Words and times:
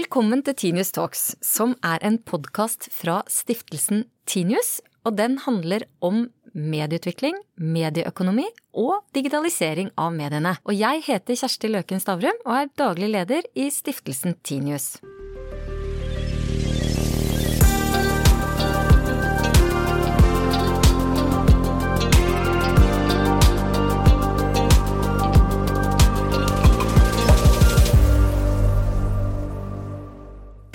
Velkommen 0.00 0.40
til 0.40 0.54
Tinius 0.56 0.94
Talks, 0.96 1.22
som 1.44 1.74
er 1.84 2.00
en 2.06 2.14
podkast 2.24 2.86
fra 2.94 3.18
stiftelsen 3.28 4.06
Tinius. 4.24 4.78
Og 5.04 5.18
den 5.18 5.36
handler 5.44 5.84
om 6.00 6.22
medieutvikling, 6.54 7.36
medieøkonomi 7.60 8.46
og 8.80 9.02
digitalisering 9.12 9.92
av 10.00 10.16
mediene. 10.16 10.54
Og 10.64 10.72
jeg 10.78 11.04
heter 11.10 11.36
Kjersti 11.42 11.74
Løken 11.74 12.00
Stavrum 12.00 12.40
og 12.46 12.54
er 12.62 12.74
daglig 12.80 13.12
leder 13.12 13.52
i 13.52 13.68
stiftelsen 13.74 14.38
Tinius. 14.40 14.94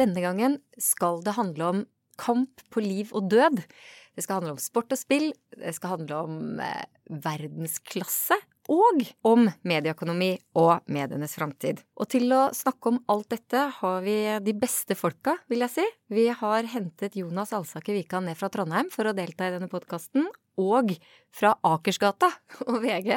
Denne 0.06 0.22
gangen 0.22 0.60
skal 0.78 1.24
det 1.26 1.34
handle 1.34 1.70
om 1.72 1.80
kamp 2.22 2.62
på 2.70 2.84
liv 2.84 3.10
og 3.18 3.32
død. 3.32 3.64
Det 4.14 4.24
skal 4.24 4.38
handle 4.40 4.54
om 4.54 4.62
sport 4.62 4.94
og 4.94 5.00
spill, 5.00 5.32
det 5.58 5.74
skal 5.74 5.96
handle 5.96 6.20
om 6.28 6.60
eh, 6.62 6.86
verdensklasse 7.26 8.38
og 8.72 9.02
om 9.28 9.46
medieøkonomi 9.68 10.32
og 10.60 10.86
medienes 10.92 11.36
framtid. 11.38 11.82
Og 12.00 12.10
til 12.12 12.32
å 12.34 12.48
snakke 12.56 12.92
om 12.92 13.02
alt 13.12 13.30
dette 13.34 13.68
har 13.80 14.00
vi 14.06 14.18
de 14.46 14.56
beste 14.58 14.98
folka, 14.98 15.36
vil 15.52 15.66
jeg 15.66 15.74
si. 15.76 15.86
Vi 16.14 16.28
har 16.30 16.70
hentet 16.72 17.18
Jonas 17.20 17.54
Alsaker 17.56 17.98
Wikan 17.98 18.28
ned 18.30 18.40
fra 18.40 18.50
Trondheim 18.54 18.90
for 18.94 19.10
å 19.10 19.16
delta 19.18 19.50
i 19.50 19.56
denne 19.56 19.70
podkasten. 19.72 20.28
Og 20.62 20.94
fra 21.36 21.54
Akersgata 21.68 22.32
og 22.70 22.80
VG 22.84 23.12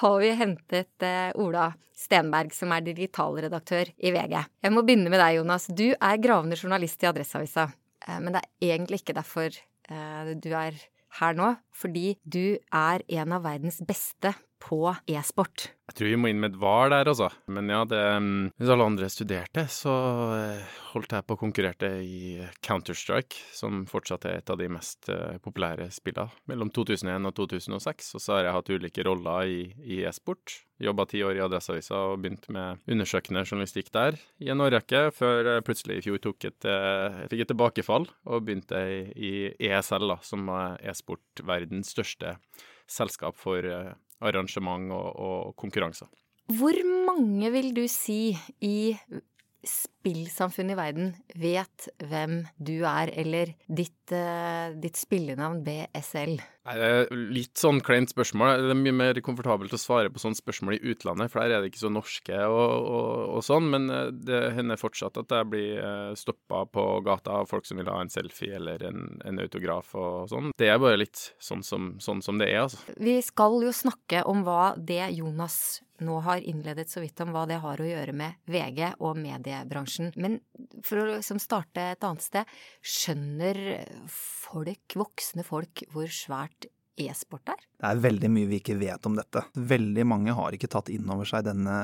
har 0.00 0.18
vi 0.22 0.32
hentet 0.38 1.06
eh, 1.06 1.30
Ola 1.38 1.70
Stenberg, 2.00 2.54
som 2.56 2.72
er 2.72 2.84
digitalredaktør 2.86 3.92
i 3.98 4.14
VG. 4.14 4.38
Jeg 4.64 4.72
må 4.72 4.84
begynne 4.86 5.12
med 5.12 5.20
deg, 5.20 5.40
Jonas. 5.40 5.68
Du 5.68 5.90
er 5.92 6.22
gravende 6.22 6.56
journalist 6.56 7.04
i 7.04 7.10
Adresseavisa. 7.10 7.68
Eh, 8.06 8.22
men 8.22 8.34
det 8.34 8.42
er 8.42 8.72
egentlig 8.74 9.02
ikke 9.02 9.18
derfor 9.20 9.52
eh, 9.52 10.32
du 10.40 10.50
er 10.56 10.78
her 11.18 11.34
nå, 11.34 11.54
fordi 11.74 12.14
du 12.22 12.56
er 12.56 13.02
en 13.18 13.34
av 13.34 13.44
verdens 13.44 13.80
beste 13.82 14.32
på 14.60 14.84
e-sport. 15.10 15.70
Jeg 15.90 15.96
tror 15.98 16.10
vi 16.12 16.18
må 16.22 16.28
inn 16.30 16.38
med 16.38 16.52
et 16.52 16.60
var 16.62 16.92
der, 16.92 17.08
altså. 17.10 17.26
Men 17.50 17.66
ja, 17.72 17.80
det 17.88 17.98
Hvis 18.60 18.70
alle 18.70 18.86
andre 18.86 19.08
studerte, 19.10 19.64
så 19.72 19.92
eh, 20.36 20.74
holdt 20.92 21.16
jeg 21.16 21.26
på 21.26 21.34
og 21.34 21.40
konkurrerte 21.40 21.88
i 22.04 22.36
Counter-Strike, 22.62 23.40
som 23.56 23.82
fortsatt 23.90 24.28
er 24.28 24.38
et 24.38 24.52
av 24.52 24.60
de 24.60 24.68
mest 24.70 25.08
uh, 25.10 25.40
populære 25.42 25.88
spillene. 25.90 26.30
Mellom 26.46 26.70
2001 26.70 27.26
og 27.26 27.34
2006. 27.40 28.12
Og 28.14 28.22
så 28.22 28.36
har 28.36 28.44
jeg 28.46 28.54
hatt 28.54 28.70
ulike 28.70 29.06
roller 29.08 29.50
i, 29.50 29.64
i 29.82 29.98
e-sport. 30.06 30.60
Jobba 30.80 31.08
ti 31.10 31.24
år 31.26 31.40
i 31.40 31.42
Adresseavisa 31.42 31.98
og 32.12 32.22
begynte 32.22 32.54
med 32.54 32.84
undersøkende 32.86 33.42
journalistikk 33.42 33.90
der 33.92 34.20
i 34.40 34.52
en 34.52 34.62
årrekke, 34.64 35.08
før 35.12 35.56
jeg 35.56 35.64
plutselig 35.66 35.98
i 35.98 36.04
fjor 36.06 36.22
tok 36.24 36.46
et, 36.48 36.68
fikk 37.32 37.42
et 37.44 37.50
tilbakefall 37.50 38.06
og 38.08 38.46
begynte 38.46 38.80
i, 38.88 39.02
i 39.12 39.32
ESL, 39.68 40.06
da, 40.14 40.16
som 40.24 40.48
er 40.54 40.78
e-sportverdens 40.88 41.92
største 41.92 42.38
selskap 42.90 43.36
for 43.38 43.66
arrangement 44.20 44.92
og, 44.92 45.08
og 45.16 45.56
konkurranser. 45.60 46.10
Hvor 46.50 46.76
mange 47.06 47.50
vil 47.54 47.70
du 47.76 47.84
si 47.90 48.34
i 48.60 48.96
spillsamfunnet 49.66 50.74
i 50.74 50.78
verden 50.78 51.10
vet 51.36 51.88
hvem 52.08 52.44
du 52.56 52.80
er, 52.88 53.12
eller 53.20 53.52
ditt, 53.68 54.12
uh, 54.14 54.72
ditt 54.80 54.96
spillenavn 54.96 55.60
BSL? 55.66 56.38
Litt 57.10 57.58
sånn 57.58 57.80
kleint 57.84 58.12
spørsmål. 58.12 58.62
Det 58.62 58.74
er 58.74 58.78
mye 58.78 58.94
mer 58.94 59.20
komfortabelt 59.24 59.72
å 59.74 59.80
svare 59.80 60.12
på 60.12 60.20
sånne 60.22 60.38
spørsmål 60.38 60.76
i 60.76 60.92
utlandet, 60.92 61.32
for 61.32 61.42
der 61.42 61.56
er 61.56 61.64
det 61.64 61.72
ikke 61.72 61.82
så 61.82 61.92
norske 61.92 62.36
og, 62.46 62.86
og, 62.86 63.10
og 63.38 63.44
sånn. 63.44 63.68
Men 63.72 63.88
eh, 63.92 64.08
det 64.12 64.42
hender 64.56 64.80
fortsatt 64.80 65.18
at 65.20 65.34
jeg 65.34 65.50
blir 65.50 65.80
eh, 65.80 66.12
stoppa 66.20 66.62
på 66.70 66.86
gata 67.06 67.40
av 67.40 67.50
folk 67.50 67.68
som 67.68 67.80
vil 67.80 67.90
ha 67.90 67.98
en 68.00 68.12
selfie 68.12 68.56
eller 68.60 68.84
en, 68.86 69.18
en 69.26 69.42
autograf 69.42 69.94
og 69.98 70.30
sånn. 70.32 70.52
Det 70.60 70.70
er 70.70 70.80
bare 70.82 71.00
litt 71.00 71.30
sånn 71.42 71.64
som, 71.66 71.94
sånn 72.02 72.24
som 72.24 72.40
det 72.40 72.52
er, 72.52 72.64
altså. 72.68 72.84
Vi 73.00 73.18
skal 73.24 73.60
jo 73.64 73.74
snakke 73.74 74.24
om 74.28 74.44
hva 74.46 74.74
det 74.76 75.02
Jonas 75.16 75.80
nå 76.04 76.18
har 76.26 76.42
innledet 76.42 76.88
så 76.90 77.02
vidt 77.02 77.20
om 77.24 77.32
hva 77.34 77.46
det 77.50 77.60
har 77.62 77.80
å 77.80 77.88
gjøre 77.88 78.14
med 78.16 78.40
VG 78.50 78.82
og 78.98 79.20
mediebransjen. 79.20 80.12
Men 80.16 80.40
for 80.86 81.02
å 81.02 81.08
liksom 81.12 81.40
starte 81.42 81.90
et 81.92 82.06
annet 82.06 82.24
sted, 82.24 82.58
skjønner 82.80 83.62
folk, 84.10 84.98
voksne 84.98 85.46
folk, 85.46 85.84
hvor 85.92 86.10
svært 86.12 86.70
e-sport 87.06 87.46
der? 87.48 87.66
Det 87.80 87.88
er 87.88 88.02
veldig 88.04 88.28
mye 88.32 88.48
vi 88.50 88.58
ikke 88.60 88.76
vet 88.80 89.06
om 89.08 89.16
dette. 89.16 89.42
Veldig 89.56 90.04
mange 90.08 90.34
har 90.36 90.56
ikke 90.56 90.68
tatt 90.72 90.90
inn 90.92 91.08
over 91.10 91.28
seg 91.28 91.46
denne 91.46 91.76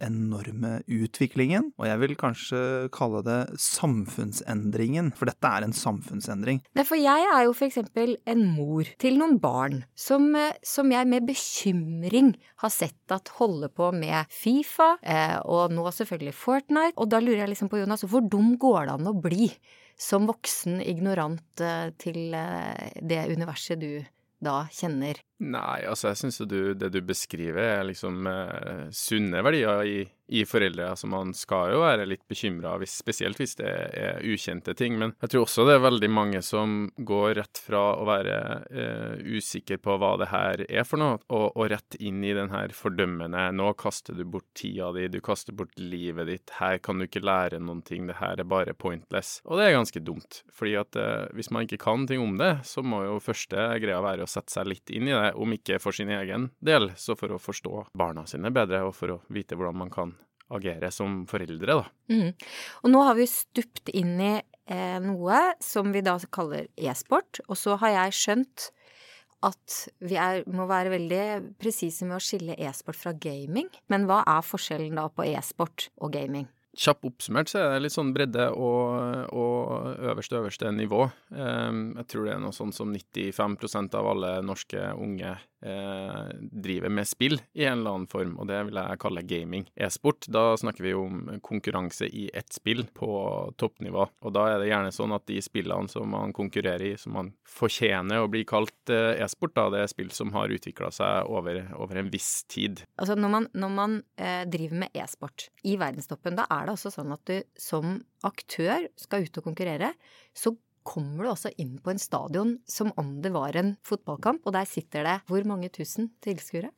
enorme 0.00 0.78
utviklingen, 0.86 1.72
og 1.80 1.88
jeg 1.88 2.00
vil 2.04 2.14
kanskje 2.20 2.60
kalle 2.94 3.24
det 3.26 3.40
samfunnsendringen, 3.60 5.10
for 5.18 5.30
dette 5.30 5.50
er 5.50 5.66
en 5.66 5.74
samfunnsendring. 5.76 6.62
Nei, 6.78 6.86
for 6.86 7.00
jeg 7.00 7.26
er 7.26 7.44
jo 7.48 7.56
for 7.56 7.66
eksempel 7.66 8.14
en 8.30 8.46
mor 8.54 8.88
til 9.02 9.18
noen 9.20 9.40
barn 9.42 9.82
som, 9.98 10.30
som 10.62 10.94
jeg 10.94 11.10
med 11.10 11.26
bekymring 11.28 12.32
har 12.62 12.72
sett 12.74 13.14
at 13.14 13.32
holder 13.40 13.72
på 13.74 13.90
med 13.96 14.30
Fifa, 14.32 14.94
eh, 15.02 15.36
og 15.44 15.74
nå 15.74 15.86
selvfølgelig 15.94 16.36
Fortnite, 16.36 16.96
og 16.96 17.10
da 17.12 17.20
lurer 17.22 17.44
jeg 17.44 17.54
liksom 17.54 17.70
på, 17.72 17.80
Jonas, 17.82 18.06
hvor 18.06 18.24
dum 18.24 18.54
går 18.60 18.86
det 18.86 18.96
an 18.98 19.10
å 19.10 19.16
bli? 19.18 19.50
Som 20.00 20.28
voksen 20.30 20.80
ignorant 20.80 21.60
eh, 21.60 21.90
til 22.00 22.32
eh, 22.36 23.00
det 23.04 23.26
universet 23.34 23.82
du 23.82 24.00
da 24.40 24.68
kjenner? 24.72 25.16
Nei, 25.40 25.80
altså 25.88 26.10
jeg 26.10 26.20
syns 26.20 26.40
jo 26.42 26.46
det 26.76 26.90
du 26.92 27.00
beskriver 27.00 27.78
er 27.78 27.84
liksom 27.88 28.26
eh, 28.28 28.88
sunne 28.92 29.40
verdier 29.44 29.86
i, 29.88 30.00
i 30.30 30.44
foreldre. 30.44 30.90
Altså 30.92 31.08
man 31.10 31.32
skal 31.36 31.72
jo 31.72 31.80
være 31.80 32.04
litt 32.08 32.26
bekymra, 32.28 32.74
spesielt 32.84 33.40
hvis 33.40 33.56
det 33.58 33.70
er 33.70 34.20
ukjente 34.20 34.74
ting. 34.76 34.98
Men 35.00 35.14
jeg 35.22 35.32
tror 35.32 35.46
også 35.46 35.64
det 35.66 35.78
er 35.78 35.86
veldig 35.86 36.10
mange 36.12 36.42
som 36.44 36.90
går 36.96 37.38
rett 37.40 37.62
fra 37.64 37.82
å 37.96 38.04
være 38.08 38.36
eh, 38.68 39.24
usikker 39.38 39.80
på 39.82 39.96
hva 40.00 40.12
det 40.20 40.28
her 40.30 40.64
er 40.68 40.84
for 40.84 41.00
noe, 41.02 41.18
og, 41.32 41.46
og, 41.54 41.64
rett 41.70 41.96
inn 42.02 42.20
i 42.26 42.34
den 42.36 42.52
her 42.52 42.72
fordømmende 42.76 43.46
Nå 43.56 43.72
kaster 43.80 44.16
du 44.16 44.24
bort 44.28 44.48
tida 44.58 44.90
di, 44.92 45.06
du 45.08 45.20
kaster 45.24 45.56
bort 45.56 45.72
livet 45.80 46.28
ditt, 46.28 46.54
her 46.58 46.78
kan 46.84 47.00
du 47.00 47.06
ikke 47.06 47.24
lære 47.24 47.62
noen 47.62 47.80
ting, 47.86 48.06
det 48.10 48.18
her 48.20 48.40
er 48.40 48.48
bare 48.48 48.76
pointless. 48.76 49.38
Og 49.48 49.56
det 49.58 49.68
er 49.68 49.76
ganske 49.78 50.04
dumt, 50.04 50.42
fordi 50.52 50.76
at 50.80 51.00
eh, 51.00 51.26
hvis 51.38 51.50
man 51.54 51.64
ikke 51.64 51.80
kan 51.86 52.06
ting 52.10 52.20
om 52.22 52.36
det, 52.40 52.52
så 52.68 52.84
må 52.84 53.02
jo 53.06 53.18
første 53.24 53.70
greia 53.80 54.02
være 54.04 54.28
å 54.28 54.30
sette 54.30 54.52
seg 54.52 54.68
litt 54.68 54.92
inn 54.92 55.08
i 55.08 55.16
det, 55.16 55.29
om 55.34 55.52
ikke 55.54 55.78
for 55.82 55.96
sin 55.96 56.10
egen 56.14 56.50
del, 56.64 56.90
så 56.96 57.16
for 57.18 57.34
å 57.34 57.40
forstå 57.42 57.86
barna 57.98 58.26
sine 58.30 58.52
bedre, 58.54 58.82
og 58.88 58.94
for 58.96 59.16
å 59.16 59.20
vite 59.32 59.58
hvordan 59.58 59.80
man 59.84 59.92
kan 59.94 60.14
agere 60.50 60.90
som 60.94 61.22
foreldre, 61.30 61.78
da. 61.78 61.86
Mm. 62.10 62.34
Og 62.82 62.92
nå 62.92 63.04
har 63.06 63.16
vi 63.18 63.28
stupt 63.30 63.92
inn 63.94 64.16
i 64.18 64.34
eh, 64.36 64.98
noe 65.02 65.40
som 65.62 65.92
vi 65.94 66.02
da 66.06 66.16
kaller 66.32 66.68
e-sport, 66.76 67.42
og 67.46 67.58
så 67.58 67.78
har 67.82 67.96
jeg 67.96 68.18
skjønt 68.20 68.70
at 69.46 69.76
vi 70.04 70.18
er, 70.20 70.42
må 70.52 70.66
være 70.68 70.92
veldig 70.92 71.24
presise 71.60 72.04
med 72.04 72.18
å 72.18 72.24
skille 72.24 72.58
e-sport 72.60 72.98
fra 72.98 73.14
gaming. 73.16 73.70
Men 73.88 74.04
hva 74.08 74.20
er 74.28 74.44
forskjellen 74.44 74.98
da 75.00 75.06
på 75.08 75.24
e-sport 75.30 75.88
og 76.00 76.12
gaming? 76.16 76.48
Kjapt 76.78 77.06
oppsummert 77.08 77.50
så 77.50 77.58
er 77.58 77.72
det 77.72 77.80
litt 77.82 77.94
sånn 77.96 78.12
bredde 78.14 78.44
og, 78.54 79.32
og 79.34 80.04
øverste, 80.12 80.38
øverste 80.38 80.70
nivå. 80.70 81.08
Um, 81.34 81.96
jeg 81.98 82.06
tror 82.12 82.28
det 82.28 82.34
er 82.36 82.42
noe 82.44 82.54
sånn 82.54 82.70
som 82.74 82.92
95% 82.94 83.96
av 83.98 84.10
alle 84.12 84.36
norske 84.46 84.92
unge 84.94 85.34
eh, 85.62 86.30
driver 86.40 86.92
med 86.92 87.08
spill 87.08 87.38
i 87.52 87.64
en 87.64 87.80
eller 87.80 87.96
annen 87.96 88.10
form, 88.10 88.36
og 88.40 88.48
det 88.50 88.60
vil 88.68 88.80
jeg 88.80 89.00
kalle 89.02 89.24
gaming. 89.26 89.66
E-sport, 89.74 90.28
da 90.32 90.54
snakker 90.60 90.86
vi 90.86 90.94
om 90.96 91.22
konkurranse 91.44 92.08
i 92.08 92.28
ett 92.34 92.52
spill 92.54 92.86
på 92.96 93.10
toppnivå, 93.60 94.06
og 94.06 94.34
da 94.36 94.46
er 94.50 94.62
det 94.62 94.70
gjerne 94.70 94.94
sånn 94.94 95.14
at 95.16 95.26
de 95.30 95.40
spillene 95.44 95.90
som 95.92 96.10
man 96.14 96.34
konkurrerer 96.36 96.92
i, 96.92 96.94
som 97.00 97.16
man 97.18 97.32
fortjener 97.48 98.22
å 98.22 98.30
bli 98.30 98.44
kalt 98.48 98.92
eh, 98.92 99.20
e-sport, 99.24 99.56
da 99.58 99.68
det 99.74 99.84
er 99.84 99.92
spill 99.92 100.12
som 100.14 100.32
har 100.36 100.52
utvikla 100.52 100.92
seg 100.94 101.30
over, 101.30 101.62
over, 101.76 102.00
en 102.00 102.10
viss 102.12 102.44
tid. 102.50 102.84
Altså 103.00 103.16
når 103.18 103.34
man, 103.34 103.50
når 103.52 103.76
man 103.76 103.98
eh, 104.20 104.42
driver 104.50 104.84
med 104.84 104.96
e-sport 104.96 105.50
i 105.66 105.76
verdenstoppen, 105.80 106.38
da 106.38 106.46
er 106.50 106.66
det 106.66 106.76
også 106.76 106.94
sånn 106.94 107.14
at 107.16 107.24
du 107.28 107.38
som 107.60 108.00
aktør 108.26 108.88
skal 109.00 109.24
ut 109.26 109.40
og 109.40 109.46
konkurrere, 109.46 109.94
så 110.36 110.54
kommer 110.90 111.24
du 111.24 111.30
altså 111.32 111.52
inn 111.62 111.76
på 111.82 111.92
en 111.92 112.02
stadion 112.02 112.56
som 112.68 112.90
om 113.00 113.18
det 113.22 113.30
var 113.34 113.56
en 113.58 113.76
fotballkamp, 113.86 114.42
og 114.46 114.56
der 114.56 114.66
sitter 114.68 115.06
det 115.06 115.18
hvor 115.30 115.46
mange 115.46 115.70
tusen 115.72 116.10
tilskuere? 116.24 116.72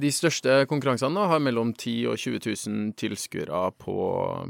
De 0.00 0.10
største 0.14 0.64
konkurransene 0.70 1.26
har 1.30 1.42
mellom 1.42 1.72
10 1.74 1.94
og 2.12 2.18
20 2.20 2.40
000 2.46 2.94
tilskuere 3.00 3.66
på, 3.80 3.96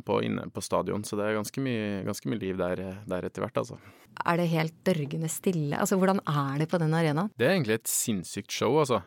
på, 0.04 0.20
på 0.54 0.64
stadion, 0.64 1.04
så 1.04 1.18
det 1.18 1.28
er 1.28 1.38
ganske 1.38 1.64
mye, 1.64 2.02
ganske 2.06 2.30
mye 2.30 2.42
liv 2.42 2.60
der, 2.60 2.84
der 3.08 3.28
etter 3.28 3.46
hvert, 3.46 3.62
altså 3.64 3.80
er 4.22 4.38
det 4.38 4.46
helt 4.52 4.74
dørgende 4.86 5.28
stille? 5.32 5.78
Altså, 5.78 5.96
hvordan 5.98 6.20
er 6.28 6.60
det 6.60 6.68
på 6.70 6.78
den 6.78 6.94
arenaen? 6.94 7.30
Det 7.38 7.46
er 7.46 7.56
egentlig 7.56 7.78
et 7.80 7.90
sinnssykt 7.90 8.52
show, 8.52 8.78
altså. 8.78 9.00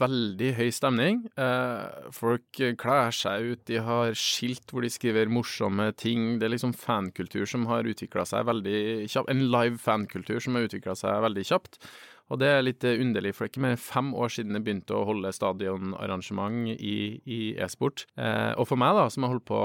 Veldig 0.00 0.50
høy 0.58 0.68
stemning. 0.74 1.22
Eh, 1.38 2.10
folk 2.14 2.62
kler 2.80 3.14
seg 3.14 3.52
ut, 3.52 3.62
de 3.70 3.80
har 3.84 4.16
skilt 4.18 4.72
hvor 4.72 4.84
de 4.84 4.92
skriver 4.92 5.30
morsomme 5.32 5.90
ting. 5.96 6.36
Det 6.38 6.48
er 6.48 6.56
liksom 6.56 6.74
fankultur 6.76 7.46
som 7.48 7.68
har 7.70 7.88
utvikla 7.88 8.26
seg 8.28 8.48
veldig 8.50 8.80
kjapt. 9.06 9.32
En 9.32 9.46
live 9.52 9.78
fankultur 9.82 10.42
som 10.42 10.58
har 10.58 10.68
utvikla 10.68 10.96
seg 10.98 11.22
veldig 11.28 11.48
kjapt. 11.52 11.80
Og 12.28 12.40
det 12.42 12.48
er 12.52 12.64
litt 12.64 12.84
underlig, 12.84 13.32
for 13.34 13.44
det 13.44 13.48
er 13.48 13.52
ikke 13.54 13.64
mer 13.64 13.74
enn 13.74 13.80
fem 13.80 14.10
år 14.16 14.32
siden 14.34 14.58
jeg 14.58 14.64
begynte 14.66 14.96
å 14.96 15.04
holde 15.08 15.32
stadionarrangement 15.32 16.74
i, 16.76 16.96
e-sport. 17.56 18.04
Eh, 18.20 18.52
og 18.60 18.68
for 18.68 18.80
meg, 18.80 18.96
da, 18.98 19.06
som 19.12 19.24
har 19.24 19.32
holdt 19.34 19.46
på, 19.48 19.60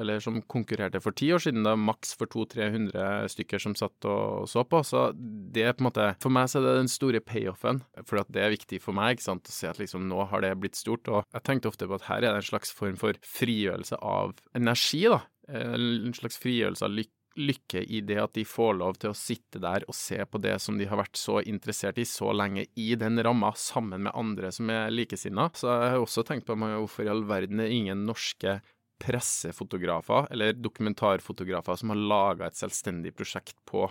eller 0.00 0.22
som 0.24 0.40
konkurrerte 0.48 1.02
for 1.04 1.16
ti 1.16 1.28
år 1.36 1.44
siden, 1.44 1.66
da 1.66 1.76
maks 1.76 2.14
for 2.16 2.30
200-300 2.32 3.28
stykker 3.34 3.62
som 3.62 3.76
satt 3.78 4.08
og 4.08 4.48
så 4.50 4.64
på, 4.68 4.80
så 4.86 5.10
det 5.16 5.66
er 5.66 5.76
på 5.76 5.84
en 5.84 5.90
måte 5.90 6.08
For 6.22 6.32
meg 6.32 6.48
så 6.50 6.60
er 6.60 6.66
det 6.66 6.76
den 6.80 6.92
store 6.92 7.20
payoffen, 7.24 7.82
for 8.08 8.24
det 8.32 8.42
er 8.42 8.54
viktig 8.54 8.80
for 8.84 8.96
meg 8.96 9.16
ikke 9.16 9.28
sant, 9.28 9.50
å 9.50 9.54
se 9.54 9.68
at 9.70 9.80
liksom 9.80 10.08
nå 10.10 10.28
har 10.30 10.44
det 10.44 10.54
blitt 10.60 10.78
stort. 10.78 11.08
Og 11.12 11.24
jeg 11.34 11.46
tenkte 11.46 11.72
ofte 11.72 11.88
på 11.88 11.98
at 11.98 12.08
her 12.08 12.22
er 12.22 12.30
det 12.30 12.40
en 12.40 12.50
slags 12.50 12.72
form 12.74 12.96
for 13.00 13.18
frigjørelse 13.26 14.00
av 14.00 14.36
energi, 14.56 15.04
da. 15.12 15.22
En 15.46 16.14
slags 16.16 16.40
frigjørelse 16.42 16.82
av 16.88 16.96
lykke 16.96 17.15
lykke 17.36 17.82
i 17.84 18.00
det 18.06 18.18
at 18.22 18.34
de 18.36 18.44
får 18.48 18.78
lov 18.80 18.98
til 19.00 19.12
å 19.12 19.16
sitte 19.16 19.60
der 19.62 19.84
og 19.88 19.96
se 19.96 20.18
på 20.24 20.40
det 20.42 20.56
som 20.62 20.78
de 20.78 20.88
har 20.88 21.00
vært 21.00 21.18
så 21.20 21.40
interessert 21.44 22.00
i 22.00 22.06
så 22.08 22.32
lenge, 22.34 22.66
i 22.74 22.94
den 22.98 23.20
ramma, 23.22 23.52
sammen 23.56 24.06
med 24.06 24.16
andre 24.16 24.52
som 24.54 24.70
er 24.72 24.90
likesinna. 24.92 25.50
Så 25.54 25.70
jeg 25.70 25.92
har 25.94 26.00
også 26.00 26.24
tenkt 26.26 26.48
på 26.48 26.56
hvorfor 26.58 27.06
i 27.06 27.12
all 27.12 27.24
verden 27.28 27.62
er 27.62 27.72
ingen 27.72 28.06
norske 28.08 28.60
pressefotografer 29.02 30.30
eller 30.32 30.56
dokumentarfotografer 30.56 31.76
som 31.76 31.92
har 31.92 32.00
laga 32.00 32.46
et 32.48 32.56
selvstendig 32.56 33.12
prosjekt 33.16 33.58
på 33.68 33.84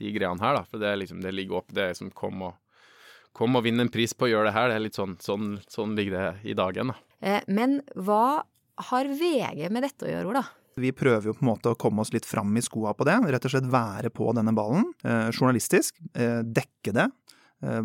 de 0.00 0.12
greiene 0.12 0.40
her, 0.42 0.60
da. 0.60 0.64
For 0.68 0.80
det, 0.80 0.94
liksom, 1.02 1.20
det 1.24 1.34
ligger 1.34 1.60
opp, 1.60 1.74
det 1.76 1.90
er 1.90 1.98
som 1.98 2.12
kom 2.14 2.48
og 2.50 2.62
Kom 3.36 3.52
og 3.58 3.66
vinn 3.66 3.82
en 3.82 3.90
pris 3.92 4.14
på 4.16 4.24
å 4.24 4.28
gjøre 4.30 4.48
det 4.48 4.52
her. 4.54 4.70
Det 4.70 4.76
er 4.78 4.80
litt 4.86 4.96
sånn, 4.96 5.10
sånn, 5.20 5.48
sånn 5.68 5.90
ligger 5.92 6.14
det 6.16 6.48
i 6.48 6.54
dagen, 6.56 6.88
da. 6.88 6.94
Eh, 7.20 7.42
men 7.52 7.82
hva 7.92 8.46
har 8.88 9.10
VG 9.12 9.66
med 9.68 9.84
dette 9.84 10.06
å 10.06 10.08
gjøre, 10.08 10.30
Ola? 10.30 10.42
Vi 10.76 10.92
prøver 10.92 11.30
jo 11.30 11.32
på 11.36 11.44
en 11.44 11.48
måte 11.54 11.72
å 11.72 11.78
komme 11.80 12.04
oss 12.04 12.12
litt 12.12 12.26
fram 12.28 12.52
i 12.58 12.62
skoa 12.64 12.92
på 12.96 13.06
det. 13.08 13.16
Rett 13.32 13.46
og 13.48 13.52
slett 13.54 13.68
være 13.72 14.10
på 14.12 14.28
denne 14.36 14.52
ballen. 14.56 14.84
Eh, 15.04 15.30
journalistisk. 15.32 15.96
Eh, 16.12 16.42
dekke 16.44 16.92
det. 16.92 17.06
Eh, 17.64 17.82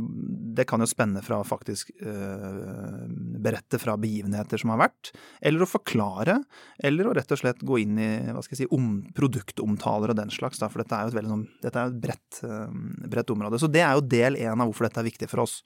det 0.55 0.65
kan 0.67 0.83
jo 0.83 0.87
spenne 0.89 1.21
fra 1.23 1.39
faktisk 1.47 1.93
eh, 2.03 3.05
berette 3.41 3.79
fra 3.79 3.95
begivenheter 3.99 4.59
som 4.59 4.73
har 4.73 4.81
vært, 4.83 5.13
eller 5.39 5.63
å 5.63 5.69
forklare, 5.69 6.41
eller 6.83 7.07
å 7.07 7.13
rett 7.15 7.31
og 7.31 7.39
slett 7.39 7.63
gå 7.63 7.79
inn 7.79 8.01
i 8.01 8.09
hva 8.33 8.43
skal 8.43 8.57
jeg 8.57 8.65
si, 8.65 8.69
om, 8.75 8.99
produktomtaler 9.15 10.11
og 10.11 10.19
den 10.19 10.33
slags, 10.33 10.59
da, 10.59 10.67
for 10.71 10.83
dette 10.83 10.97
er 10.97 11.07
jo 11.07 11.13
et, 11.13 11.17
veldig, 11.21 11.33
sånn, 11.35 11.47
dette 11.63 11.79
er 11.79 11.93
et 11.93 12.01
bredt, 12.03 12.41
eh, 12.47 12.77
bredt 13.15 13.33
område. 13.35 13.61
Så 13.61 13.71
det 13.71 13.85
er 13.85 13.95
jo 13.95 14.07
del 14.11 14.39
én 14.41 14.57
av 14.57 14.67
hvorfor 14.67 14.89
dette 14.89 15.03
er 15.03 15.07
viktig 15.07 15.31
for 15.31 15.45
oss. 15.45 15.61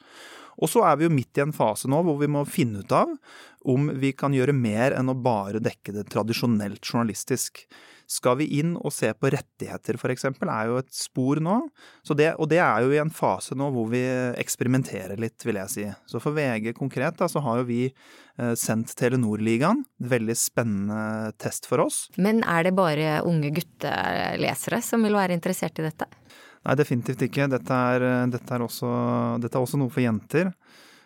Og 0.61 0.71
så 0.71 0.85
er 0.87 0.99
vi 0.99 1.09
jo 1.09 1.11
midt 1.11 1.41
i 1.41 1.43
en 1.43 1.55
fase 1.55 1.89
nå 1.91 1.97
hvor 2.05 2.21
vi 2.21 2.31
må 2.31 2.45
finne 2.47 2.85
ut 2.85 2.93
av 2.95 3.11
om 3.65 3.89
vi 3.99 4.13
kan 4.15 4.35
gjøre 4.35 4.53
mer 4.55 4.93
enn 4.95 5.09
å 5.09 5.17
bare 5.17 5.59
dekke 5.63 5.95
det 5.95 6.05
tradisjonelt 6.13 6.85
journalistisk. 6.85 7.65
Skal 8.11 8.37
vi 8.41 8.47
inn 8.59 8.75
og 8.77 8.93
se 8.93 9.09
på 9.17 9.31
rettigheter, 9.33 9.97
f.eks., 9.97 10.27
er 10.29 10.69
jo 10.69 10.79
et 10.81 10.91
spor 10.93 11.41
nå. 11.43 11.57
Det, 12.15 12.31
og 12.39 12.49
det 12.51 12.59
er 12.63 12.85
jo 12.85 12.93
i 12.93 13.01
en 13.01 13.13
fase 13.13 13.57
nå 13.57 13.71
hvor 13.73 13.89
vi 13.91 14.03
eksperimenterer 14.39 15.19
litt, 15.21 15.39
vil 15.45 15.59
jeg 15.63 15.73
si. 15.73 15.87
Så 16.09 16.21
for 16.23 16.37
VG 16.37 16.73
konkret 16.77 17.17
da, 17.19 17.29
så 17.31 17.41
har 17.45 17.61
jo 17.61 17.67
vi 17.69 17.81
eh, 17.89 18.53
sendt 18.59 18.93
Telenor-ligaen. 18.99 19.83
Veldig 20.15 20.37
spennende 20.39 21.33
test 21.41 21.69
for 21.69 21.83
oss. 21.85 22.05
Men 22.21 22.43
er 22.43 22.67
det 22.67 22.75
bare 22.77 23.19
unge 23.27 23.53
guttelesere 23.55 24.81
som 24.85 25.05
vil 25.05 25.17
være 25.17 25.37
interessert 25.37 25.81
i 25.81 25.87
dette? 25.87 26.09
Nei, 26.65 26.77
definitivt 26.79 27.21
ikke. 27.27 27.49
Dette 27.51 27.83
er, 27.93 28.07
dette 28.33 28.55
er, 28.55 28.63
også, 28.65 28.89
dette 29.41 29.57
er 29.57 29.65
også 29.65 29.79
noe 29.81 29.93
for 29.93 30.01
jenter. 30.01 30.53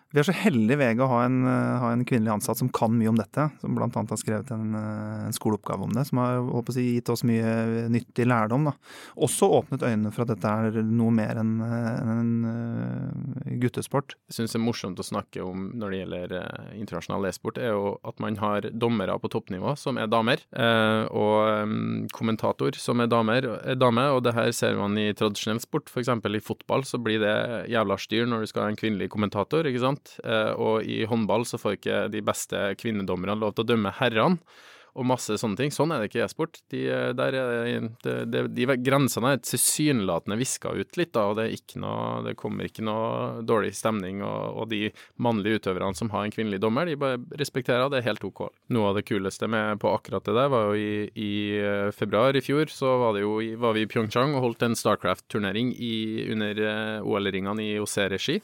Vi 0.10 0.18
er 0.18 0.26
så 0.26 0.34
heldige 0.34 0.80
VG 0.80 1.04
å 1.06 1.08
ha 1.12 1.18
en, 1.28 1.44
ha 1.46 1.92
en, 1.94 2.02
kvinnelig 2.08 2.32
ansatt 2.34 2.58
som 2.58 2.72
kan 2.74 2.96
mye 2.98 3.12
om 3.12 3.18
dette. 3.20 3.44
Som 3.62 3.76
bl.a. 3.78 3.86
har 3.94 4.18
skrevet 4.18 4.50
en, 4.56 4.72
en, 4.74 5.36
skoleoppgave 5.36 5.86
om 5.86 5.92
det, 5.94 6.08
som 6.10 6.18
har 6.24 6.72
si, 6.74 6.86
gitt 6.96 7.12
oss 7.14 7.22
mye 7.30 7.86
nyttig 7.94 8.26
lærdom. 8.26 8.66
Da. 8.66 8.74
Også 9.22 9.46
åpnet 9.60 9.86
øynene 9.86 10.10
for 10.16 10.26
at 10.26 10.32
dette 10.34 10.50
er 10.50 10.80
noe 10.82 11.14
mer 11.14 11.38
enn 11.38 11.52
en, 11.62 12.00
en 12.16 12.32
eh, 12.50 13.52
guttesport. 13.62 14.16
Jeg 14.32 14.40
syns 14.40 14.56
det 14.56 14.58
er 14.58 14.64
morsomt 14.66 15.04
å 15.04 15.06
snakke 15.06 15.46
om 15.46 15.70
når 15.78 15.94
det 15.94 16.02
gjelder 16.02 16.36
internasjonal 16.80 17.30
e-sport, 17.30 17.62
er 17.62 17.76
jo 17.76 17.94
at 18.10 18.18
man 18.24 18.42
har 18.42 18.66
dommere 18.74 19.20
på 19.22 19.30
toppnivå 19.30 19.76
som 19.78 20.02
er 20.02 20.10
damer, 20.10 20.42
og 21.14 21.70
um, 21.70 22.08
kommentator 22.16 22.78
som 22.82 23.02
er 23.04 23.10
damer, 23.12 23.46
er 23.62 23.78
dame. 23.78 24.08
Og 24.16 24.24
det 24.26 24.34
her 24.34 24.50
ser 24.58 24.78
man 24.80 24.98
i 24.98 25.12
tradisjonell 25.14 25.62
sport, 25.62 25.94
f.eks. 25.94 26.10
i 26.10 26.44
fotball 26.44 26.86
så 26.88 26.98
blir 26.98 27.22
det 27.22 27.38
jævla 27.70 28.02
styr 28.02 28.26
når 28.30 28.42
du 28.42 28.52
skal 28.52 28.66
ha 28.66 28.74
en 28.74 28.80
kvinnelig 28.80 29.12
kommentator. 29.14 29.70
ikke 29.70 29.86
sant? 29.86 29.99
Sant? 30.00 30.20
Eh, 30.24 30.54
og 30.56 30.84
i 30.84 31.06
håndball 31.06 31.46
så 31.46 31.60
får 31.60 31.78
ikke 31.78 32.02
de 32.12 32.22
beste 32.22 32.76
kvinnedommerne 32.80 33.40
lov 33.40 33.56
til 33.56 33.66
å 33.66 33.72
dømme 33.74 33.96
herrene 34.00 34.40
og 34.98 35.06
masse 35.08 35.36
sånne 35.40 35.60
ting. 35.60 35.72
Sånn 35.72 35.94
er 35.94 36.02
det 36.02 36.10
ikke 36.10 36.20
i 36.20 36.24
e-sport. 36.26 36.60
De, 36.74 36.82
der 37.16 37.36
de, 37.36 38.16
de, 38.28 38.42
de, 38.52 38.68
grensene 38.84 39.36
er 39.36 39.44
tilsynelatende 39.44 40.38
viska 40.40 40.74
ut 40.76 41.00
litt, 41.00 41.14
da, 41.16 41.28
og 41.30 41.38
det, 41.40 41.48
noe, 41.80 42.24
det, 42.26 42.36
kommer 42.40 42.68
ikke 42.68 42.84
noe 42.84 43.44
dårlig 43.48 43.72
stemning. 43.78 44.24
Og, 44.26 44.64
og, 44.64 44.68
de 44.74 44.90
mannlige 45.22 45.62
utøverne 45.62 45.98
som 45.98 46.12
har 46.14 46.26
en 46.26 46.34
kvinnelig 46.34 46.62
dommer, 46.64 46.90
de 46.90 46.98
bare 47.00 47.22
respekterer 47.40 47.88
det. 47.90 48.02
er 48.02 48.10
helt 48.10 48.26
OK. 48.28 48.48
Noe 48.76 48.92
av 48.92 49.00
det 49.00 49.06
kuleste 49.10 49.50
med 49.52 49.80
på 49.82 49.94
akkurat 49.94 50.26
det 50.26 50.36
der, 50.36 50.52
var 50.52 50.70
jo 50.70 50.82
i, 50.82 51.08
i 51.14 51.32
eh, 51.62 51.94
februar 51.96 52.36
i 52.36 52.44
fjor, 52.44 52.74
så 52.74 52.98
var, 53.02 53.22
jo, 53.22 53.38
var 53.62 53.78
vi 53.78 53.86
i 53.86 53.90
Pyeongchang 53.90 54.36
og 54.36 54.46
holdt 54.48 54.68
en 54.68 54.78
Starcraft-turnering 54.78 55.74
under 56.34 56.66
eh, 56.66 57.08
OL-ringene 57.08 57.66
i 57.66 57.74
OC-regi. 57.82 58.40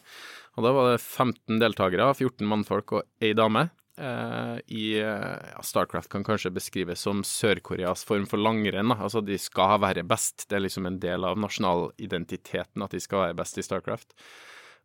Og 0.56 0.64
da 0.64 0.72
var 0.76 0.94
det 0.94 1.02
15 1.04 1.60
deltakere, 1.60 2.14
14 2.16 2.48
mannfolk 2.48 2.96
og 2.96 3.04
ei 3.24 3.34
dame. 3.36 3.68
Uh, 3.96 4.60
I 4.68 4.98
ja, 5.00 5.62
Starcraft 5.64 6.10
kan 6.12 6.24
kanskje 6.28 6.52
beskrives 6.56 7.04
som 7.06 7.22
Sør-Koreas 7.24 8.04
form 8.08 8.26
for 8.28 8.42
langrenn. 8.42 8.92
Altså, 8.96 9.24
de 9.24 9.38
skal 9.40 9.80
være 9.84 10.04
best. 10.08 10.48
Det 10.50 10.58
er 10.58 10.66
liksom 10.66 10.88
en 10.90 11.00
del 11.04 11.28
av 11.28 11.40
nasjonalidentiteten 11.40 12.84
at 12.84 12.96
de 12.96 13.04
skal 13.04 13.30
være 13.30 13.40
best 13.40 13.60
i 13.60 13.66
Starcraft. 13.68 14.16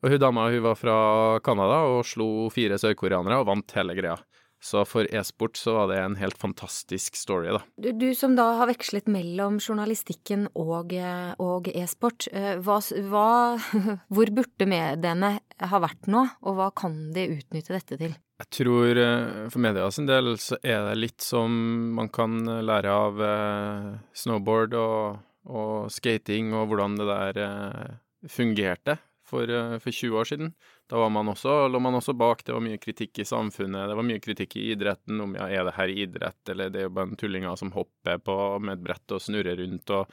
Og 0.00 0.14
hun 0.14 0.22
dama 0.22 0.46
hun 0.48 0.64
var 0.64 0.78
fra 0.80 0.96
Canada 1.44 1.82
og 1.90 2.04
slo 2.08 2.48
fire 2.54 2.78
sørkoreanere 2.80 3.42
og 3.42 3.50
vant 3.50 3.74
hele 3.76 3.98
greia. 3.98 4.16
Så 4.60 4.82
for 4.84 5.08
e-sport 5.08 5.56
så 5.56 5.72
var 5.72 5.88
det 5.88 5.98
en 6.02 6.16
helt 6.20 6.36
fantastisk 6.38 7.16
story, 7.16 7.48
da. 7.54 7.62
Du, 7.80 7.88
du 7.96 8.10
som 8.14 8.34
da 8.36 8.44
har 8.58 8.68
vekslet 8.68 9.08
mellom 9.08 9.56
journalistikken 9.56 10.50
og, 10.52 10.92
og 11.40 11.70
e-sport, 11.72 12.28
eh, 12.36 12.58
hva, 12.60 12.76
hva, 13.08 13.30
hvor 14.12 14.32
burde 14.36 14.68
mediene 14.68 15.38
ha 15.40 15.80
vært 15.80 16.10
nå, 16.12 16.26
og 16.44 16.58
hva 16.58 16.68
kan 16.76 16.98
de 17.16 17.24
utnytte 17.38 17.72
dette 17.72 17.96
til? 18.02 18.12
Jeg 18.40 18.52
tror 18.60 19.00
eh, 19.00 19.48
for 19.48 19.64
media 19.64 19.88
sin 19.96 20.08
del 20.08 20.34
så 20.40 20.60
er 20.60 20.84
det 20.90 20.98
litt 21.00 21.24
som 21.24 21.56
man 21.96 22.12
kan 22.12 22.42
lære 22.44 22.92
av 22.92 23.24
eh, 23.24 23.90
snowboard 24.12 24.76
og, 24.76 25.22
og 25.48 25.88
skating 25.92 26.52
og 26.52 26.68
hvordan 26.68 27.00
det 27.00 27.08
der 27.08 27.40
fungerte 28.28 29.00
for, 29.24 29.48
for 29.80 29.88
20 29.88 30.20
år 30.20 30.28
siden. 30.28 30.52
Da 30.90 31.08
man 31.08 31.30
også, 31.30 31.68
lå 31.70 31.78
man 31.78 31.94
også 31.94 32.16
bak. 32.18 32.42
Det 32.44 32.54
var 32.54 32.62
mye 32.64 32.80
kritikk 32.82 33.22
i 33.22 33.26
samfunnet. 33.28 33.88
Det 33.88 33.96
var 33.96 34.06
mye 34.06 34.22
kritikk 34.22 34.56
i 34.58 34.70
idretten 34.72 35.22
om 35.22 35.36
ja, 35.38 35.46
er 35.46 35.68
det 35.68 35.76
her 35.76 35.92
idrett, 35.94 36.40
eller 36.50 36.72
det 36.72 36.82
er 36.82 36.88
jo 36.88 36.94
bare 36.96 37.12
en 37.12 37.20
tullinger 37.20 37.58
som 37.60 37.70
hopper 37.76 38.18
på 38.18 38.36
med 38.58 38.78
et 38.78 38.86
brett 38.88 39.14
og 39.14 39.22
snurrer 39.22 39.60
rundt. 39.62 39.92
og 39.94 40.10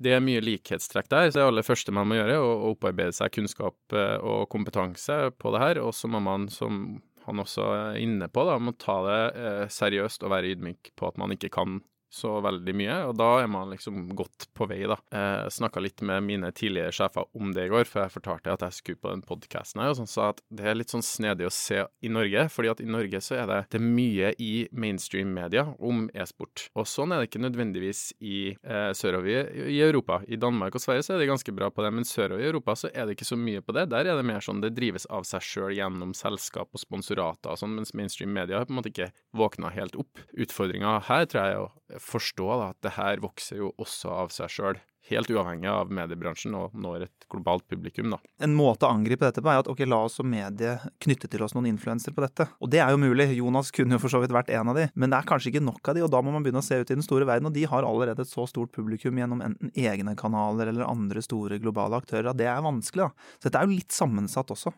det 0.00 0.14
er 0.16 0.24
mye 0.24 0.40
likhetstrekk 0.40 1.10
der. 1.12 1.30
så 1.30 1.38
Det 1.38 1.46
aller 1.46 1.66
første 1.66 1.92
man 1.92 2.08
må 2.08 2.16
gjøre, 2.16 2.38
er 2.38 2.42
å 2.42 2.72
opparbeide 2.72 3.12
seg 3.12 3.34
kunnskap 3.36 3.94
eh, 3.94 4.16
og 4.18 4.48
kompetanse 4.52 5.18
på 5.38 5.52
det 5.54 5.60
her. 5.60 5.82
Og 5.84 5.92
så 5.94 6.08
må 6.08 6.22
man, 6.24 6.48
som 6.48 7.00
han 7.26 7.42
også 7.42 7.66
er 7.76 8.00
inne 8.00 8.30
på, 8.32 8.46
da, 8.48 8.56
må 8.58 8.72
ta 8.80 8.96
det 9.06 9.20
eh, 9.36 9.64
seriøst 9.70 10.24
og 10.24 10.32
være 10.32 10.54
ydmyk 10.54 10.94
på 10.96 11.10
at 11.10 11.20
man 11.20 11.36
ikke 11.36 11.52
kan 11.52 11.82
så 12.10 12.32
veldig 12.42 12.74
mye, 12.74 12.96
og 13.06 13.14
da 13.20 13.28
er 13.44 13.48
man 13.50 13.70
liksom 13.70 14.08
godt 14.18 14.48
på 14.56 14.66
vei, 14.70 14.82
da. 14.90 14.96
Jeg 15.14 15.54
snakka 15.54 15.82
litt 15.82 16.02
med 16.06 16.24
mine 16.26 16.50
tidligere 16.56 16.92
sjefer 16.94 17.28
om 17.38 17.52
det 17.54 17.68
i 17.68 17.72
går, 17.72 17.86
for 17.88 18.02
jeg 18.02 18.14
fortalte 18.16 18.54
at 18.54 18.64
jeg 18.66 18.78
skulle 18.80 19.00
på 19.00 19.12
den 19.12 19.22
podkasten 19.26 19.82
her, 19.82 19.92
og 19.92 20.00
sånn 20.00 20.10
sa 20.10 20.30
at 20.32 20.42
det 20.50 20.66
er 20.66 20.78
litt 20.78 20.92
sånn 20.92 21.06
snedig 21.06 21.46
å 21.46 21.54
se 21.54 21.84
i 22.02 22.10
Norge, 22.12 22.46
fordi 22.50 22.72
at 22.72 22.82
i 22.82 22.88
Norge 22.90 23.22
så 23.22 23.38
er 23.38 23.50
det, 23.50 23.60
det 23.70 23.80
er 23.80 23.86
mye 23.86 24.32
i 24.42 24.52
mainstream-media 24.74 25.66
om 25.78 26.08
e-sport. 26.10 26.66
Og 26.74 26.88
sånn 26.90 27.14
er 27.14 27.22
det 27.22 27.30
ikke 27.30 27.44
nødvendigvis 27.46 28.02
i 28.18 28.40
eh, 28.58 28.90
sørover 28.96 29.52
i 29.70 29.78
Europa. 29.84 30.20
I 30.26 30.40
Danmark 30.40 30.76
og 30.76 30.82
Sverige 30.82 31.06
så 31.06 31.14
er 31.14 31.22
det 31.22 31.30
ganske 31.30 31.54
bra 31.54 31.70
på 31.70 31.86
det, 31.86 31.94
men 31.94 32.08
sørover 32.08 32.42
i 32.42 32.50
Europa 32.50 32.76
så 32.82 32.90
er 32.90 33.06
det 33.06 33.16
ikke 33.16 33.30
så 33.30 33.38
mye 33.38 33.62
på 33.62 33.76
det. 33.76 33.86
Der 33.94 34.10
er 34.10 34.18
det 34.18 34.26
mer 34.26 34.42
sånn 34.44 34.62
det 34.64 34.74
drives 34.74 35.06
av 35.14 35.28
seg 35.28 35.46
sjøl 35.46 35.76
gjennom 35.78 36.16
selskap 36.18 36.74
og 36.74 36.82
sponsorater 36.82 37.54
og 37.54 37.62
sånn, 37.62 37.78
mens 37.78 37.94
mainstream-media 37.94 38.58
har 38.58 38.68
på 38.68 38.74
en 38.74 38.80
måte 38.80 38.90
ikke 38.92 39.12
våkna 39.36 39.70
helt 39.76 39.94
opp. 40.00 40.24
Utfordringa 40.34 40.98
her 41.06 41.30
tror 41.30 41.40
jeg 41.40 41.54
er 41.54 41.62
å 41.62 41.99
forstå 42.02 42.52
da, 42.52 42.70
at 42.72 42.86
det 42.86 42.96
her 42.96 43.20
vokser 43.22 43.60
jo 43.62 43.74
også 43.80 44.14
av 44.24 44.32
seg 44.34 44.52
sjøl. 44.52 44.80
Helt 45.10 45.30
uavhengig 45.32 45.66
av 45.66 45.88
mediebransjen 45.90 46.52
og 46.54 46.74
når 46.76 47.06
et 47.06 47.24
globalt 47.32 47.64
publikum. 47.66 48.12
da. 48.12 48.18
En 48.44 48.52
måte 48.54 48.86
å 48.86 48.92
angripe 48.92 49.24
dette 49.24 49.42
på 49.42 49.48
er 49.50 49.62
at 49.62 49.70
ok, 49.70 49.80
la 49.88 50.02
oss 50.06 50.18
som 50.20 50.28
medie 50.30 50.76
knytte 51.02 51.26
til 51.30 51.42
oss 51.42 51.54
noen 51.56 51.70
influensere 51.70 52.14
på 52.14 52.22
dette. 52.22 52.46
Og 52.60 52.70
det 52.70 52.82
er 52.84 52.92
jo 52.92 53.00
mulig. 53.00 53.26
Jonas 53.34 53.72
kunne 53.74 53.96
jo 53.96 54.02
for 54.02 54.12
så 54.12 54.20
vidt 54.22 54.34
vært 54.34 54.52
en 54.54 54.70
av 54.70 54.78
de. 54.78 54.86
Men 54.94 55.10
det 55.10 55.18
er 55.18 55.28
kanskje 55.32 55.50
ikke 55.50 55.64
nok 55.66 55.90
av 55.90 55.96
de, 55.96 56.04
og 56.06 56.12
da 56.12 56.20
må 56.22 56.34
man 56.34 56.44
begynne 56.46 56.62
å 56.62 56.68
se 56.68 56.78
ut 56.78 56.92
i 56.92 56.98
den 56.98 57.06
store 57.06 57.26
verden. 57.26 57.48
Og 57.50 57.56
de 57.56 57.64
har 57.72 57.88
allerede 57.88 58.22
et 58.22 58.30
så 58.30 58.46
stort 58.50 58.74
publikum 58.76 59.18
gjennom 59.18 59.42
enten 59.46 59.72
egne 59.74 60.14
kanaler 60.20 60.70
eller 60.70 60.86
andre 60.86 61.24
store 61.24 61.58
globale 61.64 61.98
aktører 61.98 62.30
at 62.30 62.38
det 62.38 62.50
er 62.52 62.62
vanskelig. 62.62 63.08
da. 63.08 63.34
Så 63.40 63.48
dette 63.48 63.64
er 63.64 63.66
jo 63.66 63.80
litt 63.80 63.96
sammensatt 63.96 64.52
også. 64.54 64.76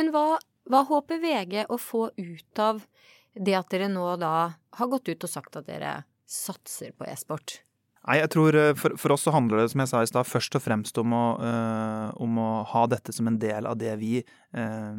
Men 0.00 0.10
hva, 0.16 0.26
hva 0.66 0.84
håper 0.88 1.22
VG 1.22 1.68
å 1.68 1.78
få 1.78 2.08
ut 2.16 2.64
av 2.64 2.82
det 3.38 3.54
at 3.54 3.70
dere 3.70 3.92
nå 3.92 4.16
da 4.18 4.34
har 4.80 4.90
gått 4.90 5.12
ut 5.12 5.24
og 5.28 5.30
sagt 5.30 5.60
at 5.60 5.68
dere 5.68 6.00
satser 6.28 6.92
på 6.96 7.08
e-sport. 7.08 7.62
Nei, 8.08 8.20
jeg 8.22 8.30
tror 8.32 8.56
eh, 8.56 8.74
for, 8.78 8.94
for, 9.00 9.12
oss 9.12 9.26
så 9.26 9.34
handler 9.34 9.60
det, 9.60 9.70
som 9.72 9.82
jeg 9.82 9.90
sa 9.90 10.02
i 10.02 10.08
stad, 10.08 10.28
først 10.28 10.56
og 10.56 10.64
fremst 10.64 11.00
om 11.00 11.12
å, 11.12 11.24
uh, 11.42 12.08
om 12.24 12.38
å, 12.40 12.50
ha 12.70 12.86
dette 12.88 13.12
som 13.12 13.28
en 13.28 13.36
del 13.40 13.68
av 13.68 13.76
det 13.80 13.92
vi, 14.00 14.22
uh, 14.56 14.94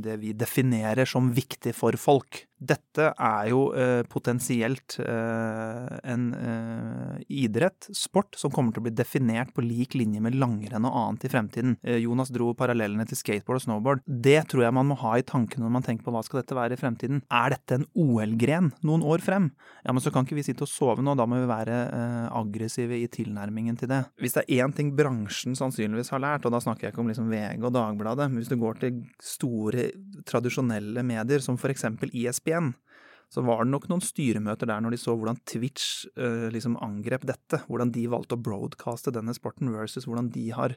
det 0.00 0.16
vi 0.22 0.32
definerer 0.32 1.08
som 1.08 1.32
viktig 1.36 1.74
for 1.76 1.98
folk. 2.00 2.46
Dette 2.58 3.12
er 3.14 3.50
jo 3.52 3.68
eh, 3.76 4.02
potensielt 4.10 4.98
en 4.98 6.24
idrett, 7.28 7.88
sport, 7.94 8.36
som 8.38 8.52
kommer 8.52 8.74
til 8.74 8.82
å 8.82 8.86
bli 8.86 8.94
definert 8.96 9.52
på 9.54 9.62
lik 9.64 9.94
linje 9.98 10.20
med 10.22 10.36
langrenn 10.38 10.86
og 10.88 10.96
annet 10.96 11.26
i 11.26 11.30
fremtiden. 11.32 11.76
Jonas 12.02 12.32
dro 12.34 12.50
parallellene 12.58 13.06
til 13.08 13.18
skateboard 13.20 13.60
og 13.60 13.64
snowboard. 13.64 14.02
Det 14.06 14.40
tror 14.50 14.64
jeg 14.64 14.76
man 14.76 14.88
må 14.90 14.96
ha 15.02 15.14
i 15.18 15.26
tankene 15.26 15.66
når 15.66 15.74
man 15.76 15.86
tenker 15.86 16.06
på 16.06 16.14
hva 16.14 16.22
skal 16.26 16.40
dette 16.40 16.56
være 16.56 16.76
i 16.76 16.80
fremtiden. 16.80 17.22
Er 17.30 17.54
dette 17.54 17.78
en 17.78 17.86
OL-gren 17.98 18.72
noen 18.86 19.04
år 19.06 19.22
frem? 19.24 19.50
Ja, 19.84 19.94
men 19.94 20.02
så 20.04 20.12
kan 20.14 20.26
ikke 20.26 20.38
vi 20.38 20.46
sitte 20.46 20.66
og 20.66 20.72
sove 20.72 21.04
nå, 21.04 21.14
da 21.18 21.26
må 21.28 21.40
vi 21.42 21.48
være 21.50 21.78
aggressive 22.34 22.98
i 22.98 23.08
tilnærmingen 23.12 23.78
til 23.78 23.92
det. 23.92 24.02
Hvis 24.20 24.36
det 24.36 24.44
er 24.46 24.64
én 24.64 24.74
ting 24.76 24.92
bransjen 24.98 25.56
sannsynligvis 25.58 26.12
har 26.14 26.24
lært, 26.24 26.46
og 26.48 26.54
da 26.54 26.62
snakker 26.62 26.88
jeg 26.88 26.94
ikke 26.94 27.04
om 27.04 27.12
liksom 27.12 27.30
VG 27.32 27.64
og 27.64 27.74
Dagbladet, 27.76 28.28
men 28.30 28.42
hvis 28.42 28.52
du 28.52 28.58
går 28.60 28.82
til 28.82 29.02
store, 29.22 29.88
tradisjonelle 30.28 31.04
medier 31.06 31.42
som 31.44 31.58
for 31.60 31.72
eksempel 31.72 32.12
ISBN, 32.48 32.72
så 33.28 33.44
var 33.44 33.64
det 33.64 33.72
nok 33.74 33.88
noen 33.90 34.04
styremøter 34.04 34.70
der 34.70 34.80
når 34.80 34.94
de 34.94 35.00
så 35.02 35.16
hvordan 35.16 35.40
Twitch 35.48 36.06
uh, 36.16 36.48
liksom 36.52 36.78
angrep 36.84 37.26
dette. 37.28 37.60
Hvordan 37.68 37.92
de 37.92 38.06
valgte 38.08 38.38
å 38.38 38.40
broadcaste 38.40 39.12
denne 39.12 39.36
sporten 39.36 39.68
versus 39.74 40.08
hvordan 40.08 40.30
de 40.32 40.46
har 40.56 40.72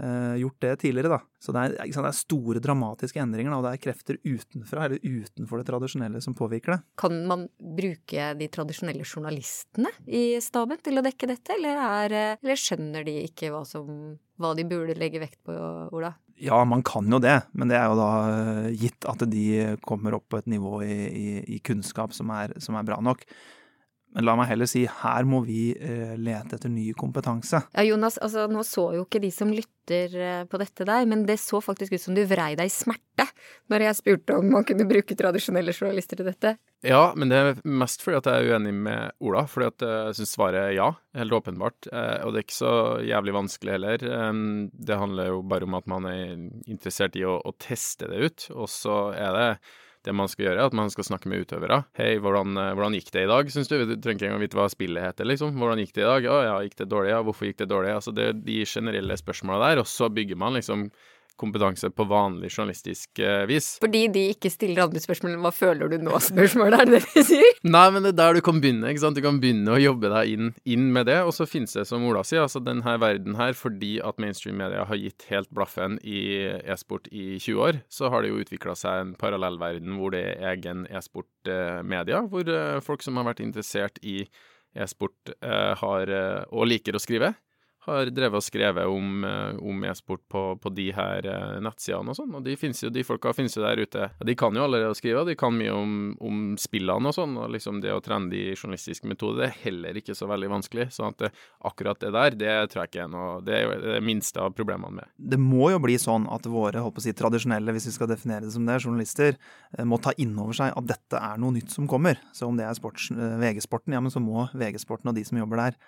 uh, 0.00 0.32
gjort 0.40 0.56
det 0.64 0.70
tidligere. 0.80 1.10
da. 1.12 1.18
Så 1.44 1.52
det 1.52 1.66
er, 1.66 1.74
sant, 1.92 2.06
det 2.06 2.12
er, 2.14 2.16
store, 2.16 2.62
dramatiske 2.64 3.20
endringer, 3.20 3.52
og 3.52 3.66
det 3.66 3.74
er 3.74 3.82
krefter 3.84 4.20
utenfra, 4.24 4.86
eller 4.86 5.04
utenfor 5.04 5.60
det 5.60 5.68
tradisjonelle, 5.68 6.24
som 6.24 6.36
påvirker 6.38 6.78
det. 6.78 6.80
Kan 7.04 7.20
man 7.28 7.44
bruke 7.60 8.32
de 8.40 8.48
tradisjonelle 8.48 9.04
journalistene 9.04 9.92
i 10.08 10.24
staben 10.40 10.80
til 10.80 11.02
å 11.02 11.04
dekke 11.04 11.28
dette, 11.34 11.58
eller, 11.58 11.84
er, 11.84 12.18
eller 12.40 12.64
skjønner 12.64 13.04
de 13.04 13.18
ikke 13.26 13.52
hva, 13.52 13.66
som, 13.68 14.16
hva 14.40 14.56
de 14.56 14.64
burde 14.72 14.96
legge 14.96 15.20
vekt 15.20 15.42
på, 15.44 15.60
Ola? 15.92 16.14
Ja, 16.40 16.62
man 16.64 16.82
kan 16.86 17.08
jo 17.12 17.18
det, 17.20 17.36
men 17.52 17.68
det 17.68 17.76
er 17.76 17.90
jo 17.90 17.98
da 17.98 18.10
eh, 18.32 18.68
gitt 18.80 19.04
at 19.08 19.20
de 19.28 19.76
kommer 19.84 20.16
opp 20.16 20.30
på 20.32 20.38
et 20.40 20.48
nivå 20.48 20.78
i, 20.86 20.96
i, 21.08 21.26
i 21.56 21.58
kunnskap 21.64 22.14
som 22.16 22.32
er, 22.32 22.54
som 22.64 22.78
er 22.80 22.86
bra 22.88 22.96
nok. 23.04 23.26
Men 24.16 24.26
la 24.26 24.34
meg 24.38 24.48
heller 24.50 24.66
si 24.66 24.82
her 24.90 25.26
må 25.28 25.42
vi 25.46 25.70
eh, 25.76 26.16
lete 26.18 26.56
etter 26.56 26.72
ny 26.72 26.90
kompetanse. 26.98 27.62
Ja, 27.76 27.84
Jonas, 27.86 28.18
altså 28.18 28.48
nå 28.50 28.64
så 28.66 28.88
jo 28.96 29.04
ikke 29.04 29.20
de 29.22 29.30
som 29.34 29.52
lytter 29.54 30.16
eh, 30.18 30.40
på 30.50 30.58
dette 30.58 30.86
deg, 30.88 31.06
men 31.10 31.22
det 31.28 31.38
så 31.42 31.60
faktisk 31.62 31.94
ut 31.94 32.02
som 32.02 32.16
du 32.16 32.24
vrei 32.26 32.56
deg 32.58 32.66
i 32.66 32.74
smerte 32.74 33.28
når 33.70 33.84
jeg 33.84 33.98
spurte 34.00 34.38
om 34.40 34.48
man 34.50 34.66
kunne 34.66 34.86
bruke 34.88 35.14
tradisjonelle 35.14 35.74
journalister 35.76 36.18
til 36.18 36.26
dette. 36.26 36.56
Ja, 36.86 37.12
men 37.14 37.30
det 37.30 37.38
er 37.38 37.60
mest 37.68 38.02
fordi 38.02 38.18
at 38.18 38.30
jeg 38.30 38.48
er 38.48 38.56
uenig 38.56 38.72
med 38.74 39.14
Ola, 39.22 39.44
fordi 39.50 39.68
at 39.68 39.84
jeg 39.86 40.16
syns 40.18 40.34
svaret 40.34 40.62
er 40.62 40.74
ja, 40.74 40.88
helt 41.20 41.36
åpenbart. 41.36 41.90
Eh, 41.92 42.16
og 42.24 42.32
det 42.32 42.40
er 42.40 42.48
ikke 42.48 42.56
så 42.56 42.74
jævlig 43.06 43.36
vanskelig 43.36 43.76
heller. 43.76 44.08
Det 44.74 44.98
handler 44.98 45.30
jo 45.30 45.44
bare 45.46 45.68
om 45.68 45.78
at 45.78 45.86
man 45.90 46.10
er 46.10 46.34
interessert 46.66 47.18
i 47.20 47.22
å, 47.28 47.38
å 47.38 47.54
teste 47.62 48.10
det 48.10 48.24
ut, 48.26 48.48
og 48.56 48.66
så 48.72 48.98
er 49.14 49.38
det 49.38 49.48
det 50.06 50.14
man 50.16 50.30
skal 50.32 50.46
gjøre, 50.46 50.56
er 50.62 50.70
at 50.70 50.76
man 50.76 50.90
skal 50.92 51.06
snakke 51.06 51.28
med 51.30 51.44
utøvere. 51.44 51.82
Hei, 51.98 52.14
hvordan, 52.22 52.56
eh, 52.56 52.72
hvordan 52.76 52.96
gikk 52.96 53.10
det 53.12 53.24
i 53.26 53.30
dag, 53.30 53.52
syns 53.52 53.68
du? 53.68 53.76
Du 53.84 53.94
trenger 53.96 54.16
ikke 54.16 54.30
engang 54.30 54.44
vite 54.44 54.58
hva 54.58 54.68
spillet 54.72 55.04
heter, 55.04 55.28
liksom. 55.28 55.52
Hvordan 55.60 55.82
gikk 55.82 55.94
det 55.96 56.04
i 56.04 56.08
dag? 56.08 56.28
Å 56.32 56.40
ja, 56.46 56.58
gikk 56.64 56.78
det 56.80 56.88
dårlig? 56.92 57.12
Ja, 57.12 57.22
hvorfor 57.26 57.48
gikk 57.48 57.60
det 57.60 57.70
dårlig? 57.72 57.94
Altså, 57.98 58.14
det 58.16 58.28
de 58.46 58.60
generelle 58.64 59.18
spørsmåla 59.20 59.70
der, 59.70 59.82
og 59.84 59.90
så 59.90 60.08
bygger 60.08 60.40
man 60.40 60.56
liksom 60.56 60.88
kompetanse 61.40 61.90
på 61.92 62.06
vanlig 62.10 62.50
journalistisk 62.52 63.20
uh, 63.22 63.44
vis. 63.48 63.72
Fordi 63.82 64.04
de 64.12 64.26
ikke 64.34 64.52
stiller 64.52 64.84
andre 64.84 65.02
spørsmål 65.02 65.34
enn 65.34 65.44
'hva 65.44 65.52
føler 65.54 65.90
du 65.90 65.96
nå?'-spørsmål, 66.04 66.76
er 66.76 66.90
det 66.90 67.00
det 67.00 67.14
de 67.14 67.24
sier? 67.30 67.58
Nei, 67.64 67.86
men 67.94 68.04
det 68.04 68.12
er 68.12 68.18
der 68.20 68.38
du 68.38 68.42
kan 68.44 68.60
begynne, 68.62 68.90
ikke 68.90 69.04
sant. 69.04 69.18
Du 69.18 69.24
kan 69.24 69.40
begynne 69.42 69.74
å 69.74 69.80
jobbe 69.80 70.12
deg 70.12 70.34
inn, 70.34 70.52
inn 70.64 70.90
med 70.94 71.08
det, 71.10 71.18
og 71.24 71.32
så 71.36 71.48
finnes 71.48 71.72
det, 71.76 71.86
som 71.88 72.04
Ola 72.06 72.22
sier, 72.26 72.44
altså 72.44 72.62
denne 72.64 72.96
verden 73.00 73.38
her, 73.40 73.56
fordi 73.56 73.96
at 74.04 74.20
mainstream-media 74.22 74.86
har 74.88 75.00
gitt 75.00 75.26
helt 75.30 75.50
blaffen 75.54 75.98
i 76.04 76.20
e-sport 76.64 77.08
i 77.10 77.38
20 77.38 77.66
år, 77.66 77.82
så 77.88 78.12
har 78.12 78.22
det 78.22 78.32
jo 78.32 78.40
utvikla 78.44 78.76
seg 78.78 79.04
en 79.04 79.12
parallellverden 79.20 79.98
hvor 80.00 80.14
det 80.14 80.24
er 80.36 80.48
egen 80.54 80.86
e-sport-media, 80.90 82.24
hvor 82.30 82.48
uh, 82.48 82.80
folk 82.84 83.04
som 83.04 83.20
har 83.20 83.30
vært 83.32 83.44
interessert 83.44 84.00
i 84.02 84.22
e-sport, 84.76 85.34
uh, 85.42 85.74
har 85.80 86.10
og 86.50 86.68
liker 86.70 86.94
å 86.94 87.02
skrive 87.02 87.34
har 87.86 88.10
drevet 88.12 88.40
og 88.40 88.44
skrevet 88.44 88.88
om, 88.90 89.24
eh, 89.24 89.56
om 89.56 89.84
e-sport 89.88 90.20
på, 90.28 90.42
på, 90.60 90.72
de 90.76 90.90
her 90.92 91.26
eh, 91.26 91.56
nettsidene 91.64 92.12
og 92.12 92.18
sånn, 92.18 92.34
og 92.36 92.44
de, 92.44 92.56
jo, 92.56 92.90
de 92.92 93.04
folka 93.06 93.32
finnes 93.36 93.56
jo 93.56 93.64
der 93.64 93.80
ute. 93.80 94.08
De 94.26 94.34
kan 94.38 94.56
jo 94.56 94.66
allerede 94.66 94.96
skrive, 94.98 95.24
de 95.28 95.36
kan 95.38 95.54
mye 95.56 95.72
om, 95.72 95.94
om 96.20 96.42
spillene 96.60 97.08
og 97.08 97.16
sånn, 97.16 97.38
og 97.40 97.54
liksom 97.54 97.80
det 97.80 97.94
å 97.94 98.02
trene 98.04 98.28
de 98.32 98.42
journalistiske 98.52 99.08
metoder, 99.08 99.40
det 99.40 99.48
er 99.48 99.58
heller 99.64 100.00
ikke 100.00 100.16
så 100.18 100.28
veldig 100.28 100.50
vanskelig. 100.52 100.90
sånn 100.92 101.14
at 101.14 101.24
det, 101.24 101.32
akkurat 101.70 102.02
det 102.02 102.12
der, 102.16 102.36
det 102.42 102.56
tror 102.72 102.82
jeg 102.82 102.92
ikke 102.92 103.04
er 103.06 103.12
noe 103.12 103.28
Det 103.46 103.56
er 103.56 103.84
det 103.86 104.00
minste 104.04 104.42
av 104.42 104.52
problemene 104.56 105.00
med. 105.00 105.12
Det 105.16 105.40
må 105.40 105.70
jo 105.72 105.80
bli 105.80 105.96
sånn 106.00 106.28
at 106.32 106.48
våre 106.50 106.84
håper 106.84 107.00
å 107.00 107.06
si, 107.06 107.16
tradisjonelle, 107.16 107.72
hvis 107.76 107.88
vi 107.88 107.94
skal 107.96 108.10
definere 108.12 108.44
det 108.44 108.54
som 108.54 108.68
det, 108.68 108.80
journalister, 108.80 109.40
eh, 109.76 109.88
må 109.88 110.00
ta 110.02 110.12
inn 110.20 110.36
over 110.36 110.56
seg 110.56 110.76
at 110.76 110.90
dette 110.92 111.24
er 111.30 111.40
noe 111.40 111.56
nytt 111.56 111.72
som 111.72 111.88
kommer. 111.88 112.20
Så 112.36 112.48
om 112.50 112.60
det 112.60 112.68
er 112.68 112.76
VG-sporten, 113.40 113.96
ja, 113.96 114.04
men 114.04 114.12
så 114.12 114.20
må 114.20 114.46
VG-sporten 114.52 115.10
og 115.10 115.16
de 115.16 115.24
som 115.24 115.40
jobber 115.40 115.64
der, 115.64 115.80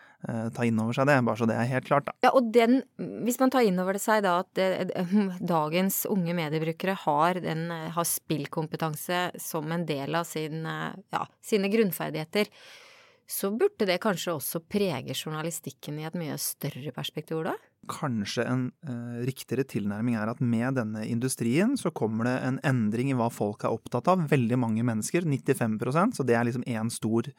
ta 0.54 0.66
inn 0.66 0.78
over 0.82 0.96
seg 0.96 1.08
det. 1.10 1.16
Bare 1.26 1.40
så 1.40 1.48
det 1.50 1.56
er 1.58 1.70
helt 1.72 1.88
klart, 1.88 2.06
da. 2.08 2.14
Ja, 2.26 2.30
og 2.38 2.52
den, 2.54 2.80
hvis 3.26 3.40
man 3.42 3.52
tar 3.54 3.66
inn 3.66 3.80
over 3.82 3.98
seg 4.02 4.22
da 4.26 4.38
at 4.44 4.50
det, 4.58 4.92
dagens 5.40 6.02
unge 6.10 6.36
mediebrukere 6.38 6.94
har, 7.04 7.42
den, 7.42 7.66
har 7.70 8.08
spillkompetanse 8.08 9.24
som 9.42 9.74
en 9.74 9.86
del 9.88 10.14
av 10.18 10.28
sin, 10.28 10.62
ja, 10.62 11.26
sine 11.42 11.72
grunnferdigheter, 11.72 12.50
så 13.28 13.50
burde 13.54 13.86
det 13.88 14.00
kanskje 14.02 14.34
også 14.36 14.60
prege 14.70 15.14
journalistikken 15.14 16.00
i 16.00 16.06
et 16.08 16.16
mye 16.18 16.34
større 16.40 16.92
perspektiv, 16.94 17.42
da? 17.46 17.54
Kanskje 17.90 18.44
en 18.46 18.64
eh, 18.86 19.22
riktigere 19.26 19.64
tilnærming 19.66 20.14
er 20.14 20.30
at 20.30 20.42
med 20.42 20.76
denne 20.78 21.02
industrien 21.08 21.74
så 21.78 21.90
kommer 21.90 22.28
det 22.28 22.34
en 22.46 22.60
endring 22.68 23.10
i 23.10 23.16
hva 23.18 23.26
folk 23.32 23.64
er 23.64 23.74
opptatt 23.74 24.10
av. 24.12 24.26
Veldig 24.30 24.58
mange 24.62 24.84
mennesker, 24.86 25.26
95% 25.26 26.18
så 26.18 26.26
det 26.26 26.36
er 26.38 26.46
liksom 26.46 26.66
én 26.70 26.92
stor 26.94 27.30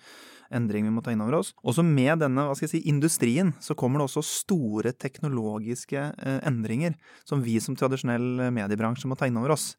endring 0.53 0.89
vi 0.89 0.93
må 0.93 1.03
ta 1.03 1.13
inn 1.13 1.23
over 1.23 1.39
oss. 1.39 1.53
Også 1.63 1.85
med 1.87 2.19
denne 2.25 2.47
hva 2.47 2.57
skal 2.57 2.67
jeg 2.67 2.75
si, 2.75 2.83
industrien 2.91 3.53
så 3.63 3.77
kommer 3.79 4.01
det 4.01 4.09
også 4.09 4.25
store 4.27 4.91
teknologiske 4.91 6.09
eh, 6.11 6.39
endringer 6.43 6.97
som 7.23 7.43
vi 7.45 7.59
som 7.63 7.77
tradisjonell 7.79 8.49
mediebransje 8.51 9.07
må 9.07 9.19
ta 9.19 9.31
inn 9.31 9.39
over 9.39 9.55
oss. 9.55 9.73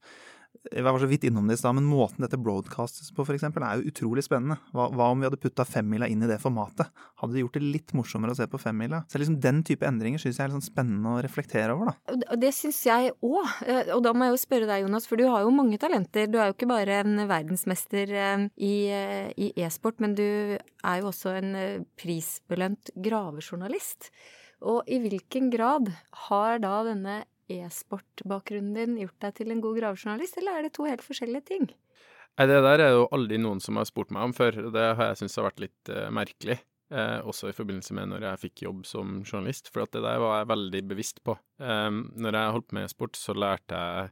Jeg 0.73 0.85
var 0.87 0.97
så 1.01 1.09
vidt 1.09 1.27
innom 1.29 1.49
det 1.49 1.59
i 1.59 1.61
stad, 1.61 1.77
men 1.77 1.87
måten 1.87 2.25
dette 2.25 2.39
broadcastes 2.41 3.11
på 3.15 3.25
f.eks. 3.27 3.45
er 3.47 3.81
jo 3.81 3.91
utrolig 3.91 4.25
spennende. 4.25 4.57
Hva, 4.73 4.87
hva, 4.95 5.11
om 5.13 5.21
vi 5.21 5.29
hadde 5.29 5.41
putta 5.43 5.67
femmila 5.69 6.09
inn 6.11 6.25
i 6.25 6.29
det 6.31 6.39
formatet? 6.43 6.89
Hadde 7.21 7.37
det 7.37 7.43
gjort 7.45 7.59
det 7.59 7.65
litt 7.65 7.95
morsommere 7.97 8.33
å 8.33 8.39
se 8.39 8.47
på 8.51 8.61
femmila? 8.63 9.03
Så 9.11 9.21
liksom 9.21 9.37
Den 9.45 9.61
type 9.67 9.87
endringer 9.89 10.23
syns 10.23 10.41
jeg 10.41 10.47
er 10.47 10.55
sånn 10.55 10.65
spennende 10.65 11.17
å 11.17 11.25
reflektere 11.25 11.77
over, 11.77 11.93
da. 11.93 12.17
Og 12.33 12.41
det 12.41 12.55
syns 12.57 12.81
jeg 12.87 13.13
òg. 13.19 13.51
Eh, 13.67 13.93
og 13.97 14.05
da 14.07 14.15
må 14.17 14.29
jeg 14.29 14.37
jo 14.37 14.43
spørre 14.45 14.71
deg, 14.71 14.87
Jonas, 14.87 15.09
for 15.11 15.21
du 15.21 15.27
har 15.29 15.45
jo 15.45 15.53
mange 15.55 15.81
talenter. 15.83 16.31
Du 16.31 16.39
er 16.39 16.49
jo 16.49 16.57
ikke 16.57 16.71
bare 16.71 17.03
en 17.03 17.27
verdensmester 17.31 18.15
eh, 18.15 18.47
eh, 18.71 19.29
i 19.37 19.51
e-sport, 19.67 20.01
men 20.05 20.17
du 20.19 20.25
er 20.57 21.03
jo 21.03 21.11
også 21.11 21.37
en 21.43 21.53
prisbelønt 22.01 22.95
gravejournalist. 23.05 24.11
Og 24.65 24.89
i 24.89 24.99
hvilken 25.03 25.51
grad 25.53 25.93
har 26.29 26.61
da 26.63 26.79
denne 26.87 27.23
e-sport-bakgrunnen 27.53 28.77
din 28.77 29.01
gjort 29.03 29.19
deg 29.27 29.35
til 29.41 29.55
en 29.55 29.63
god 29.65 29.81
gravejournalist, 29.81 30.39
eller 30.41 30.59
er 30.59 30.69
det 30.69 30.75
to 30.77 30.87
helt 30.89 31.05
forskjellige 31.05 31.49
ting? 31.51 31.67
Nei, 32.35 32.47
Det 32.51 32.63
der 32.67 32.83
er 32.83 32.95
jo 32.97 33.09
aldri 33.15 33.39
noen 33.39 33.61
som 33.63 33.79
har 33.79 33.87
spurt 33.89 34.11
meg 34.15 34.31
om 34.31 34.33
før. 34.35 34.57
Det 34.75 34.87
har 34.99 35.13
jeg 35.13 35.21
syntes 35.23 35.37
har 35.39 35.51
vært 35.51 35.67
litt 35.69 35.93
uh, 35.93 36.09
merkelig. 36.15 36.59
Eh, 36.93 37.21
også 37.25 37.49
i 37.49 37.57
forbindelse 37.57 37.95
med 37.97 38.11
når 38.11 38.27
jeg 38.29 38.41
fikk 38.43 38.63
jobb 38.67 38.83
som 38.87 39.15
journalist, 39.25 39.71
for 39.73 39.89
det 39.89 40.03
der 40.05 40.21
var 40.21 40.43
jeg 40.43 40.51
veldig 40.53 40.83
bevisst 40.91 41.23
på. 41.25 41.37
Eh, 41.59 41.91
når 41.91 42.39
jeg 42.39 42.57
holdt 42.57 42.69
på 42.71 42.77
med 42.77 42.87
e-sport, 42.87 43.17
så 43.19 43.35
lærte 43.35 43.81
jeg 43.81 44.11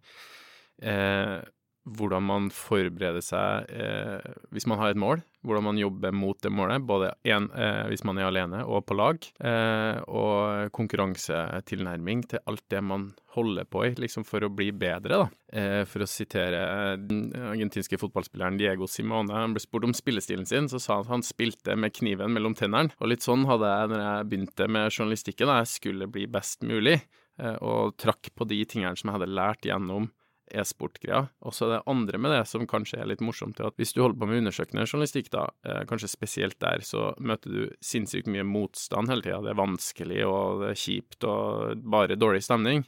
eh, 0.90 1.36
hvordan 1.82 2.22
man 2.22 2.48
forbereder 2.54 3.22
seg 3.24 3.70
eh, 3.74 4.34
hvis 4.54 4.68
man 4.70 4.78
har 4.78 4.92
et 4.92 5.00
mål, 5.00 5.22
hvordan 5.42 5.64
man 5.66 5.80
jobber 5.80 6.14
mot 6.14 6.38
det 6.42 6.52
målet, 6.54 6.84
både 6.86 7.10
en, 7.26 7.48
eh, 7.58 7.88
hvis 7.90 8.04
man 8.06 8.20
er 8.20 8.28
alene 8.28 8.60
og 8.62 8.84
på 8.86 8.94
lag, 8.94 9.18
eh, 9.42 9.98
og 10.06 10.70
konkurransetilnærming 10.76 12.22
til 12.30 12.42
alt 12.46 12.62
det 12.70 12.82
man 12.86 13.08
holder 13.34 13.66
på 13.66 13.82
i, 13.88 13.90
liksom 13.98 14.26
for 14.28 14.46
å 14.46 14.52
bli 14.54 14.70
bedre, 14.76 15.24
da. 15.24 15.26
Eh, 15.52 15.82
for 15.88 16.04
å 16.04 16.10
sitere 16.10 16.62
den 17.02 17.26
argentinske 17.50 17.98
fotballspilleren 17.98 18.60
Diego 18.60 18.86
Simone, 18.86 19.34
han 19.34 19.56
ble 19.56 19.64
spurt 19.64 19.88
om 19.88 19.96
spillestilen 19.96 20.46
sin, 20.46 20.70
så 20.70 20.78
sa 20.78 21.00
han 21.00 21.06
at 21.08 21.14
han 21.16 21.26
spilte 21.26 21.74
med 21.74 21.96
kniven 21.98 22.30
mellom 22.36 22.54
tennene, 22.58 22.94
og 23.00 23.10
litt 23.10 23.26
sånn 23.26 23.48
hadde 23.50 23.74
jeg 23.74 23.92
når 23.92 24.06
jeg 24.06 24.30
begynte 24.30 24.70
med 24.70 24.90
journalistikken, 24.94 25.50
da 25.50 25.60
jeg 25.64 25.74
skulle 25.74 26.10
bli 26.12 26.30
best 26.30 26.62
mulig, 26.62 27.00
eh, 27.42 27.58
og 27.58 27.96
trakk 27.98 28.30
på 28.38 28.46
de 28.46 28.62
tingene 28.62 28.94
som 28.94 29.10
jeg 29.10 29.18
hadde 29.18 29.34
lært 29.34 29.66
gjennom 29.66 30.12
e-sport-greia. 30.54 31.24
Og 31.46 31.54
så 31.56 31.68
det 31.70 31.80
andre 31.90 32.20
med 32.20 32.34
det 32.34 32.42
som 32.50 32.66
kanskje 32.68 33.00
er 33.02 33.08
litt 33.10 33.24
morsomt, 33.24 33.60
er 33.60 33.70
at 33.70 33.78
hvis 33.80 33.94
du 33.94 34.02
holder 34.02 34.18
på 34.20 34.28
med 34.30 34.42
undersøkende 34.42 34.86
journalistikk, 34.86 35.30
da, 35.32 35.46
eh, 35.64 35.82
kanskje 35.88 36.12
spesielt 36.12 36.58
der, 36.60 36.84
så 36.86 37.12
møter 37.18 37.54
du 37.54 37.62
sinnssykt 37.84 38.30
mye 38.30 38.46
motstand 38.46 39.12
hele 39.12 39.24
tida. 39.24 39.40
Det 39.42 39.54
er 39.54 39.62
vanskelig, 39.62 40.20
og 40.28 40.62
det 40.62 40.70
er 40.72 40.82
kjipt, 40.84 41.24
og 41.24 41.82
bare 41.96 42.20
dårlig 42.20 42.44
stemning. 42.44 42.86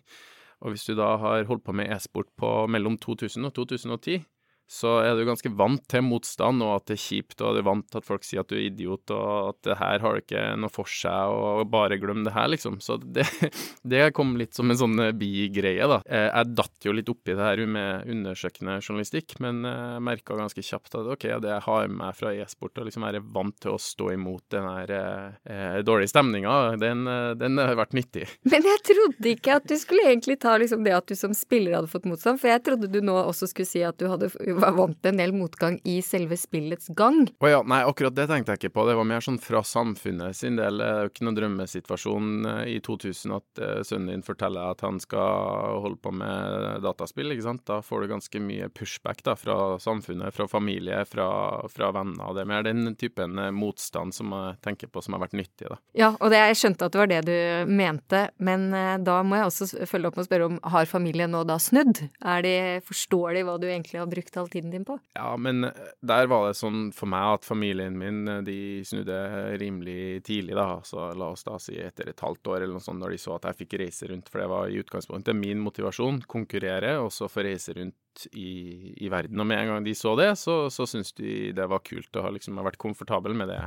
Og 0.64 0.72
hvis 0.72 0.86
du 0.88 0.94
da 0.96 1.16
har 1.20 1.48
holdt 1.48 1.64
på 1.66 1.74
med 1.76 1.90
e-sport 1.92 2.30
på 2.40 2.52
mellom 2.72 2.96
2000 2.98 3.44
og 3.44 3.52
2010, 3.56 4.22
så 4.70 4.96
er 5.04 5.12
du 5.16 5.26
ganske 5.28 5.50
vant 5.52 5.82
til 5.90 6.04
motstand, 6.06 6.62
og 6.64 6.78
at 6.78 6.86
det 6.88 6.96
er 6.96 7.02
kjipt, 7.04 7.36
og 7.44 7.54
du 7.54 7.60
er 7.60 7.66
vant 7.66 7.86
til 7.90 8.00
at 8.00 8.06
folk 8.06 8.24
sier 8.24 8.40
at 8.40 8.48
du 8.50 8.56
er 8.56 8.64
idiot, 8.70 9.12
og 9.12 9.50
at 9.50 9.58
det 9.68 9.76
her 9.80 10.00
har 10.00 10.16
du 10.16 10.22
ikke 10.22 10.44
noe 10.60 10.72
for 10.72 10.88
seg, 10.88 11.34
og 11.34 11.68
bare 11.72 11.98
glem 12.00 12.24
det 12.24 12.32
her, 12.34 12.48
liksom. 12.52 12.78
Så 12.84 12.96
det, 13.02 13.26
det 13.92 14.06
kom 14.16 14.34
litt 14.40 14.56
som 14.56 14.72
en 14.72 14.80
sånn 14.80 14.96
eh, 15.04 15.12
bigreie, 15.16 15.88
da. 15.90 16.00
Eh, 16.08 16.30
jeg 16.30 16.54
datt 16.56 16.88
jo 16.88 16.94
litt 16.96 17.12
oppi 17.12 17.36
det 17.36 17.44
her 17.44 17.64
med 17.68 18.08
undersøkende 18.14 18.78
journalistikk, 18.80 19.36
men 19.44 19.62
jeg 19.68 20.04
merka 20.08 20.38
ganske 20.38 20.64
kjapt 20.64 20.96
at 21.00 21.12
OK, 21.12 21.28
det 21.44 21.52
jeg 21.52 21.66
har 21.68 21.92
med 21.92 22.16
fra 22.16 22.32
e-sport, 22.32 22.80
og 22.80 22.88
liksom 22.88 23.04
være 23.04 23.22
vant 23.36 23.58
til 23.60 23.76
å 23.76 23.80
stå 23.80 24.10
imot 24.14 24.46
den 24.54 24.68
her 24.70 24.94
eh, 24.96 25.78
dårlige 25.84 26.14
stemninga, 26.14 26.56
den, 26.80 27.04
den, 27.40 27.60
har 27.60 27.76
vært 27.78 27.94
nyttig. 27.96 28.26
Men 28.50 28.64
jeg 28.64 28.82
trodde 28.88 29.32
ikke 29.34 29.60
at 29.60 29.68
du 29.68 29.76
skulle 29.80 30.08
egentlig 30.08 30.40
ta 30.42 30.56
liksom 30.60 30.82
det 30.86 30.96
at 30.96 31.08
du 31.10 31.14
som 31.18 31.36
spiller 31.36 31.76
hadde 31.76 31.92
fått 31.92 32.08
motstand, 32.08 32.40
for 32.40 32.50
jeg 32.50 32.64
trodde 32.64 32.90
du 32.90 33.00
nå 33.04 33.16
også 33.20 33.50
skulle 33.50 33.68
si 33.68 33.84
at 33.84 34.00
du 34.00 34.08
hadde 34.10 34.32
var 34.62 34.74
vant 34.76 34.98
til 35.02 35.12
en 35.12 35.20
del 35.20 35.34
motgang 35.36 35.78
i 35.88 35.98
selve 36.04 36.36
spillets 36.38 36.90
gang. 36.96 37.24
Å 37.40 37.50
ja, 37.50 37.60
nei, 37.66 37.82
akkurat 37.86 38.14
det 38.16 38.26
tenkte 38.30 38.54
jeg 38.54 38.62
ikke 38.62 38.74
på. 38.76 38.86
Det 38.88 38.96
var 38.98 39.08
mer 39.08 39.24
sånn 39.24 39.40
fra 39.42 39.62
samfunnet 39.66 40.36
sin 40.36 40.58
del. 40.60 40.80
Det 40.80 40.88
er 40.88 41.06
jo 41.06 41.12
ikke 41.12 41.26
noen 41.28 41.38
drømmesituasjon 41.38 42.30
eh, 42.50 42.60
i 42.74 42.78
2000 42.84 43.36
at 43.36 43.62
uh, 43.62 43.80
sønnen 43.86 44.12
din 44.12 44.26
forteller 44.26 44.74
at 44.74 44.84
han 44.84 45.00
skal 45.02 45.80
holde 45.84 46.00
på 46.02 46.12
med 46.14 46.82
dataspill, 46.84 47.32
ikke 47.34 47.46
sant. 47.46 47.64
Da 47.68 47.80
får 47.84 48.04
du 48.04 48.12
ganske 48.14 48.42
mye 48.44 48.70
pushback 48.74 49.24
da, 49.26 49.36
fra 49.38 49.78
samfunnet, 49.82 50.34
fra 50.36 50.48
familie, 50.50 51.02
fra, 51.08 51.28
fra 51.72 51.90
venner. 51.94 52.34
Det 52.36 52.44
er 52.44 52.50
mer 52.50 52.66
den 52.66 52.94
typen 53.00 53.40
eh, 53.40 53.52
motstand 53.54 54.16
som 54.16 54.32
jeg 54.34 54.58
tenker 54.64 54.92
på 54.92 55.02
som 55.04 55.16
har 55.16 55.24
vært 55.26 55.38
nyttig, 55.38 55.70
da. 55.70 55.80
Ja, 55.96 56.12
og 56.18 56.32
det, 56.32 56.42
jeg 56.50 56.60
skjønte 56.60 56.88
at 56.88 56.94
det 56.94 57.02
var 57.02 57.10
det 57.10 57.22
du 57.28 57.70
mente, 57.70 58.26
men 58.44 58.70
da 59.04 59.18
må 59.26 59.38
jeg 59.38 59.48
også 59.48 59.86
følge 59.88 60.10
opp 60.10 60.18
med 60.18 60.24
å 60.24 60.28
spørre 60.28 60.48
om 60.48 60.58
har 60.74 60.88
familien 60.88 61.32
nå 61.34 61.42
da 61.48 61.58
snudd? 61.62 62.00
Er 62.24 62.44
de, 62.44 62.54
forstår 62.86 63.36
de 63.36 63.44
hva 63.46 63.56
du 63.60 63.66
egentlig 63.68 64.00
har 64.00 64.10
brukt 64.10 64.36
all 64.44 64.52
tiden 64.52 64.72
din 64.72 64.84
på? 64.86 64.96
Ja, 65.16 65.32
men 65.40 65.66
eh, 65.68 65.90
der 66.04 66.28
var 66.30 66.48
det 66.48 66.58
sånn 66.58 66.90
for 66.94 67.10
meg 67.10 67.38
at 67.38 67.48
familien 67.48 67.96
min 67.98 68.22
eh, 68.30 68.42
de 68.46 68.58
snudde 68.86 69.18
rimelig 69.60 70.24
tidlig, 70.28 70.56
da. 70.58 70.80
Så 70.86 71.10
la 71.18 71.32
oss 71.34 71.46
da 71.46 71.58
si 71.62 71.76
etter 71.80 72.12
et 72.12 72.24
halvt 72.24 72.52
år 72.52 72.60
eller 72.60 72.76
noe 72.76 72.84
sånt, 72.84 73.02
når 73.02 73.16
de 73.16 73.20
så 73.24 73.36
at 73.36 73.48
jeg 73.50 73.60
fikk 73.64 73.78
reise 73.82 74.10
rundt. 74.10 74.30
For 74.30 74.42
det 74.42 74.50
var 74.52 74.70
i 74.70 74.80
utgangspunktet 74.82 75.38
min 75.38 75.62
motivasjon. 75.64 76.22
Konkurrere, 76.30 76.96
og 77.02 77.12
så 77.14 77.30
få 77.32 77.46
reise 77.46 77.76
rundt 77.76 78.28
i, 78.32 78.94
i, 79.00 79.10
verden. 79.12 79.40
Og 79.40 79.48
med 79.50 79.62
en 79.62 79.72
gang 79.72 79.88
de 79.88 79.96
så 79.98 80.14
det, 80.20 80.32
så, 80.40 80.64
så 80.72 80.86
syntes 80.88 81.14
de 81.18 81.52
det 81.56 81.70
var 81.70 81.82
kult 81.86 82.20
å 82.20 82.28
ha 82.28 82.34
liksom, 82.34 82.60
vært 82.62 82.80
komfortabel 82.80 83.34
med 83.36 83.50
det 83.50 83.62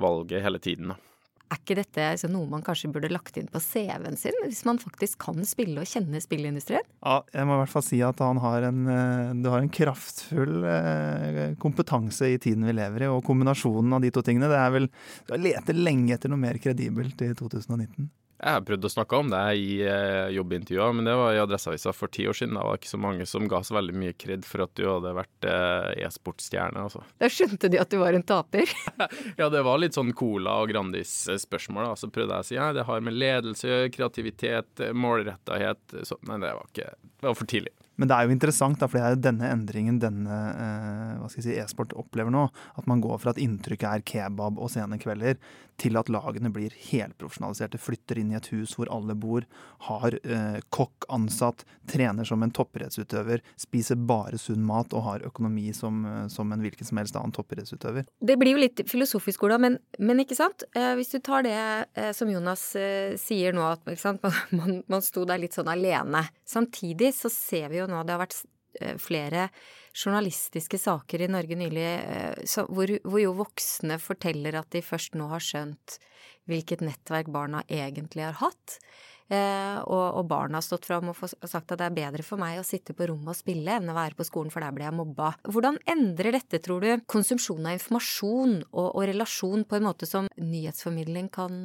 valget 0.00 0.44
hele 0.44 0.60
tiden, 0.62 0.94
da. 0.94 1.02
Er 1.46 1.60
ikke 1.60 1.76
dette 1.78 2.02
altså, 2.02 2.28
noe 2.32 2.48
man 2.50 2.64
kanskje 2.66 2.90
burde 2.94 3.10
lagt 3.12 3.36
inn 3.38 3.46
på 3.50 3.60
CV-en 3.62 4.18
sin, 4.18 4.34
hvis 4.42 4.64
man 4.66 4.80
faktisk 4.82 5.20
kan 5.22 5.38
spille 5.46 5.78
og 5.82 5.86
kjenne 5.86 6.18
spilleindustrien? 6.22 6.82
Ja, 7.04 7.20
jeg 7.30 7.46
må 7.46 7.54
i 7.54 7.60
hvert 7.62 7.70
fall 7.70 7.86
si 7.86 8.00
at 8.02 8.18
har 8.18 8.66
en, 8.66 8.80
eh, 8.90 9.30
du 9.38 9.48
har 9.52 9.62
en 9.62 9.70
kraftfull 9.70 10.66
eh, 10.66 11.40
kompetanse 11.62 12.32
i 12.34 12.40
tiden 12.42 12.66
vi 12.66 12.74
lever 12.74 13.06
i, 13.06 13.10
og 13.12 13.22
kombinasjonen 13.26 13.94
av 13.94 14.02
de 14.02 14.10
to 14.10 14.24
tingene, 14.26 14.50
det 14.50 14.58
er 14.58 14.74
vel 14.74 14.90
Du 15.26 15.34
har 15.36 15.42
lete 15.42 15.76
lenge 15.76 16.16
etter 16.16 16.32
noe 16.32 16.42
mer 16.42 16.58
kredibelt 16.62 17.22
i 17.22 17.30
2019. 17.38 18.10
Jeg 18.36 18.52
har 18.52 18.64
prøvd 18.68 18.84
å 18.84 18.90
snakke 18.92 19.18
om 19.18 19.30
det 19.32 19.42
i 19.56 19.78
eh, 19.88 20.28
jobbintervjuer, 20.36 20.92
men 20.98 21.06
det 21.08 21.14
var 21.16 21.32
i 21.32 21.40
Adresseavisa 21.40 21.94
for 21.96 22.12
ti 22.12 22.26
år 22.28 22.36
siden. 22.36 22.58
Det 22.58 22.64
var 22.68 22.76
ikke 22.76 22.90
så 22.90 23.00
mange 23.00 23.28
som 23.28 23.46
ga 23.48 23.62
så 23.64 23.78
veldig 23.78 23.94
mye 23.96 24.16
kred 24.20 24.44
for 24.44 24.66
at 24.66 24.74
du 24.76 24.84
hadde 24.84 25.14
vært 25.16 25.48
eh, 25.48 26.04
e-sportstjerne. 26.04 26.84
Altså. 26.84 27.00
Da 27.22 27.30
skjønte 27.32 27.70
de 27.72 27.80
at 27.80 27.92
du 27.92 27.96
var 28.02 28.18
en 28.18 28.26
taper? 28.28 28.68
ja, 29.40 29.48
det 29.52 29.64
var 29.64 29.80
litt 29.80 29.96
sånn 29.96 30.12
Cola 30.16 30.58
og 30.60 30.68
Grandis-spørsmål. 30.74 31.94
Så 31.96 32.12
prøvde 32.12 32.36
jeg 32.36 32.44
å 32.44 32.50
si 32.50 32.60
ja, 32.60 32.68
det 32.76 32.84
har 32.90 33.08
med 33.08 33.16
ledelse, 33.16 33.86
kreativitet, 33.96 34.84
målrettahet 34.92 36.00
så, 36.04 36.20
Nei, 36.28 36.40
det 36.42 36.52
var, 36.58 36.68
ikke, 36.74 36.92
det 37.22 37.30
var 37.30 37.40
for 37.40 37.48
tidlig. 37.48 37.72
Men 37.96 38.10
det 38.10 38.16
er 38.16 38.26
jo 38.26 38.34
interessant, 38.36 38.78
da, 38.80 38.88
for 38.90 39.00
det 39.00 39.06
er 39.06 39.22
denne 39.28 39.50
endringen 39.52 40.00
denne 40.02 40.40
eh, 40.52 41.28
si, 41.32 41.54
e-sport 41.56 41.94
opplever 41.96 42.32
nå. 42.32 42.46
At 42.76 42.88
man 42.90 43.02
går 43.04 43.20
fra 43.22 43.32
at 43.32 43.40
inntrykket 43.42 43.88
er 43.88 44.04
kebab 44.06 44.60
og 44.60 44.72
sene 44.72 45.00
kvelder, 45.00 45.40
til 45.80 45.98
at 46.00 46.08
lagene 46.12 46.50
blir 46.52 46.72
helprofesjonaliserte. 46.88 47.80
Flytter 47.80 48.20
inn 48.20 48.32
i 48.32 48.38
et 48.38 48.48
hus 48.52 48.74
hvor 48.78 48.90
alle 48.92 49.16
bor, 49.18 49.44
har 49.88 50.16
eh, 50.22 50.58
kokk 50.72 51.08
ansatt, 51.12 51.66
trener 51.90 52.26
som 52.26 52.42
en 52.42 52.52
toppidrettsutøver, 52.54 53.42
spiser 53.60 54.00
bare 54.08 54.40
sunn 54.40 54.64
mat 54.66 54.94
og 54.96 55.04
har 55.06 55.26
økonomi 55.28 55.68
som, 55.76 56.02
eh, 56.08 56.22
som 56.32 56.52
en 56.52 56.64
hvilken 56.64 56.88
som 56.88 57.00
helst 57.00 57.18
annen 57.18 57.34
toppidrettsutøver. 57.36 58.08
Det 58.20 58.38
blir 58.40 58.56
jo 58.56 58.62
litt 58.62 58.84
filosofisk, 58.88 59.44
Ola, 59.46 59.60
men, 59.62 59.78
men, 59.98 60.24
ikke 60.24 60.38
sant? 60.38 60.64
Eh, 60.76 60.94
hvis 60.98 61.12
du 61.12 61.20
tar 61.20 61.44
det 61.46 61.56
eh, 61.56 62.12
som 62.16 62.30
Jonas 62.32 62.64
eh, 62.80 63.16
sier 63.20 63.56
nå, 63.56 63.68
at 63.76 63.84
man, 63.84 64.20
man, 64.58 64.80
man 64.88 65.04
sto 65.04 65.26
der 65.28 65.42
litt 65.42 65.56
sånn 65.56 65.70
alene. 65.72 66.24
Samtidig 66.48 67.12
så 67.16 67.30
ser 67.32 67.68
vi 67.72 67.82
jo 67.82 67.85
nå 67.90 68.02
det 68.06 68.14
har 68.16 68.22
vært 68.22 68.38
eh, 68.80 68.96
flere 69.00 69.48
journalistiske 69.96 70.80
saker 70.80 71.24
i 71.24 71.32
Norge 71.32 71.58
nylig 71.58 71.86
eh, 71.86 72.54
hvor, 72.68 72.92
hvor, 73.02 73.20
jo 73.22 73.34
voksne 73.38 73.98
forteller 74.02 74.60
at 74.60 74.70
de 74.74 74.84
først 74.84 75.16
nå 75.18 75.30
har 75.32 75.44
skjønt 75.44 75.98
hvilket 76.46 76.84
nettverk 76.86 77.30
barna 77.34 77.64
egentlig 77.66 78.26
har 78.28 78.38
hatt. 78.38 78.78
Eh, 79.26 79.78
og, 79.90 80.20
og, 80.20 80.26
barna 80.30 80.60
har 80.60 80.62
stått 80.62 80.84
fram 80.86 81.08
og 81.10 81.18
sagt 81.18 81.72
at 81.74 81.80
det 81.80 81.88
er 81.88 81.94
bedre 81.96 82.22
for 82.22 82.38
meg 82.38 82.60
å 82.60 82.66
sitte 82.66 82.94
på 82.94 83.08
rommet 83.10 83.32
og 83.32 83.38
spille 83.38 83.74
enn 83.74 83.90
å 83.90 83.96
være 83.96 84.14
på 84.14 84.26
skolen, 84.28 84.52
for 84.54 84.62
der 84.62 84.74
blir 84.76 84.86
jeg 84.86 84.94
mobba. 84.94 85.32
Hvordan 85.50 85.80
endrer 85.90 86.36
dette, 86.36 86.60
tror 86.62 86.84
du, 86.84 86.92
konsumsjon 87.10 87.66
av 87.66 87.74
informasjon 87.74 88.60
og, 88.68 88.86
og 88.92 89.02
relasjon 89.10 89.66
på 89.66 89.80
en 89.80 89.88
måte 89.88 90.06
som 90.06 90.30
nyhetsformidling 90.38 91.32
kan, 91.34 91.58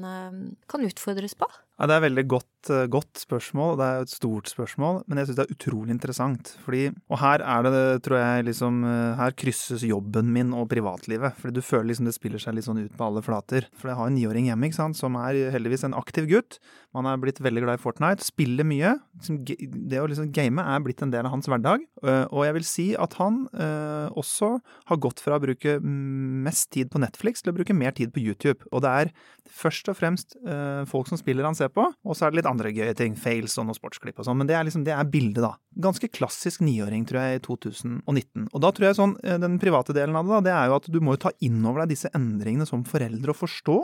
kan 0.71 0.89
utfordres 0.89 1.37
på? 1.37 1.49
Ja, 1.81 1.87
Det 1.87 1.95
er 1.95 2.03
et 2.03 2.11
veldig 2.11 2.27
godt, 2.29 2.69
eh, 2.69 2.85
godt, 2.93 3.17
spørsmål, 3.17 3.71
det 3.79 3.85
er 3.89 4.01
et 4.03 4.11
stort 4.13 4.45
spørsmål, 4.45 5.01
men 5.07 5.17
jeg 5.17 5.25
syns 5.27 5.37
det 5.39 5.45
er 5.47 5.55
utrolig 5.55 5.89
interessant. 5.89 6.51
Fordi, 6.61 6.93
og 7.09 7.17
her 7.17 7.41
er 7.41 7.63
det, 7.63 8.03
tror 8.05 8.17
jeg, 8.21 8.45
liksom 8.45 8.83
eh, 8.85 9.15
Her 9.17 9.31
krysses 9.31 9.81
jobben 9.81 10.29
min 10.29 10.53
og 10.53 10.69
privatlivet. 10.69 11.33
Fordi 11.41 11.55
du 11.55 11.61
føler 11.61 11.89
liksom 11.89 12.05
det 12.05 12.13
spiller 12.13 12.37
seg 12.37 12.53
litt 12.53 12.65
sånn 12.65 12.85
ut 12.85 12.93
på 12.93 13.07
alle 13.07 13.23
flater. 13.25 13.65
For 13.73 13.89
jeg 13.89 13.97
har 13.97 14.11
en 14.11 14.13
niåring 14.13 14.45
hjemme 14.45 14.69
ikke 14.69 14.77
sant, 14.77 14.95
som 14.95 15.15
er 15.15 15.49
heldigvis 15.49 15.83
en 15.83 15.97
aktiv 15.97 16.29
gutt. 16.29 16.59
Man 16.93 17.07
er 17.07 17.17
blitt 17.17 17.41
veldig 17.41 17.63
glad 17.65 17.79
i 17.79 17.81
Fortnite, 17.81 18.21
spiller 18.21 18.63
mye. 18.63 18.99
Liksom, 19.17 19.41
det 19.41 19.97
å 19.97 20.05
liksom 20.05 20.29
game 20.31 20.61
er 20.61 20.85
blitt 20.85 21.01
en 21.01 21.09
del 21.09 21.25
av 21.25 21.33
hans 21.33 21.49
hverdag. 21.49 21.81
Eh, 22.05 22.25
og 22.29 22.45
jeg 22.45 22.57
vil 22.59 22.67
si 22.67 22.87
at 22.93 23.17
han 23.17 23.47
også 24.11 24.59
har 24.85 24.97
gått 25.01 25.21
fra 25.23 25.37
å 25.39 25.41
bruke 25.41 25.79
mest 25.81 26.69
tid 26.75 26.91
på 26.91 26.99
Netflix 27.01 27.41
til 27.41 27.53
å 27.53 27.55
bruke 27.57 27.73
mer 27.73 27.95
tid 27.95 28.11
på 28.13 28.21
YouTube. 28.21 28.67
Og 28.69 28.83
det 28.85 28.91
er 28.91 29.11
først 29.49 29.89
og 29.89 29.97
fremst 29.97 30.35
folk 30.91 31.09
som 31.09 31.17
spiller 31.19 31.47
han 31.47 31.55
ser 31.57 31.70
på, 31.75 31.85
og 31.87 32.17
så 32.17 32.27
er 32.27 32.31
det 32.31 32.41
litt 32.41 32.49
andre 32.49 32.71
gøye 32.73 32.95
ting. 32.97 33.15
Fails 33.19 33.57
og 33.59 33.67
noen 33.67 33.77
sportsklipp 33.77 34.21
og 34.21 34.27
sånn. 34.27 34.39
Men 34.41 34.49
det 34.49 34.57
er 34.57 34.67
liksom, 34.67 34.85
det 34.87 34.93
er 34.95 35.09
bildet, 35.11 35.41
da. 35.43 35.53
Ganske 35.85 36.09
klassisk 36.11 36.63
niåring, 36.65 37.05
tror 37.07 37.21
jeg, 37.23 37.39
i 37.39 37.43
2019. 37.45 38.49
Og 38.51 38.63
da 38.63 38.71
tror 38.75 38.87
jeg 38.89 38.99
sånn, 38.99 39.15
eh, 39.23 39.39
den 39.41 39.57
private 39.61 39.95
delen 39.95 40.17
av 40.19 40.27
det, 40.27 40.33
da, 40.33 40.41
det 40.47 40.55
er 40.55 40.71
jo 40.71 40.77
at 40.79 40.89
du 40.91 40.99
må 41.03 41.15
jo 41.15 41.23
ta 41.27 41.33
inn 41.43 41.61
over 41.63 41.83
deg 41.83 41.93
disse 41.93 42.11
endringene 42.17 42.67
som 42.69 42.83
foreldre 42.87 43.33
og 43.33 43.39
forstå 43.39 43.77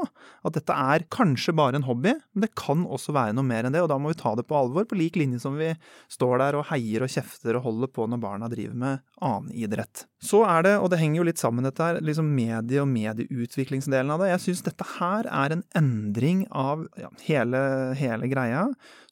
at 0.48 0.58
dette 0.58 0.78
er 0.94 1.08
kanskje 1.14 1.56
bare 1.58 1.80
en 1.80 1.88
hobby, 1.88 2.16
men 2.34 2.46
det 2.46 2.54
kan 2.60 2.84
også 2.86 3.16
være 3.16 3.36
noe 3.38 3.48
mer 3.48 3.68
enn 3.68 3.76
det, 3.76 3.84
og 3.86 3.92
da 3.92 4.00
må 4.02 4.12
vi 4.12 4.20
ta 4.20 4.34
det 4.38 4.48
på 4.48 4.58
alvor, 4.60 4.88
på 4.88 5.00
lik 5.00 5.20
linje 5.20 5.42
som 5.44 5.58
vi 5.60 5.72
står 6.12 6.44
der 6.44 6.60
og 6.60 6.68
heier 6.72 7.06
og 7.06 7.14
kjefter 7.14 7.60
og 7.60 7.68
holder 7.68 7.92
på 7.94 8.08
når 8.10 8.24
barna 8.24 8.52
driver 8.52 8.78
med 8.78 9.06
annen 9.24 9.54
idrett. 9.56 10.06
Så 10.18 10.40
er 10.50 10.64
det, 10.66 10.74
og 10.82 10.90
det 10.90 10.98
henger 10.98 11.20
jo 11.20 11.26
litt 11.28 11.42
sammen 11.42 11.68
dette 11.68 11.84
her, 11.84 12.00
liksom 12.02 12.32
medie- 12.34 12.82
og 12.82 12.90
medieutviklingsdelen 12.90 14.10
av 14.16 14.24
det. 14.24 14.32
Jeg 14.32 14.44
syns 14.48 14.64
dette 14.66 14.88
her 14.96 15.30
er 15.30 15.54
en 15.54 15.62
endring 15.78 16.42
av 16.50 16.88
ja, 16.98 17.12
hele 17.28 17.62
hele 18.00 18.30
greia, 18.32 18.64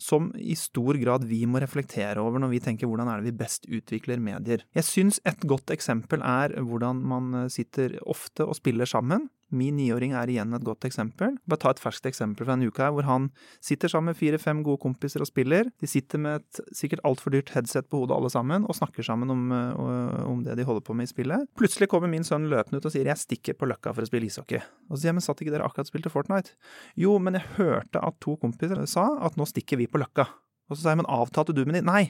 som 0.01 0.31
i 0.33 0.57
stor 0.57 0.97
grad 1.01 1.27
vi 1.29 1.43
må 1.45 1.61
reflektere 1.61 2.23
over 2.23 2.41
når 2.41 2.55
vi 2.55 2.63
tenker 2.65 2.89
hvordan 2.89 3.11
er 3.11 3.21
det 3.21 3.29
vi 3.29 3.37
best 3.43 3.69
utvikler 3.69 4.23
medier. 4.23 4.65
Jeg 4.73 4.89
syns 4.89 5.21
et 5.29 5.45
godt 5.45 5.69
eksempel 5.75 6.25
er 6.25 6.57
hvordan 6.57 7.05
man 7.05 7.49
sitter 7.53 7.99
ofte 8.09 8.47
og 8.47 8.57
spiller 8.57 8.89
sammen. 8.89 9.29
Min 9.53 9.77
niåring 9.77 10.15
er 10.17 10.31
igjen 10.31 10.55
et 10.57 10.63
godt 10.65 10.87
eksempel. 10.87 11.35
Bare 11.45 11.61
ta 11.61 11.73
et 11.73 11.81
ferskt 11.81 12.07
eksempel 12.09 12.47
fra 12.47 12.55
en 12.57 12.65
uke 12.65 12.81
her, 12.81 12.93
hvor 12.95 13.05
han 13.05 13.27
sitter 13.63 13.91
sammen 13.91 14.13
med 14.13 14.17
fire-fem 14.17 14.63
gode 14.65 14.81
kompiser 14.81 15.21
og 15.21 15.29
spiller. 15.29 15.69
De 15.81 15.89
sitter 15.89 16.21
med 16.21 16.41
et 16.41 16.61
sikkert 16.75 17.03
altfor 17.05 17.35
dyrt 17.35 17.51
headset 17.53 17.89
på 17.91 18.01
hodet 18.01 18.17
alle 18.17 18.31
sammen, 18.33 18.65
og 18.65 18.77
snakker 18.77 19.05
sammen 19.05 19.29
om, 19.29 19.51
øh, 19.51 20.25
om, 20.31 20.43
det 20.43 20.57
de 20.57 20.65
holder 20.65 20.81
på 20.81 20.93
med 20.97 21.05
i 21.05 21.13
spillet. 21.13 21.45
Plutselig 21.57 21.89
kommer 21.91 22.09
min 22.09 22.25
sønn 22.25 22.49
løpende 22.49 22.81
ut 22.81 22.85
og 22.85 22.91
sier 22.91 23.05
'jeg 23.05 23.17
stikker 23.17 23.53
på 23.53 23.69
Løkka 23.69 23.93
for 23.93 24.01
å 24.01 24.09
spille 24.09 24.25
ishockey'. 24.25 24.63
Og 24.89 24.97
så 24.97 25.01
sier 25.01 25.09
jeg 25.09 25.15
'men 25.15 25.21
satt 25.21 25.41
ikke 25.41 25.51
dere 25.51 25.65
akkurat 25.65 25.85
og 25.85 25.93
spilte 25.93 26.09
Fortnite'? 26.09 26.55
Jo, 26.95 27.19
men 27.19 27.33
jeg 27.33 27.43
hørte 27.57 28.01
at 28.01 28.19
to 28.19 28.37
kompiser 28.37 28.85
sa 28.87 29.17
at 29.21 29.35
nå 29.35 29.45
stikker 29.45 29.77
vi 29.77 29.87
på 29.87 29.99
Løkka. 29.99 30.27
Og 30.69 30.77
så 30.77 30.81
sa 30.81 30.93
jeg, 30.93 31.01
men 31.01 31.09
avtalte 31.11 31.53
du 31.53 31.61
med 31.67 31.77
de? 31.77 31.83
Nei. 31.85 32.03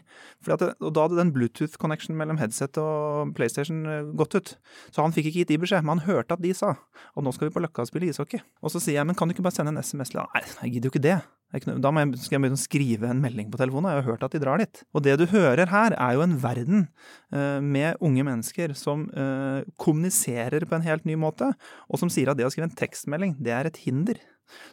Det, 0.48 0.72
og 0.80 0.94
da 0.96 1.06
hadde 1.06 1.20
den 1.20 1.34
Bluetooth-connection 1.36 2.15
mellom 2.20 2.39
headset 2.39 2.80
og 2.80 3.34
PlayStation 3.36 3.84
eh, 3.89 4.12
gått 4.15 4.38
ut. 4.38 4.56
Så 4.96 5.04
han 5.04 5.15
fikk 5.15 5.32
ikke 5.32 5.44
gitt 5.44 5.54
de 5.54 5.62
beskjed, 5.65 5.84
men 5.84 5.98
han 5.98 6.08
hørte 6.08 6.38
at 6.38 6.44
de 6.44 6.54
sa. 6.56 6.76
Og 7.15 7.26
nå 7.26 7.36
skal 7.36 7.50
vi 7.50 7.56
på 7.56 7.63
Løkka 7.65 7.84
og 7.84 7.91
spille 7.91 8.12
ishockey. 8.12 8.44
Og 8.63 8.72
så 8.72 8.80
sier 8.84 9.02
jeg, 9.02 9.08
men 9.10 9.18
kan 9.18 9.28
du 9.28 9.36
ikke 9.36 9.46
bare 9.46 9.58
sende 9.58 9.76
en 9.76 9.84
SMS? 9.84 10.15
Nei, 10.15 10.46
jeg 10.62 10.78
gidder 10.78 10.89
jo 10.89 10.96
ikke 10.96 11.08
det. 11.08 11.20
Da 11.56 11.91
jeg, 11.94 12.20
skal 12.20 12.36
jeg 12.36 12.41
begynne 12.44 12.58
å 12.58 12.60
skrive 12.60 13.10
en 13.12 13.22
melding 13.24 13.52
på 13.52 13.60
telefonen. 13.60 13.88
Jeg 13.94 14.02
har 14.02 14.10
hørt 14.10 14.24
at 14.28 14.34
de 14.36 14.41
drar 14.44 14.60
dit. 14.60 14.82
Og 14.91 15.04
det 15.06 15.15
du 15.22 15.26
hører 15.32 15.70
her, 15.72 15.96
er 15.96 16.15
jo 16.18 16.24
en 16.26 16.36
verden 16.41 16.88
uh, 17.32 17.62
med 17.63 18.02
unge 18.04 18.26
mennesker 18.28 18.74
som 18.76 19.06
uh, 19.15 19.62
kommuniserer 19.80 20.65
på 20.68 20.76
en 20.76 20.88
helt 20.88 21.06
ny 21.08 21.15
måte, 21.20 21.54
og 21.88 22.02
som 22.02 22.12
sier 22.12 22.32
at 22.32 22.39
det 22.39 22.48
å 22.48 22.52
skrive 22.52 22.68
en 22.68 22.80
tekstmelding, 22.80 23.38
det 23.46 23.56
er 23.56 23.70
et 23.70 23.80
hinder. 23.86 24.20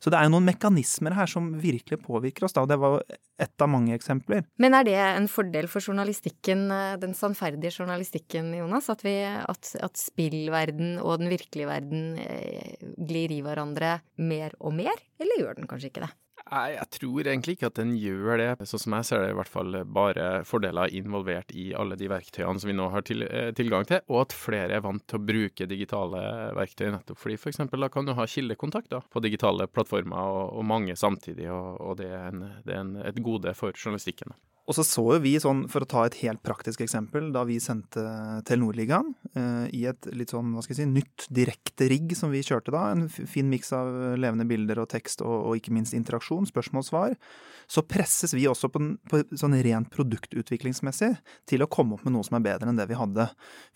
Så 0.03 0.13
det 0.13 0.19
er 0.19 0.27
jo 0.27 0.35
noen 0.35 0.49
mekanismer 0.51 1.15
her 1.17 1.31
som 1.31 1.53
virkelig 1.63 2.01
påvirker 2.05 2.47
oss, 2.47 2.57
da. 2.57 2.65
Det 2.69 2.79
var 2.81 3.03
ett 3.43 3.65
av 3.65 3.71
mange 3.73 3.95
eksempler. 3.97 4.45
Men 4.63 4.77
er 4.79 4.87
det 4.87 4.97
en 5.01 5.29
fordel 5.31 5.69
for 5.71 5.85
journalistikken, 5.85 6.67
eh, 6.75 6.97
den 7.03 7.15
sannferdige 7.19 7.75
journalistikken, 7.83 8.53
Jonas? 8.57 8.91
At, 8.93 9.05
vi, 9.07 9.17
at, 9.25 9.75
at 9.83 10.01
spillverden 10.01 10.99
og 11.03 11.23
den 11.23 11.33
virkelige 11.33 11.71
verden 11.71 12.19
eh, 12.23 12.77
glir 12.99 13.35
i 13.35 13.43
hverandre 13.45 13.99
mer 14.23 14.57
og 14.61 14.77
mer? 14.79 15.07
Eller 15.23 15.43
gjør 15.43 15.61
den 15.61 15.71
kanskje 15.71 15.93
ikke 15.93 16.07
det? 16.07 16.13
Nei, 16.53 16.75
jeg 16.75 16.89
tror 16.99 17.29
egentlig 17.31 17.55
ikke 17.57 17.69
at 17.71 17.79
den 17.79 17.93
gjør 17.97 18.41
det. 18.41 18.67
Sånn 18.69 18.83
som 18.83 18.97
jeg 18.99 19.09
ser 19.09 19.23
det, 19.23 19.31
i 19.33 19.37
hvert 19.39 19.51
fall 19.53 19.77
bare 19.89 20.27
fordeler 20.49 20.93
involvert 20.99 21.53
i 21.57 21.71
alle 21.79 21.97
de 21.97 22.11
verktøyene 22.13 22.61
som 22.61 22.69
vi 22.69 22.77
nå 22.77 22.89
har 22.93 23.07
til, 23.09 23.25
eh, 23.25 23.53
tilgang 23.57 23.87
til, 23.89 24.03
og 24.13 24.27
at 24.27 24.37
flere 24.37 24.77
er 24.77 24.85
vant 24.85 25.05
til 25.09 25.21
å 25.21 25.25
bruke 25.31 25.69
digitale 25.71 26.23
verktøy 26.59 26.91
nettopp 26.93 27.21
fordi 27.23 27.39
f.eks. 27.39 27.63
da 27.73 27.91
kan 27.93 28.09
du 28.09 28.13
ha 28.19 28.29
kildekontakt 28.29 28.91
da, 28.93 29.01
på 29.01 29.25
digitale 29.25 29.69
plattformer, 29.71 30.19
og, 30.19 30.57
og 30.59 30.69
mange 30.69 30.97
samtidig, 30.99 31.49
og, 31.53 31.81
og 31.81 32.01
det 32.03 32.11
er, 32.11 32.29
en, 32.33 32.45
det 32.67 32.77
er 32.77 32.83
en, 32.85 32.97
et 33.01 33.23
gode 33.25 33.55
for 33.57 33.73
journalistikken. 33.73 34.37
Og 34.73 34.79
så 34.79 34.85
så 34.89 35.03
jo 35.05 35.21
vi 35.21 35.35
sånn, 35.37 35.67
for 35.69 35.85
å 35.85 35.89
ta 35.89 36.07
et 36.09 36.15
helt 36.23 36.41
praktisk 36.47 36.81
eksempel, 36.81 37.27
da 37.35 37.43
vi 37.45 37.59
sendte 37.61 38.01
Telenor-ligaen 38.49 39.11
eh, 39.37 39.67
i 39.77 39.83
et 39.91 40.09
litt 40.17 40.33
sånn, 40.33 40.55
hva 40.57 40.65
skal 40.65 40.73
jeg 40.73 40.81
si, 40.81 40.87
nytt 40.95 41.27
direkte 41.29 41.91
rigg 41.93 42.15
som 42.17 42.33
vi 42.33 42.41
kjørte 42.41 42.73
da, 42.73 42.87
en 42.95 43.05
fin 43.13 43.51
miks 43.53 43.75
av 43.77 43.93
levende 44.17 44.49
bilder 44.49 44.81
og 44.81 44.89
tekst 44.95 45.21
og, 45.21 45.35
og 45.51 45.61
ikke 45.61 45.75
minst 45.77 45.93
interaksjon, 45.99 46.49
spørsmål-svar, 46.49 47.19
så 47.67 47.85
presses 47.87 48.35
vi 48.37 48.47
også 48.51 48.71
på, 48.73 48.83
på, 49.11 49.23
sånn 49.39 49.57
rent 49.65 49.91
produktutviklingsmessig 49.95 51.13
til 51.49 51.65
å 51.65 51.71
komme 51.71 51.97
opp 51.97 52.07
med 52.07 52.17
noe 52.17 52.27
som 52.27 52.39
er 52.39 52.47
bedre 52.47 52.71
enn 52.71 52.79
det 52.79 52.89
vi 52.91 52.99
hadde. 52.99 53.29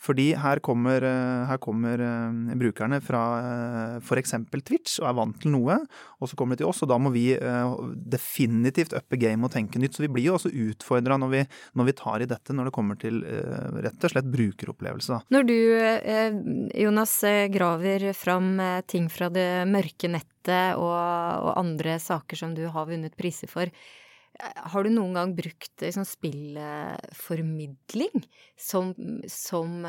Fordi 0.02 0.28
her 0.40 0.62
kommer, 0.64 1.04
eh, 1.04 1.44
her 1.50 1.60
kommer 1.62 2.00
uh, 2.02 2.54
brukerne 2.58 3.00
fra 3.04 3.24
uh, 3.42 3.96
f.eks. 4.00 4.36
Twitch 4.66 4.98
og 5.02 5.10
er 5.10 5.18
vant 5.18 5.40
til 5.42 5.52
noe, 5.54 5.78
og 6.20 6.30
så 6.30 6.38
kommer 6.38 6.56
de 6.56 6.64
til 6.64 6.70
oss, 6.70 6.82
og 6.84 6.90
da 6.90 6.98
må 7.00 7.10
vi 7.14 7.26
definitivt 8.16 8.94
uppe 8.96 9.18
game 9.20 9.44
og 9.46 9.52
tenke 9.52 9.80
nytt. 9.80 9.96
Så 9.96 10.04
vi 10.04 10.10
blir 10.12 10.28
jo 10.30 10.36
også 10.38 10.50
ut 10.52 10.76
utfordra 10.76 11.16
når, 11.20 11.46
når, 11.72 11.88
vi 11.88 11.94
tar 11.96 12.22
i 12.22 12.28
dette 12.28 12.54
når 12.54 12.68
det 12.68 12.74
kommer 12.76 12.98
til 13.00 13.20
rett 13.24 14.04
og 14.04 14.12
slett 14.12 14.30
brukeropplevelse. 14.30 15.20
Når 15.34 15.48
du, 15.48 15.56
Jonas, 16.82 17.18
eh, 17.24 17.46
graver 17.52 18.12
fram 18.16 18.56
ting 18.86 19.10
fra 19.12 19.30
det 19.32 19.66
mørke 19.70 20.10
nettet 20.12 20.32
og, 20.52 20.92
og 20.92 21.58
andre 21.58 21.98
saker 22.02 22.38
som 22.38 22.54
du 22.56 22.66
har 22.72 22.88
vunnet 22.88 23.16
priser 23.18 23.50
for, 23.50 23.66
har 24.36 24.84
du 24.84 24.90
noen 24.92 25.14
gang 25.16 25.30
brukt 25.36 25.80
liksom, 25.80 26.04
spillformidling 26.04 28.24
som, 28.60 28.92
som, 29.32 29.86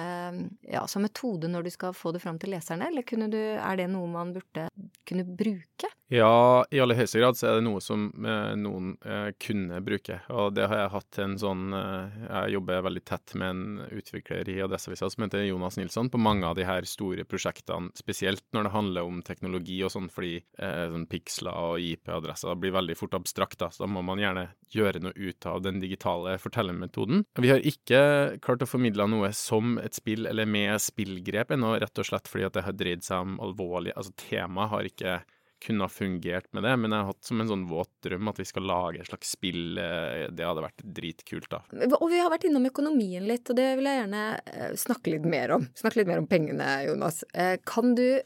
ja, 0.63 0.87
som, 0.87 1.01
metode 1.03 1.47
når 1.51 1.63
du 1.67 1.71
skal 1.73 1.93
få 1.97 2.11
det 2.15 2.21
fram 2.23 2.39
til 2.39 2.51
leserne, 2.55 2.87
eller 2.87 3.03
du, 3.03 3.37
er 3.37 3.75
det 3.79 3.87
noe 3.91 4.07
man 4.11 4.33
burde 4.35 4.69
kunne 5.07 5.25
bruke? 5.27 5.87
Ja, 6.07 6.63
i 6.71 6.79
aller 6.79 6.95
høyeste 6.95 7.19
grad 7.19 7.35
så 7.35 7.49
er 7.49 7.57
det 7.57 7.65
noe 7.65 7.81
som 7.83 8.05
eh, 8.23 8.53
noen 8.55 8.93
eh, 9.03 9.33
kunne 9.43 9.81
bruke. 9.83 10.21
Og 10.31 10.53
det 10.55 10.69
har 10.71 10.79
jeg 10.79 10.93
hatt 10.93 11.19
en 11.19 11.35
sånn 11.41 11.75
eh, 11.75 12.15
Jeg 12.23 12.53
jobber 12.55 12.85
veldig 12.85 13.03
tett 13.09 13.33
med 13.35 13.49
en 13.49 13.81
utvikler 13.91 14.47
i 14.47 14.55
Adresseavisa 14.63 15.09
som 15.11 15.25
heter 15.25 15.43
Jonas 15.43 15.75
Nilsson, 15.75 16.07
på 16.13 16.21
mange 16.21 16.47
av 16.47 16.55
de 16.55 16.63
her 16.67 16.87
store 16.87 17.27
prosjektene, 17.27 17.91
spesielt 17.99 18.45
når 18.55 18.69
det 18.69 18.73
handler 18.77 19.09
om 19.11 19.19
teknologi 19.27 19.81
og 19.83 19.91
sånn, 19.97 20.07
fordi 20.13 20.37
eh, 20.39 20.87
sånn 20.95 21.09
piksler 21.11 21.59
og 21.73 21.83
IP-adresser 21.83 22.55
blir 22.55 22.77
veldig 22.79 22.95
fort 22.95 23.19
abstrakt. 23.19 23.59
Da, 23.59 23.73
så 23.73 23.83
da 23.83 23.91
må 23.91 24.05
man 24.07 24.23
gjerne 24.23 24.47
gjøre 24.71 25.03
noe 25.03 25.15
ut 25.17 25.51
av 25.51 25.59
den 25.67 25.83
digitale 25.83 26.37
fortellermetoden. 26.39 27.25
Vi 27.35 27.51
har 27.51 27.67
ikke 27.67 28.37
klart 28.47 28.63
å 28.63 28.69
formidle 28.69 29.11
noe 29.11 29.35
som 29.35 29.75
et 29.83 29.99
spill 29.99 30.31
eller 30.31 30.47
med 30.47 30.79
spillgrep 30.79 31.51
ennå, 31.57 31.75
rett 31.83 31.99
og 31.99 32.07
slett 32.07 32.31
fordi 32.31 32.47
at 32.47 32.55
det 32.55 32.69
har 32.69 32.79
dreid 32.79 33.03
seg 33.03 33.27
om 33.27 33.41
alvorlig 33.43 33.91
Altså 33.97 34.13
temaet 34.19 34.71
har 34.71 34.87
ikke 34.87 35.23
kunne 35.65 35.87
ha 35.87 35.91
fungert 35.91 36.47
med 36.53 36.63
det, 36.67 36.73
men 36.77 36.93
jeg 36.93 37.01
har 37.01 37.11
hatt 37.11 37.29
som 37.29 37.41
en 37.41 37.49
sånn 37.49 37.65
våt 37.69 37.91
drøm 38.05 38.29
at 38.31 38.39
vi 38.41 38.45
skal 38.47 38.67
lage 38.69 39.01
et 39.01 39.09
slags 39.09 39.33
spill. 39.35 39.79
Eh, 39.81 40.27
det 40.33 40.45
hadde 40.45 40.65
vært 40.65 40.85
dritkult, 40.97 41.49
da. 41.51 41.61
Og 41.99 42.07
vi 42.11 42.21
har 42.21 42.31
vært 42.33 42.47
innom 42.49 42.67
økonomien 42.69 43.25
litt, 43.27 43.49
og 43.49 43.59
det 43.59 43.71
vil 43.79 43.89
jeg 43.89 44.01
gjerne 44.01 44.23
eh, 44.53 44.75
snakke 44.77 45.15
litt 45.15 45.27
mer 45.29 45.55
om. 45.57 45.67
Snakke 45.77 46.01
litt 46.01 46.11
mer 46.11 46.21
om 46.21 46.29
pengene, 46.29 46.69
Jonas. 46.87 47.23
Eh, 47.33 47.57
kan 47.67 47.95
du 47.97 48.21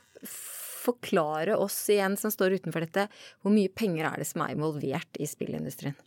forklare 0.81 1.55
oss 1.61 1.77
igjen 1.93 2.17
som 2.17 2.33
står 2.33 2.57
utenfor 2.59 2.85
dette, 2.85 3.07
hvor 3.41 3.53
mye 3.53 3.71
penger 3.71 4.09
er 4.09 4.21
det 4.21 4.29
som 4.29 4.43
er 4.43 4.55
involvert 4.55 5.21
i 5.21 5.29
spillindustrien? 5.29 5.97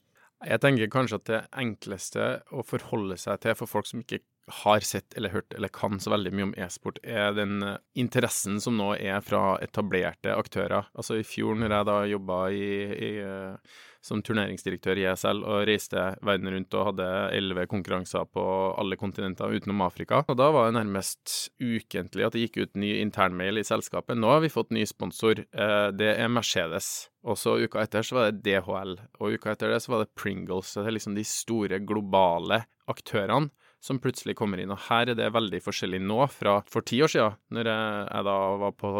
Jeg 0.44 0.60
tenker 0.60 0.90
kanskje 0.92 1.18
at 1.20 1.28
det 1.30 1.42
enkleste 1.56 2.24
å 2.52 2.64
forholde 2.66 3.16
seg 3.20 3.40
til 3.40 3.54
for 3.56 3.70
folk 3.70 3.88
som 3.88 4.02
ikke 4.02 4.20
har 4.46 4.80
sett 4.80 5.14
eller 5.14 5.28
hørt 5.32 5.54
eller 5.54 5.68
kan 5.72 6.00
så 6.00 6.12
veldig 6.12 6.32
mye 6.34 6.46
om 6.50 6.54
e-sport, 6.60 6.98
er 7.02 7.32
den 7.36 7.62
eh, 7.64 7.80
interessen 7.96 8.60
som 8.60 8.76
nå 8.76 8.92
er 8.98 9.24
fra 9.24 9.56
etablerte 9.64 10.34
aktører. 10.36 10.90
Altså 10.92 11.18
i 11.20 11.24
fjor, 11.26 11.56
når 11.58 11.72
jeg 11.72 11.88
da 11.88 11.96
jobba 12.10 12.38
i, 12.52 12.68
i, 12.92 13.10
eh, 13.24 13.80
som 14.04 14.20
turneringsdirektør 14.24 15.00
i 15.00 15.06
ESL 15.08 15.40
og 15.48 15.64
reiste 15.70 16.02
verden 16.26 16.52
rundt 16.52 16.76
og 16.76 16.90
hadde 16.90 17.08
elleve 17.38 17.64
konkurranser 17.70 18.28
på 18.28 18.44
alle 18.76 19.00
kontinenter 19.00 19.54
utenom 19.56 19.80
Afrika, 19.86 20.20
og 20.28 20.36
da 20.40 20.50
var 20.52 20.68
det 20.68 20.76
nærmest 20.76 21.34
ukentlig 21.62 22.28
at 22.28 22.36
det 22.36 22.44
gikk 22.44 22.60
ut 22.60 22.80
ny 22.84 22.98
internmail 23.00 23.62
i 23.62 23.66
selskapet. 23.66 24.20
Nå 24.20 24.36
har 24.36 24.44
vi 24.44 24.52
fått 24.52 24.74
ny 24.76 24.84
sponsor. 24.88 25.40
Eh, 25.40 25.88
det 25.96 26.14
er 26.18 26.32
Mercedes. 26.32 27.08
Og 27.24 27.40
så 27.40 27.56
uka 27.64 27.80
etter 27.80 28.04
så 28.04 28.18
var 28.18 28.28
det 28.28 28.44
DHL, 28.44 28.98
og 29.22 29.38
uka 29.38 29.54
etter 29.54 29.72
det 29.72 29.80
så 29.80 29.94
var 29.94 30.04
det 30.04 30.12
Pringles. 30.20 30.76
Det 30.76 30.84
er 30.84 30.98
liksom 30.98 31.16
de 31.16 31.24
store 31.24 31.80
globale 31.80 32.66
aktørene 32.92 33.48
som 33.84 33.98
plutselig 34.00 34.36
kommer 34.38 34.60
inn. 34.60 34.72
Og 34.72 34.80
her 34.86 35.10
er 35.12 35.18
det 35.18 35.26
veldig 35.34 35.60
forskjellig 35.64 36.00
nå 36.04 36.24
fra 36.32 36.56
for 36.70 36.86
ti 36.86 37.02
år 37.04 37.12
siden, 37.12 37.36
når 37.52 37.68
jeg, 37.68 38.04
jeg 38.08 38.26
da 38.28 38.36
var 38.62 38.72
på, 38.80 38.92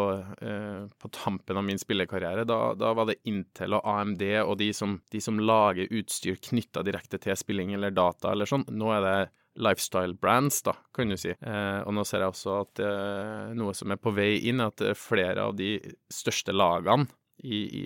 eh, 0.45 0.83
på, 1.01 1.11
tampen 1.15 1.59
av 1.59 1.65
min 1.65 1.81
spillekarriere. 1.81 2.45
Da, 2.45 2.59
da, 2.77 2.91
var 2.97 3.09
det 3.09 3.17
Intel 3.31 3.77
og 3.77 3.87
AMD 3.89 4.21
og 4.43 4.53
de 4.61 4.69
som, 4.77 4.99
de 5.11 5.21
som 5.23 5.41
lager 5.41 5.89
utstyr 5.89 6.37
knytta 6.49 6.85
direkte 6.85 7.19
til 7.23 7.37
spilling 7.39 7.73
eller 7.73 7.95
data 7.95 8.35
eller 8.35 8.49
sånn. 8.49 8.67
Nå 8.77 8.93
er 8.93 9.03
det 9.05 9.17
lifestyle 9.65 10.17
brands, 10.19 10.61
da, 10.67 10.75
kan 10.93 11.09
du 11.09 11.17
si. 11.17 11.33
Eh, 11.33 11.81
og 11.81 11.95
nå 11.95 12.05
ser 12.05 12.21
jeg 12.21 12.35
også 12.35 12.59
at 12.59 12.85
eh, 12.85 13.51
noe 13.57 13.73
som 13.77 13.93
er 13.95 14.01
på 14.01 14.13
vei 14.13 14.35
inn, 14.51 14.61
at 14.61 14.83
flere 14.99 15.49
av 15.49 15.57
de 15.57 15.79
største 16.13 16.53
lagene 16.53 17.09
i, 17.41 17.65
i 17.65 17.83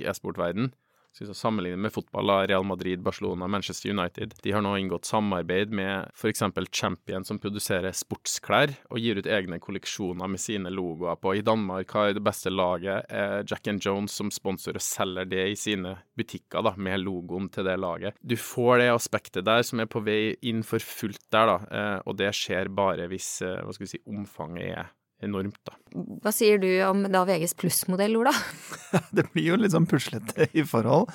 e-sportverden 1.10 1.36
Sammenlignet 1.36 1.80
med 1.80 1.94
fotball, 1.94 2.30
Real 2.48 2.64
Madrid, 2.64 3.02
Barcelona, 3.02 3.48
Manchester 3.48 3.90
United. 3.90 4.34
De 4.44 4.52
har 4.52 4.62
nå 4.62 4.78
inngått 4.78 5.06
samarbeid 5.06 5.72
med 5.72 6.10
f.eks. 6.14 6.44
Champion, 6.72 7.26
som 7.26 7.40
produserer 7.40 7.92
sportsklær 7.92 8.74
og 8.90 9.00
gir 9.00 9.18
ut 9.18 9.28
egne 9.28 9.60
kolleksjoner 9.60 10.28
med 10.28 10.40
sine 10.40 10.70
logoer 10.70 11.16
på. 11.16 11.36
I 11.36 11.42
Danmark 11.42 11.92
har 11.92 12.14
det 12.14 12.24
beste 12.24 12.50
laget 12.50 13.06
er 13.10 13.44
Jack 13.48 13.68
and 13.68 13.82
Jones 13.82 14.14
som 14.14 14.32
sponsor 14.32 14.76
og 14.76 14.84
selger 14.84 15.26
det 15.26 15.48
i 15.50 15.56
sine 15.56 15.98
butikker, 16.18 16.62
da, 16.64 16.76
med 16.78 17.02
logoen 17.04 17.50
til 17.50 17.68
det 17.68 17.78
laget. 17.80 18.20
Du 18.22 18.36
får 18.38 18.80
det 18.84 18.92
aspektet 18.94 19.48
der 19.48 19.64
som 19.64 19.80
er 19.80 19.90
på 19.90 20.04
vei 20.04 20.36
inn 20.42 20.64
for 20.64 20.80
fullt 20.84 21.26
der, 21.32 21.50
da, 21.50 21.58
eh, 21.72 21.98
og 22.06 22.20
det 22.20 22.32
skjer 22.36 22.70
bare 22.70 23.10
hvis 23.10 23.42
eh, 23.46 23.60
hva 23.64 23.76
skal 23.76 23.88
vi 23.88 23.94
si, 23.96 24.04
omfanget 24.10 24.72
er 24.76 24.96
enormt, 25.26 25.60
da. 25.68 25.76
Hva 26.24 26.32
sier 26.36 26.62
du 26.62 26.70
om 26.86 27.04
da 27.12 27.26
VGs 27.28 27.56
plussmodell, 27.60 28.18
Ola? 28.20 28.34
det 29.16 29.28
blir 29.34 29.52
jo 29.52 29.60
litt 29.60 29.74
sånn 29.76 29.90
puslete 29.90 30.50
i 30.54 30.66
forhold. 30.68 31.12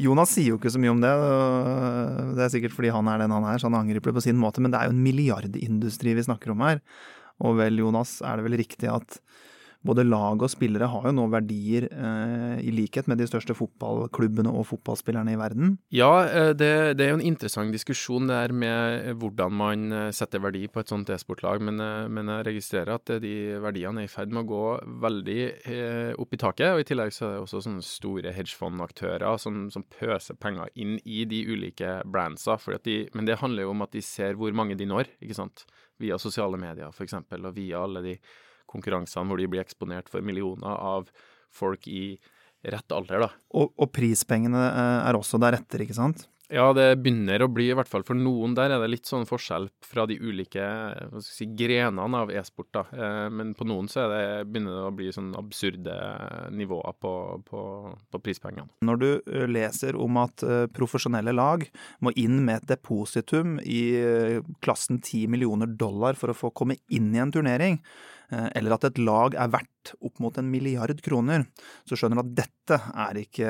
Jonas 0.00 0.32
sier 0.34 0.54
jo 0.54 0.58
ikke 0.58 0.72
så 0.74 0.80
mye 0.82 0.92
om 0.94 1.02
det. 1.02 1.12
Det 2.34 2.46
er 2.46 2.52
sikkert 2.56 2.74
fordi 2.74 2.90
han 2.94 3.10
er 3.10 3.22
den 3.22 3.34
han 3.34 3.46
er, 3.46 3.60
så 3.60 3.68
han 3.70 3.78
angriper 3.78 4.10
det 4.10 4.18
på 4.18 4.24
sin 4.26 4.40
måte. 4.40 4.62
Men 4.64 4.74
det 4.74 4.80
er 4.80 4.90
jo 4.90 4.96
en 4.96 5.04
milliardindustri 5.04 6.16
vi 6.18 6.26
snakker 6.26 6.54
om 6.54 6.64
her. 6.66 6.80
Og 7.44 7.58
vel, 7.60 7.78
Jonas, 7.82 8.18
er 8.26 8.38
det 8.38 8.46
vel 8.48 8.58
riktig 8.58 8.90
at 8.90 9.20
både 9.84 10.04
lag 10.06 10.42
og 10.42 10.50
spillere 10.50 10.88
har 10.90 11.08
jo 11.08 11.14
nå 11.16 11.26
verdier 11.32 11.86
eh, 11.90 12.56
i 12.64 12.72
likhet 12.74 13.08
med 13.10 13.20
de 13.20 13.26
største 13.28 13.56
fotballklubbene 13.56 14.52
og 14.52 14.66
fotballspillerne 14.70 15.34
i 15.34 15.38
verden? 15.40 15.76
Ja, 15.94 16.24
eh, 16.24 16.52
det, 16.56 16.70
det, 16.98 17.06
er 17.06 17.12
jo 17.12 17.18
en 17.20 17.26
interessant 17.26 17.74
diskusjon 17.74 18.30
der 18.30 18.54
med 18.56 19.12
hvordan 19.20 19.54
man 19.54 19.84
eh, 19.92 20.10
setter 20.16 20.42
verdi 20.44 20.64
på 20.72 20.80
et 20.80 20.92
sånt 20.92 21.12
e-sportlag, 21.12 21.62
men, 21.64 21.80
eh, 21.84 22.06
men, 22.08 22.32
jeg 22.32 22.48
registrerer 22.48 22.94
at 22.96 23.12
de 23.22 23.34
verdiene 23.62 24.04
er 24.04 24.08
i 24.08 24.12
ferd 24.12 24.32
med 24.32 24.44
å 24.44 24.50
gå 24.54 24.62
veldig 25.04 25.40
opp 26.20 26.32
i 26.34 26.40
taket. 26.40 26.72
og 26.72 26.80
I 26.82 26.86
tillegg 26.88 27.12
så 27.14 27.26
er 27.26 27.34
det 27.34 27.42
også 27.44 27.62
sånne 27.66 27.84
store 27.84 28.32
hedgefondaktører 28.34 29.38
som, 29.40 29.66
som 29.74 29.84
pøser 29.98 30.38
penger 30.40 30.72
inn 30.80 30.96
i 31.04 31.24
de 31.28 31.44
ulike 31.50 32.00
brandsa. 32.08 32.56
De, 32.84 32.96
men 33.14 33.28
det 33.28 33.38
handler 33.42 33.66
jo 33.66 33.74
om 33.74 33.84
at 33.84 33.92
de 33.94 34.02
ser 34.04 34.38
hvor 34.40 34.54
mange 34.56 34.78
de 34.78 34.88
når, 34.88 35.12
ikke 35.22 35.36
sant. 35.36 35.66
Via 36.02 36.18
sosiale 36.18 36.58
medier 36.58 36.90
f.eks., 36.90 37.14
og 37.34 37.52
via 37.54 37.84
alle 37.84 38.02
de 38.02 38.16
konkurransene 38.70 39.28
hvor 39.30 39.40
de 39.40 39.48
blir 39.50 39.64
eksponert 39.64 40.10
for 40.12 40.24
millioner 40.24 40.74
av 40.74 41.10
folk 41.54 41.88
i 41.88 42.14
rett 42.64 42.94
alder, 42.96 43.26
da. 43.26 43.32
Og, 43.56 43.74
og 43.76 43.90
prispengene 43.94 44.68
eh, 44.70 45.00
er 45.08 45.18
også 45.18 45.40
deretter, 45.42 45.84
ikke 45.84 45.96
sant? 45.96 46.28
Ja, 46.52 46.66
det 46.76 47.00
begynner 47.00 47.40
å 47.40 47.48
bli, 47.48 47.70
i 47.72 47.74
hvert 47.74 47.88
fall 47.88 48.02
for 48.04 48.16
noen 48.18 48.52
der, 48.54 48.74
er 48.74 48.82
det 48.82 48.90
litt 48.92 49.08
sånn 49.08 49.24
forskjell 49.26 49.70
fra 49.82 50.04
de 50.06 50.18
ulike 50.20 50.62
si, 51.24 51.48
grenene 51.56 52.20
av 52.20 52.30
e-sport. 52.30 52.68
da. 52.76 52.82
Eh, 52.92 53.28
men 53.32 53.54
på 53.56 53.66
noen 53.66 53.88
så 53.90 54.04
det, 54.12 54.22
begynner 54.52 54.76
det 54.76 54.84
å 54.90 54.94
bli 54.94 55.08
sånn 55.12 55.32
absurde 55.40 55.96
nivåer 56.54 56.96
på, 57.00 57.14
på, 57.48 57.64
på, 58.12 58.22
prispengene. 58.22 58.68
Når 58.84 59.00
du 59.00 59.08
eh, 59.10 59.46
leser 59.50 59.96
om 59.96 60.20
at 60.20 60.44
profesjonelle 60.76 61.32
lag 61.34 61.64
må 62.04 62.12
inn 62.20 62.42
med 62.44 62.62
et 62.62 62.74
depositum 62.76 63.56
i 63.64 63.82
klassen 64.64 65.00
10 65.00 65.32
millioner 65.32 65.70
dollar 65.80 66.20
for 66.20 66.30
å 66.32 66.36
få 66.36 66.52
komme 66.52 66.76
inn 66.92 67.08
i 67.16 67.24
en 67.24 67.32
turnering, 67.34 67.80
eller 68.54 68.76
at 68.76 68.88
et 68.90 69.00
lag 69.02 69.36
er 69.38 69.52
verdt 69.52 69.70
opp 70.00 70.20
mot 70.22 70.36
en 70.38 70.50
milliard 70.50 71.00
kroner, 71.04 71.44
så 71.88 71.98
skjønner 71.98 72.20
du 72.20 72.24
at 72.24 72.34
dette 72.44 72.78
er 72.96 73.18
ikke 73.20 73.48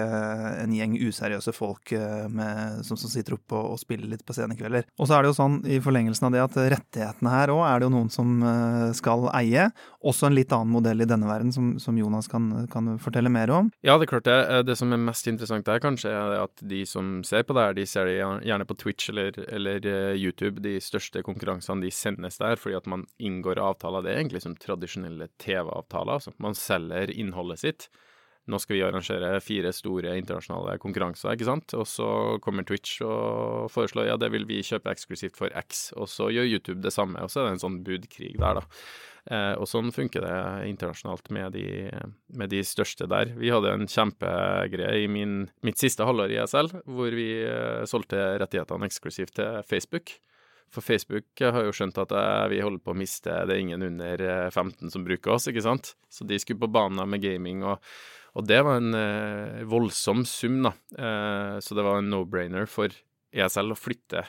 en 0.65 0.73
gjeng 0.75 0.97
useriøse 0.99 1.55
folk 1.55 1.93
eh, 1.95 2.27
med, 2.27 2.81
som, 2.87 2.99
som, 2.99 3.11
sitter 3.13 3.37
oppe 3.37 3.55
og, 3.55 3.75
og, 3.75 3.79
spiller 3.79 4.11
litt 4.11 4.25
på 4.27 4.35
scenekvelder. 4.35 4.89
Og 4.99 5.09
så 5.09 5.17
er 5.17 5.25
det 5.25 5.31
jo 5.31 5.39
sånn 5.39 5.61
i 5.71 5.79
forlengelsen 5.85 6.29
av 6.29 6.35
det 6.35 6.43
at 6.43 6.59
rettighetene 6.75 7.35
her 7.35 7.53
òg 7.55 7.63
er 7.69 7.81
det 7.81 7.89
jo 7.89 7.95
noen 7.95 8.11
som 8.13 8.33
skal 8.97 9.29
eie. 9.37 9.69
Også 10.05 10.29
en 10.29 10.37
litt 10.37 10.53
annen 10.55 10.73
modell 10.75 11.05
i 11.05 11.09
denne 11.09 11.29
verden 11.29 11.53
som, 11.55 11.75
som 11.83 11.97
Jonas 11.99 12.29
kan, 12.31 12.67
kan, 12.73 12.97
fortelle 13.03 13.31
mer 13.33 13.53
om. 13.55 13.71
Ja, 13.87 13.97
det 13.99 14.09
er 14.09 14.13
klart 14.17 14.27
det. 14.29 14.39
Det 14.69 14.77
som 14.79 14.93
er 14.95 15.01
mest 15.01 15.29
interessant 15.31 15.67
der, 15.69 15.81
kanskje, 15.83 16.11
er 16.11 16.43
at 16.43 16.65
de 16.75 16.83
som 16.89 17.23
ser 17.27 17.47
på 17.47 17.57
det 17.57 17.69
her, 17.69 17.79
de 17.79 17.87
ser 17.89 18.11
det 18.11 18.19
gjerne 18.19 18.67
på 18.69 18.77
Twitch 18.81 19.13
eller, 19.13 19.39
eller 19.47 19.89
YouTube. 20.19 20.63
De 20.65 20.77
største 20.83 21.23
konkurransene 21.27 21.85
de 21.85 21.93
sendes 21.95 22.41
der 22.43 22.59
fordi 22.61 22.79
at 22.79 22.91
man 22.91 23.07
inngår 23.23 23.61
avtaler. 23.63 24.05
Det 24.05 24.13
er 24.13 24.23
egentlig 24.23 24.45
som 24.45 24.59
tradisjonelle 24.75 25.31
TV-avtaler. 25.41 26.19
altså 26.19 26.35
Man 26.43 26.59
selger 26.59 27.15
innholdet 27.15 27.63
sitt. 27.63 27.89
Nå 28.45 28.59
skal 28.61 28.77
vi 28.77 28.83
arrangere 28.85 29.39
fire 29.41 29.71
store 29.73 30.19
internasjonale 30.21 30.77
konkurranser, 30.83 31.33
ikke 31.33 31.49
sant. 31.49 31.73
Og 31.79 31.87
så 31.89 32.09
kommer 32.45 32.67
Twitch 32.69 32.99
og 33.07 33.71
foreslår 33.73 34.11
ja, 34.11 34.19
det 34.21 34.29
vil 34.35 34.45
vi 34.49 34.61
kjøpe 34.67 34.93
eksklusivt 34.93 35.39
for 35.39 35.55
X. 35.65 35.87
Og 35.97 36.11
så 36.13 36.29
gjør 36.35 36.51
YouTube 36.51 36.85
det 36.85 36.93
samme, 36.93 37.23
og 37.25 37.33
så 37.33 37.41
er 37.41 37.49
det 37.49 37.55
en 37.57 37.65
sånn 37.65 37.81
budkrig 37.87 38.35
der, 38.37 38.61
da. 38.61 38.67
Eh, 39.33 39.55
og 39.57 39.65
sånn 39.65 39.89
funker 39.97 40.21
det 40.21 40.35
internasjonalt 40.69 41.31
med 41.33 41.55
de, 41.57 41.89
med 42.37 42.53
de, 42.53 42.61
største 42.69 43.09
der. 43.09 43.33
Vi 43.41 43.49
hadde 43.55 43.73
en 43.73 43.89
kjempegreie 43.89 45.07
i 45.07 45.09
min, 45.09 45.47
mitt 45.65 45.81
siste 45.81 46.05
halvår 46.05 46.35
i 46.35 46.39
ESL, 46.43 46.69
hvor 46.85 47.17
vi 47.17 47.31
eh, 47.49 47.87
solgte 47.89 48.21
rettighetene 48.45 48.91
eksklusivt 48.91 49.39
til 49.41 49.63
Facebook. 49.65 50.19
For 50.75 50.85
Facebook 50.85 51.41
har 51.41 51.63
jo 51.67 51.75
skjønt 51.75 51.99
at 52.03 52.13
eh, 52.19 52.49
vi 52.51 52.63
holder 52.65 52.83
på 52.83 52.95
å 52.95 52.99
miste 52.99 53.31
Det 53.47 53.55
er 53.55 53.63
ingen 53.63 53.87
under 53.87 54.25
15 54.51 54.75
eh, 54.75 54.93
som 54.93 55.07
bruker 55.07 55.37
oss, 55.37 55.49
ikke 55.51 55.65
sant? 55.65 55.95
Så 56.11 56.27
de 56.29 56.39
skulle 56.43 56.63
på 56.65 56.73
banen 56.75 57.03
med 57.11 57.23
gaming, 57.23 57.63
og, 57.67 57.83
og 58.35 58.47
det 58.51 58.61
var 58.67 58.81
en 58.83 58.99
eh, 58.99 59.65
voldsom 59.71 60.25
sum, 60.29 60.63
da. 60.67 60.75
Eh, 60.99 61.59
så 61.63 61.79
det 61.79 61.87
var 61.87 62.01
en 62.01 62.11
no-brainer 62.11 62.67
for 62.71 62.95
ESL 63.35 63.75
å 63.75 63.79
flytte 63.79 64.25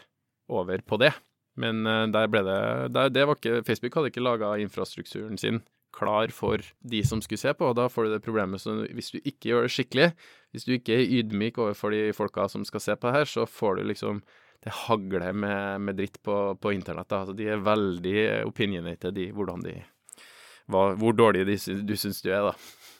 over 0.54 0.86
på 0.86 1.02
det. 1.02 1.14
Men 1.62 1.86
eh, 1.88 2.06
der 2.14 2.30
ble 2.32 2.44
det 2.46 2.60
der, 2.96 3.14
det 3.14 3.26
var 3.26 3.40
ikke, 3.40 3.64
Facebook 3.68 3.98
hadde 3.98 4.14
ikke 4.14 4.26
laga 4.26 4.56
infrastrukturen 4.62 5.40
sin 5.42 5.64
klar 5.96 6.32
for 6.36 6.60
de 6.84 7.02
som 7.08 7.22
skulle 7.24 7.40
se 7.40 7.54
på, 7.56 7.70
og 7.72 7.78
da 7.80 7.88
får 7.92 8.08
du 8.08 8.16
det 8.16 8.24
problemet 8.26 8.60
så 8.60 8.82
hvis 8.84 9.14
du 9.14 9.22
ikke 9.22 9.52
gjør 9.52 9.64
det 9.64 9.76
skikkelig, 9.76 10.08
hvis 10.52 10.68
du 10.68 10.74
ikke 10.76 10.98
er 10.98 11.14
ydmyk 11.22 11.60
overfor 11.64 11.96
de 11.96 12.10
folka 12.16 12.50
som 12.52 12.66
skal 12.68 12.84
se 12.84 12.96
på 13.00 13.08
det 13.08 13.22
her, 13.22 13.30
så 13.32 13.46
får 13.48 13.80
du 13.80 13.86
liksom 13.94 14.20
det 14.63 14.74
hagler 14.86 15.34
med, 15.34 15.82
med 15.82 15.98
dritt 16.00 16.22
på, 16.24 16.56
på 16.62 16.74
internett. 16.74 17.10
Da. 17.10 17.24
Altså, 17.24 17.36
de 17.38 17.50
er 17.52 17.65
veldig 17.65 18.18
opinionated 18.48 19.20
i 19.22 19.30
hvordan 19.36 19.65
de 19.65 19.76
hva, 20.72 20.96
Hvor 20.98 21.13
dårlige 21.13 21.60
du 21.86 21.94
syns 21.98 22.24
du 22.26 22.32
er, 22.34 22.48
da. 22.48 22.54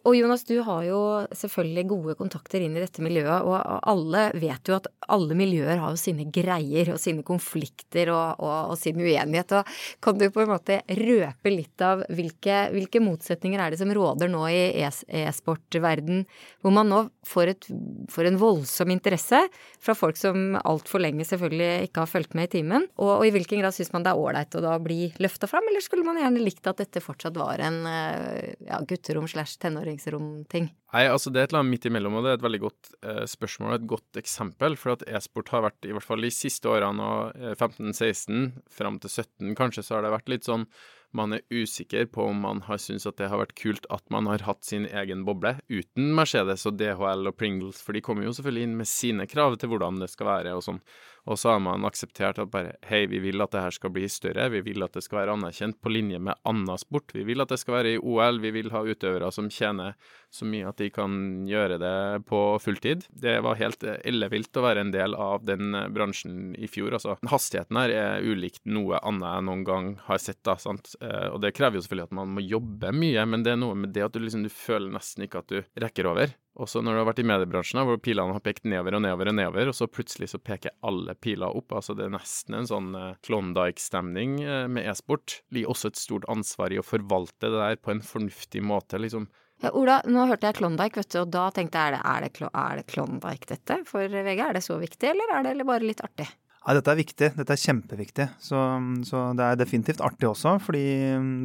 Og 0.06 0.14
Jonas, 0.14 0.44
du 0.46 0.60
har 0.62 0.84
jo 0.86 1.00
selvfølgelig 1.34 1.84
gode 1.90 2.14
kontakter 2.20 2.62
inn 2.62 2.76
i 2.78 2.82
dette 2.84 3.02
miljøet, 3.02 3.42
og 3.42 3.56
alle 3.90 4.28
vet 4.38 4.70
jo 4.70 4.76
at 4.78 4.86
alle 5.10 5.34
miljøer 5.38 5.80
har 5.82 5.94
jo 5.96 5.98
sine 5.98 6.28
greier 6.34 6.92
og 6.94 7.00
sine 7.02 7.24
konflikter 7.26 8.12
og, 8.14 8.44
og, 8.44 8.74
og 8.74 8.78
sin 8.78 9.02
uenighet. 9.02 9.56
Og 9.58 9.72
kan 10.06 10.20
du 10.20 10.28
på 10.30 10.44
en 10.44 10.52
måte 10.52 10.78
røpe 11.00 11.54
litt 11.54 11.82
av 11.82 12.04
hvilke, 12.14 12.68
hvilke 12.76 13.02
motsetninger 13.02 13.62
er 13.62 13.74
det 13.74 13.80
som 13.82 13.94
råder 13.98 14.30
nå 14.30 14.44
i 14.54 14.60
e-sportverden, 14.86 16.22
hvor 16.62 16.76
man 16.78 16.92
nå 16.94 17.02
får, 17.26 17.54
et, 17.56 17.70
får, 18.14 18.30
en 18.30 18.40
voldsom 18.42 18.94
interesse 18.94 19.42
fra 19.82 19.98
folk 19.98 20.22
som 20.22 20.60
altfor 20.62 21.02
lenge 21.02 21.26
selvfølgelig 21.26 21.90
ikke 21.90 22.06
har 22.06 22.14
fulgt 22.14 22.38
med 22.38 22.52
i 22.52 22.54
timen, 22.60 22.86
og, 23.02 23.12
og 23.18 23.26
i 23.26 23.34
hvilken 23.34 23.64
grad 23.64 23.74
syns 23.74 23.90
man 23.96 24.06
det 24.06 24.14
er 24.14 24.22
ålreit 24.22 24.54
å 24.54 24.64
da 24.68 24.78
bli 24.78 25.10
løfta 25.18 25.50
fram, 25.50 25.66
eller 25.72 25.82
skulle 25.82 26.06
man 26.06 26.22
gjerne 26.22 26.46
likt 26.46 26.70
at 26.70 26.86
dette 26.86 27.02
fortsatt 27.02 27.42
var 27.42 27.66
en 27.66 27.82
eh, 27.90 28.54
ja, 28.70 28.84
gutterom 28.86 29.26
slash 29.30 29.58
tenåring? 29.66 29.95
Læringsrom-ting? 29.96 30.70
Nei, 30.94 31.06
altså 31.12 31.32
det 31.32 31.40
er 31.40 31.48
et 31.48 31.54
eller 31.54 31.64
annet 31.64 31.76
midt 31.76 31.88
imellom, 31.90 32.16
og 32.16 32.24
det 32.24 32.32
er 32.32 32.40
et 32.40 32.46
veldig 32.46 32.62
godt 32.64 32.92
eh, 33.04 33.24
spørsmål 33.28 33.72
og 33.72 33.78
et 33.80 33.88
godt 33.88 34.20
eksempel. 34.22 34.78
For 34.80 34.96
at 34.96 35.08
e-sport 35.08 35.50
har 35.54 35.66
vært, 35.68 35.86
i 35.86 35.96
hvert 35.96 36.06
fall 36.06 36.22
de 36.24 36.32
siste 36.32 36.70
årene, 36.72 37.04
og 37.04 37.40
eh, 37.40 37.56
15-16 37.56 38.52
fram 38.72 39.00
til 39.00 39.10
17 39.10 39.56
kanskje, 39.56 39.84
så 39.84 39.98
har 39.98 40.06
det 40.06 40.14
vært 40.16 40.32
litt 40.32 40.48
sånn 40.48 40.68
man 41.16 41.32
er 41.32 41.46
usikker 41.48 42.10
på 42.12 42.26
om 42.28 42.42
man 42.44 42.62
har 42.66 42.80
syntes 42.82 43.06
at 43.08 43.16
det 43.22 43.30
har 43.32 43.40
vært 43.40 43.56
kult 43.56 43.86
at 43.94 44.04
man 44.12 44.28
har 44.28 44.44
hatt 44.44 44.66
sin 44.68 44.84
egen 44.84 45.24
boble, 45.24 45.54
uten 45.72 46.10
Mercedes 46.18 46.66
og 46.68 46.76
DHL 46.76 47.30
og 47.30 47.38
Pringles, 47.40 47.80
for 47.80 47.96
de 47.96 48.04
kommer 48.04 48.28
jo 48.28 48.34
selvfølgelig 48.36 48.68
inn 48.68 48.76
med 48.82 48.90
sine 48.90 49.28
krav 49.32 49.56
til 49.62 49.72
hvordan 49.72 50.02
det 50.02 50.10
skal 50.12 50.28
være 50.34 50.58
og 50.58 50.66
sånn. 50.66 50.82
Og 51.26 51.40
så 51.42 51.56
har 51.56 51.62
man 51.64 51.86
akseptert 51.88 52.38
at 52.42 52.52
bare 52.54 52.76
hei, 52.86 53.06
vi 53.10 53.20
vil 53.24 53.42
at 53.42 53.54
det 53.56 53.64
her 53.64 53.74
skal 53.74 53.94
bli 53.96 54.06
større, 54.12 54.46
vi 54.54 54.62
vil 54.66 54.86
at 54.86 54.94
det 54.94 55.02
skal 55.06 55.24
være 55.24 55.34
anerkjent 55.34 55.80
på 55.82 55.90
linje 55.90 56.20
med 56.22 56.38
annen 56.46 56.78
sport. 56.78 57.16
Vi 57.18 57.26
vil 57.26 57.42
at 57.42 57.50
det 57.50 57.58
skal 57.62 57.80
være 57.80 57.96
i 57.96 58.02
OL, 58.02 58.40
vi 58.44 58.52
vil 58.54 58.70
ha 58.74 58.84
utøvere 58.86 59.32
som 59.34 59.50
tjener 59.50 59.96
så 60.36 60.46
mye 60.46 60.70
at 60.70 60.78
de 60.82 60.92
kan 60.94 61.48
gjøre 61.50 61.80
det 61.82 61.96
på 62.30 62.42
fulltid. 62.62 63.08
Det 63.10 63.40
var 63.46 63.58
helt 63.58 63.84
ellevilt 63.86 64.60
å 64.60 64.66
være 64.68 64.86
en 64.86 64.94
del 64.94 65.18
av 65.18 65.46
den 65.48 65.74
bransjen 65.96 66.54
i 66.60 66.70
fjor, 66.70 66.94
altså. 66.98 67.18
Hastigheten 67.32 67.80
her 67.80 67.96
er 67.96 68.26
ulikt 68.26 68.62
noe 68.70 69.02
annet 69.02 69.26
jeg 69.26 69.46
noen 69.48 69.66
gang 69.66 69.92
har 70.06 70.22
sett, 70.22 70.44
da, 70.46 70.60
sant. 70.62 70.94
Eh, 71.02 71.30
og 71.32 71.40
det 71.42 71.56
krever 71.58 71.80
jo 71.80 71.86
selvfølgelig 71.86 72.12
at 72.12 72.18
man 72.22 72.36
må 72.38 72.46
jobbe 72.46 72.94
mye, 72.94 73.26
men 73.32 73.46
det 73.46 73.56
er 73.56 73.62
noe 73.64 73.78
med 73.80 73.96
det 73.96 74.06
at 74.06 74.14
du 74.14 74.22
liksom 74.22 74.46
du 74.46 74.52
føler 74.54 74.94
nesten 74.94 75.26
ikke 75.26 75.42
at 75.42 75.54
du 75.54 75.82
rekker 75.82 76.12
over. 76.12 76.36
Også 76.56 76.80
når 76.80 76.96
du 76.96 77.00
har 77.02 77.08
vært 77.10 77.20
i 77.20 77.28
mediebransjen, 77.28 77.82
hvor 77.84 77.98
pilene 78.00 78.36
har 78.36 78.44
pekt 78.44 78.64
nedover 78.64 78.96
og 78.96 79.02
nedover 79.04 79.32
og 79.32 79.36
nedover, 79.36 79.72
og 79.72 79.76
så 79.76 79.90
plutselig 79.92 80.30
så 80.32 80.40
peker 80.40 80.76
alle 80.88 81.16
piler 81.20 81.52
opp. 81.52 81.74
Altså 81.76 81.96
det 81.98 82.06
er 82.06 82.14
nesten 82.14 82.56
en 82.56 82.70
sånn 82.70 82.94
eh, 82.96 83.18
Klondyke-stemning 83.28 84.38
eh, 84.44 84.62
med 84.72 84.88
e-sport. 84.88 85.42
Ligger 85.56 85.74
også 85.74 85.92
et 85.92 86.00
stort 86.00 86.28
ansvar 86.32 86.72
i 86.72 86.80
å 86.80 86.86
forvalte 86.86 87.52
det 87.52 87.60
der 87.60 87.82
på 87.84 87.92
en 87.92 88.04
fornuftig 88.06 88.64
måte, 88.64 89.02
liksom. 89.04 89.28
Ja, 89.64 89.72
Ola, 89.76 90.02
nå 90.08 90.26
hørte 90.30 90.48
jeg 90.50 90.60
Klondyke, 90.62 91.00
vet 91.02 91.12
du, 91.12 91.20
og 91.26 91.36
da 91.36 91.50
tenkte 91.56 91.80
jeg 91.80 91.92
er 91.92 91.98
det, 91.98 92.02
er 92.08 92.24
det, 92.24 92.50
er 92.64 92.80
det 92.80 92.88
Klondyke 92.92 93.52
dette 93.52 93.82
for 93.88 94.16
VG? 94.16 94.42
Er 94.48 94.56
det 94.56 94.64
så 94.64 94.80
viktig, 94.80 95.12
eller 95.12 95.36
er 95.36 95.52
det 95.52 95.68
bare 95.68 95.84
litt 95.84 96.04
artig? 96.04 96.28
Ja, 96.66 96.74
dette 96.74 96.96
er 96.96 96.98
viktig. 96.98 97.28
Dette 97.38 97.54
er 97.54 97.62
kjempeviktig. 97.62 98.26
Så, 98.42 98.58
så, 99.06 99.22
det 99.38 99.46
er 99.46 99.60
definitivt 99.60 100.02
artig 100.02 100.26
også, 100.32 100.56
fordi 100.66 100.82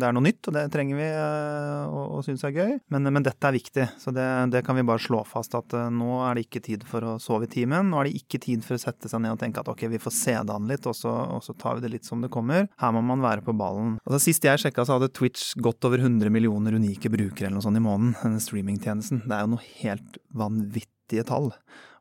det 0.00 0.06
er 0.06 0.14
noe 0.16 0.24
nytt, 0.24 0.48
og 0.48 0.56
det 0.56 0.62
trenger 0.72 0.96
vi 0.96 1.08
eh, 1.10 1.92
og 1.92 2.22
syns 2.24 2.44
er 2.48 2.54
gøy. 2.56 2.72
Men, 2.94 3.10
men, 3.10 3.26
dette 3.26 3.50
er 3.50 3.56
viktig, 3.58 3.86
så 4.00 4.14
det, 4.16 4.26
det, 4.54 4.62
kan 4.64 4.78
vi 4.78 4.86
bare 4.88 5.02
slå 5.02 5.20
fast 5.28 5.52
at 5.58 5.76
uh, 5.76 5.90
nå 5.92 6.22
er 6.24 6.38
det 6.38 6.46
ikke 6.46 6.62
tid 6.64 6.86
for 6.88 7.04
å 7.04 7.18
sove 7.20 7.44
i 7.44 7.52
timen. 7.52 7.92
Nå 7.92 8.00
er 8.00 8.08
det 8.08 8.22
ikke 8.22 8.40
tid 8.40 8.64
for 8.64 8.78
å 8.78 8.80
sette 8.80 9.12
seg 9.12 9.20
ned 9.20 9.36
og 9.36 9.42
tenke 9.42 9.60
at 9.60 9.68
ok, 9.68 9.84
vi 9.92 10.00
får 10.00 10.16
se 10.16 10.38
det 10.38 10.56
an 10.56 10.72
litt, 10.72 10.88
og 10.88 10.96
så, 10.96 11.12
og 11.36 11.44
så, 11.44 11.56
tar 11.60 11.76
vi 11.76 11.84
det 11.84 11.92
litt 11.98 12.08
som 12.08 12.24
det 12.24 12.32
kommer. 12.32 12.70
Her 12.80 12.96
må 12.96 13.04
man 13.04 13.20
være 13.24 13.44
på 13.44 13.56
ballen. 13.60 13.98
Altså, 14.06 14.22
sist 14.30 14.48
jeg 14.48 14.64
sjekka, 14.64 14.88
så 14.88 14.96
hadde 14.96 15.12
Twitch 15.12 15.52
godt 15.60 15.84
over 15.84 16.00
100 16.00 16.32
millioner 16.32 16.80
unike 16.80 17.12
brukere 17.12 17.50
eller 17.50 17.58
noe 17.58 17.68
sånt 17.68 17.76
i 17.76 17.84
måneden, 17.84 18.16
denne 18.22 18.40
streamingtjenesten. 18.40 19.26
Det 19.28 19.36
er 19.36 19.44
jo 19.44 19.54
noe 19.58 19.70
helt 19.82 20.20
vanvittige 20.40 21.28
tall. 21.28 21.52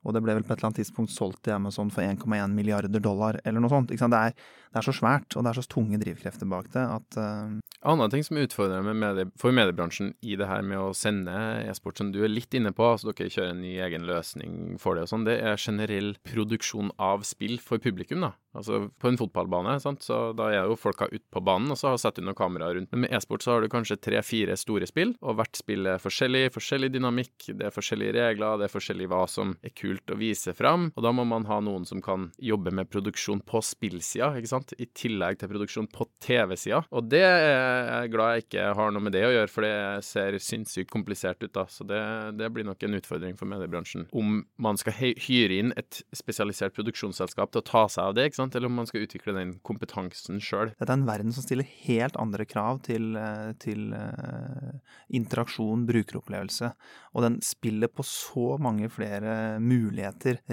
Og 0.10 0.16
det 0.16 0.24
ble 0.26 0.34
vel 0.40 0.46
på 0.46 0.56
et 0.56 0.58
eller 0.58 0.72
annet 0.72 0.82
tidspunkt 0.82 1.14
solgt 1.14 1.44
til 1.46 1.54
Amazon 1.54 1.92
for 1.94 2.02
1,1 2.02 2.56
milliarder 2.56 3.02
dollar, 3.04 3.38
eller 3.46 3.62
noe 3.62 3.70
sånt. 3.72 3.94
Det 3.94 4.02
er, 4.02 4.34
det, 4.34 4.80
er, 4.82 4.86
så 4.86 4.96
svært, 4.96 5.38
og 5.38 5.46
det 5.46 5.52
er 5.52 5.60
så 5.62 5.70
tunge 5.70 6.02
drivkrefter 6.02 6.50
bak 6.50 6.72
det 6.74 6.86
at 6.98 7.20
uh... 7.22 7.60
Andre 7.88 8.10
ting 8.12 8.26
som 8.28 8.36
er 8.36 8.44
utfordrende 8.44 8.92
medie, 8.92 9.30
for 9.40 9.56
mediebransjen 9.56 10.12
i 10.20 10.36
det 10.36 10.50
her 10.50 10.66
med 10.68 10.82
å 10.82 10.90
sende 10.98 11.32
e-sport, 11.64 12.02
som 12.02 12.10
du 12.12 12.20
er 12.26 12.34
litt 12.34 12.52
inne 12.58 12.74
på, 12.76 12.84
altså 12.84 13.14
dere 13.14 13.32
kjører 13.32 13.54
en 13.54 13.62
ny 13.64 13.78
egen 13.86 14.08
løsning 14.10 14.58
for 14.84 14.98
det 14.98 15.06
og 15.06 15.14
sånn, 15.14 15.24
det 15.30 15.38
er 15.40 15.62
generell 15.62 16.12
produksjon 16.28 16.92
av 17.00 17.24
spill 17.30 17.56
for 17.64 17.80
publikum, 17.80 18.26
da. 18.26 18.34
Altså 18.58 18.82
på 19.00 19.12
en 19.12 19.18
fotballbane, 19.20 19.78
sant? 19.80 20.02
så 20.04 20.32
da 20.36 20.50
er 20.52 20.68
jo 20.68 20.78
folka 20.80 21.08
ute 21.12 21.24
på 21.32 21.44
banen, 21.46 21.70
og 21.72 21.80
så 21.80 21.94
har 21.94 22.02
satt 22.02 22.20
inn 22.20 22.28
noen 22.28 22.38
kameraer 22.38 22.76
rundt. 22.76 22.92
Men 22.92 23.06
med 23.06 23.14
e-sport 23.16 23.46
så 23.46 23.54
har 23.54 23.64
du 23.64 23.70
kanskje 23.72 24.00
tre-fire 24.02 24.58
store 24.60 24.90
spill, 24.90 25.14
og 25.22 25.38
hvert 25.40 25.60
spill 25.60 25.88
er 25.94 26.02
forskjellig, 26.02 26.50
forskjellig 26.56 26.92
dynamikk, 26.96 27.52
det 27.54 27.70
er 27.70 27.76
forskjellige 27.76 28.16
regler, 28.18 28.60
det 28.60 28.68
er 28.68 28.74
forskjellig 28.74 29.10
hva 29.12 29.24
som 29.30 29.54
er 29.64 29.76
kult 29.78 29.99
å 30.10 30.18
vise 30.20 30.54
fram, 30.58 30.90
og 30.96 31.06
da 31.06 31.12
må 31.16 31.26
man 31.28 31.48
ha 31.50 31.60
noen 31.64 31.86
som 31.88 32.02
kan 32.04 32.30
jobbe 32.42 32.72
med 32.76 32.90
produksjon 32.92 33.42
på 33.48 33.62
spillsida, 33.66 34.32
ikke 34.40 34.52
sant, 34.52 34.74
i 34.80 34.88
tillegg 34.88 35.40
til 35.40 35.52
produksjon 35.52 35.90
på 35.92 36.08
TV-sida. 36.24 36.82
Og 36.96 37.10
det 37.12 37.24
er 37.26 37.44
jeg 37.50 38.14
glad 38.14 38.34
jeg 38.34 38.46
ikke 38.46 38.68
har 38.80 38.94
noe 38.94 39.06
med 39.06 39.16
det 39.16 39.26
å 39.28 39.34
gjøre, 39.34 39.52
for 39.52 39.68
det 39.68 39.74
ser 40.08 40.38
sinnssykt 40.44 40.92
komplisert 40.94 41.42
ut, 41.44 41.54
da. 41.56 41.66
Så 41.70 41.86
det, 41.88 42.02
det 42.40 42.52
blir 42.54 42.68
nok 42.68 42.84
en 42.86 43.00
utfordring 43.00 43.38
for 43.40 43.50
mediebransjen. 43.52 44.08
Om 44.16 44.44
man 44.62 44.80
skal 44.80 44.96
hyre 45.00 45.60
inn 45.60 45.74
et 45.80 46.02
spesialisert 46.16 46.76
produksjonsselskap 46.78 47.54
til 47.54 47.64
å 47.64 47.68
ta 47.68 47.86
seg 47.92 48.10
av 48.10 48.18
det, 48.18 48.30
ikke 48.30 48.42
sant? 48.42 48.58
eller 48.60 48.72
om 48.72 48.80
man 48.82 48.90
skal 48.90 49.06
utvikle 49.06 49.36
den 49.38 49.56
kompetansen 49.66 50.42
sjøl. 50.44 50.74
Dette 50.76 50.90
er 50.90 50.98
en 50.98 51.08
verden 51.08 51.36
som 51.36 51.46
stiller 51.46 51.68
helt 51.86 52.18
andre 52.20 52.46
krav 52.50 52.82
til, 52.88 53.12
eh, 53.20 53.52
til 53.62 53.94
uh, 53.94 54.74
interaksjon, 55.16 55.86
brukeropplevelse. 55.90 56.72
Og 57.16 57.26
den 57.26 57.40
spiller 57.46 57.92
på 57.92 58.06
så 58.06 58.56
mange 58.62 58.90
flere 58.94 59.60
muligheter 59.60 59.79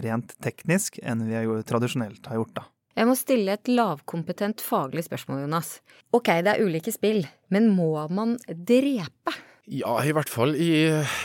rent 0.04 0.36
teknisk 0.44 1.00
enn 1.02 1.26
vi 1.28 1.36
jo 1.44 1.60
tradisjonelt 1.66 2.26
har 2.30 2.40
gjort, 2.40 2.54
da. 2.60 2.66
Jeg 2.96 3.08
må 3.10 3.12
stille 3.18 3.52
et 3.58 3.68
lavkompetent 3.68 4.62
faglig 4.64 5.04
spørsmål, 5.04 5.42
Jonas. 5.44 5.74
Ok, 6.16 6.30
det 6.46 6.54
er 6.54 6.62
ulike 6.64 6.94
spill, 6.94 7.26
men 7.52 7.68
må 7.76 7.92
man 8.08 8.38
drepe? 8.48 9.34
Ja, 9.66 9.96
i 10.06 10.12
hvert 10.14 10.30
fall 10.30 10.54
i 10.54 10.70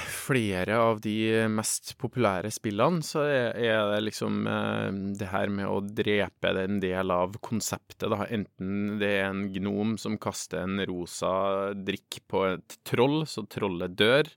flere 0.09 0.79
av 0.81 0.97
de 1.03 1.45
mest 1.53 1.93
populære 2.01 2.49
spillene 2.53 3.05
så 3.05 3.21
er, 3.29 3.83
det 3.91 3.99
liksom 4.07 4.47
eh, 4.49 4.87
det 5.19 5.29
her 5.29 5.51
med 5.53 5.69
å 5.69 5.77
drepe 5.85 6.49
en 6.63 6.79
del 6.81 7.13
av 7.13 7.37
konseptet, 7.45 8.09
da. 8.09 8.25
Enten 8.25 8.97
det 9.01 9.11
er 9.19 9.29
en 9.29 9.45
gnom 9.53 9.93
som 10.01 10.17
kaster 10.21 10.65
en 10.65 10.81
rosa 10.89 11.31
drikk 11.77 12.23
på 12.31 12.43
et 12.49 12.79
troll, 12.87 13.21
så 13.29 13.45
trollet 13.45 13.93
dør, 13.95 14.27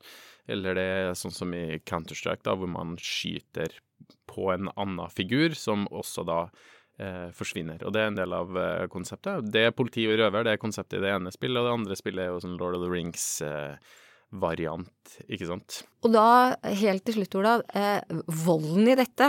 eller 0.51 0.77
det 0.77 0.85
er 0.85 1.19
sånn 1.19 1.35
som 1.35 1.55
i 1.57 1.79
Counter-Strike, 1.87 2.45
da, 2.45 2.57
hvor 2.59 2.71
man 2.71 2.97
skyter 3.01 3.73
på 4.29 4.51
en 4.53 4.69
annen 4.75 5.11
figur, 5.13 5.55
som 5.57 5.87
også 5.89 6.25
da 6.29 6.41
eh, 6.99 7.31
forsvinner. 7.37 7.85
Og 7.85 7.93
det 7.95 8.03
er 8.03 8.09
en 8.13 8.19
del 8.19 8.33
av 8.37 8.59
eh, 8.59 8.87
konseptet. 8.93 9.51
Det 9.53 9.63
er 9.69 9.77
politi 9.77 10.07
og 10.11 10.19
røver, 10.21 10.47
det 10.47 10.57
er 10.57 10.63
konseptet 10.63 11.01
i 11.01 11.05
det 11.07 11.15
ene 11.15 11.33
spillet, 11.35 11.61
og 11.61 11.67
det 11.69 11.77
andre 11.79 12.01
spillet 12.01 12.23
er 12.25 12.31
jo 12.33 12.43
sånn 12.45 12.59
Lord 12.61 12.75
of 12.79 12.85
the 12.85 12.93
Rings-variant, 12.93 15.17
eh, 15.17 15.27
ikke 15.37 15.51
sant. 15.51 15.71
Og 16.05 16.11
da, 16.15 16.29
helt 16.83 17.03
til 17.09 17.15
slutt, 17.21 17.41
Ola, 17.41 17.53
eh, 17.75 18.01
volden 18.45 18.87
i 18.93 19.01
dette, 19.01 19.27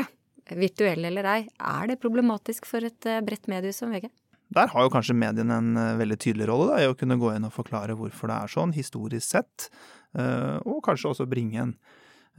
virtuell 0.53 1.07
eller 1.07 1.25
ei, 1.25 1.41
er 1.57 1.87
det 1.89 2.01
problematisk 2.03 2.67
for 2.69 2.85
et 2.85 3.09
eh, 3.09 3.23
bredt 3.25 3.49
medie 3.51 3.73
som 3.73 3.93
VG? 3.93 4.11
Der 4.53 4.69
har 4.71 4.85
jo 4.85 4.91
kanskje 4.93 5.17
mediene 5.17 5.57
en 5.57 5.75
uh, 5.79 5.97
veldig 5.99 6.17
tydelig 6.21 6.49
rolle 6.51 6.69
da, 6.71 6.81
i 6.83 6.89
å 6.89 6.97
kunne 6.97 7.17
gå 7.21 7.33
inn 7.33 7.47
og 7.47 7.55
forklare 7.55 7.97
hvorfor 7.97 8.29
det 8.29 8.37
er 8.37 8.51
sånn, 8.51 8.75
historisk 8.75 9.25
sett. 9.25 9.69
Uh, 10.15 10.61
og 10.63 10.83
kanskje 10.85 11.11
også 11.11 11.27
bringe 11.27 11.61
en 11.63 11.73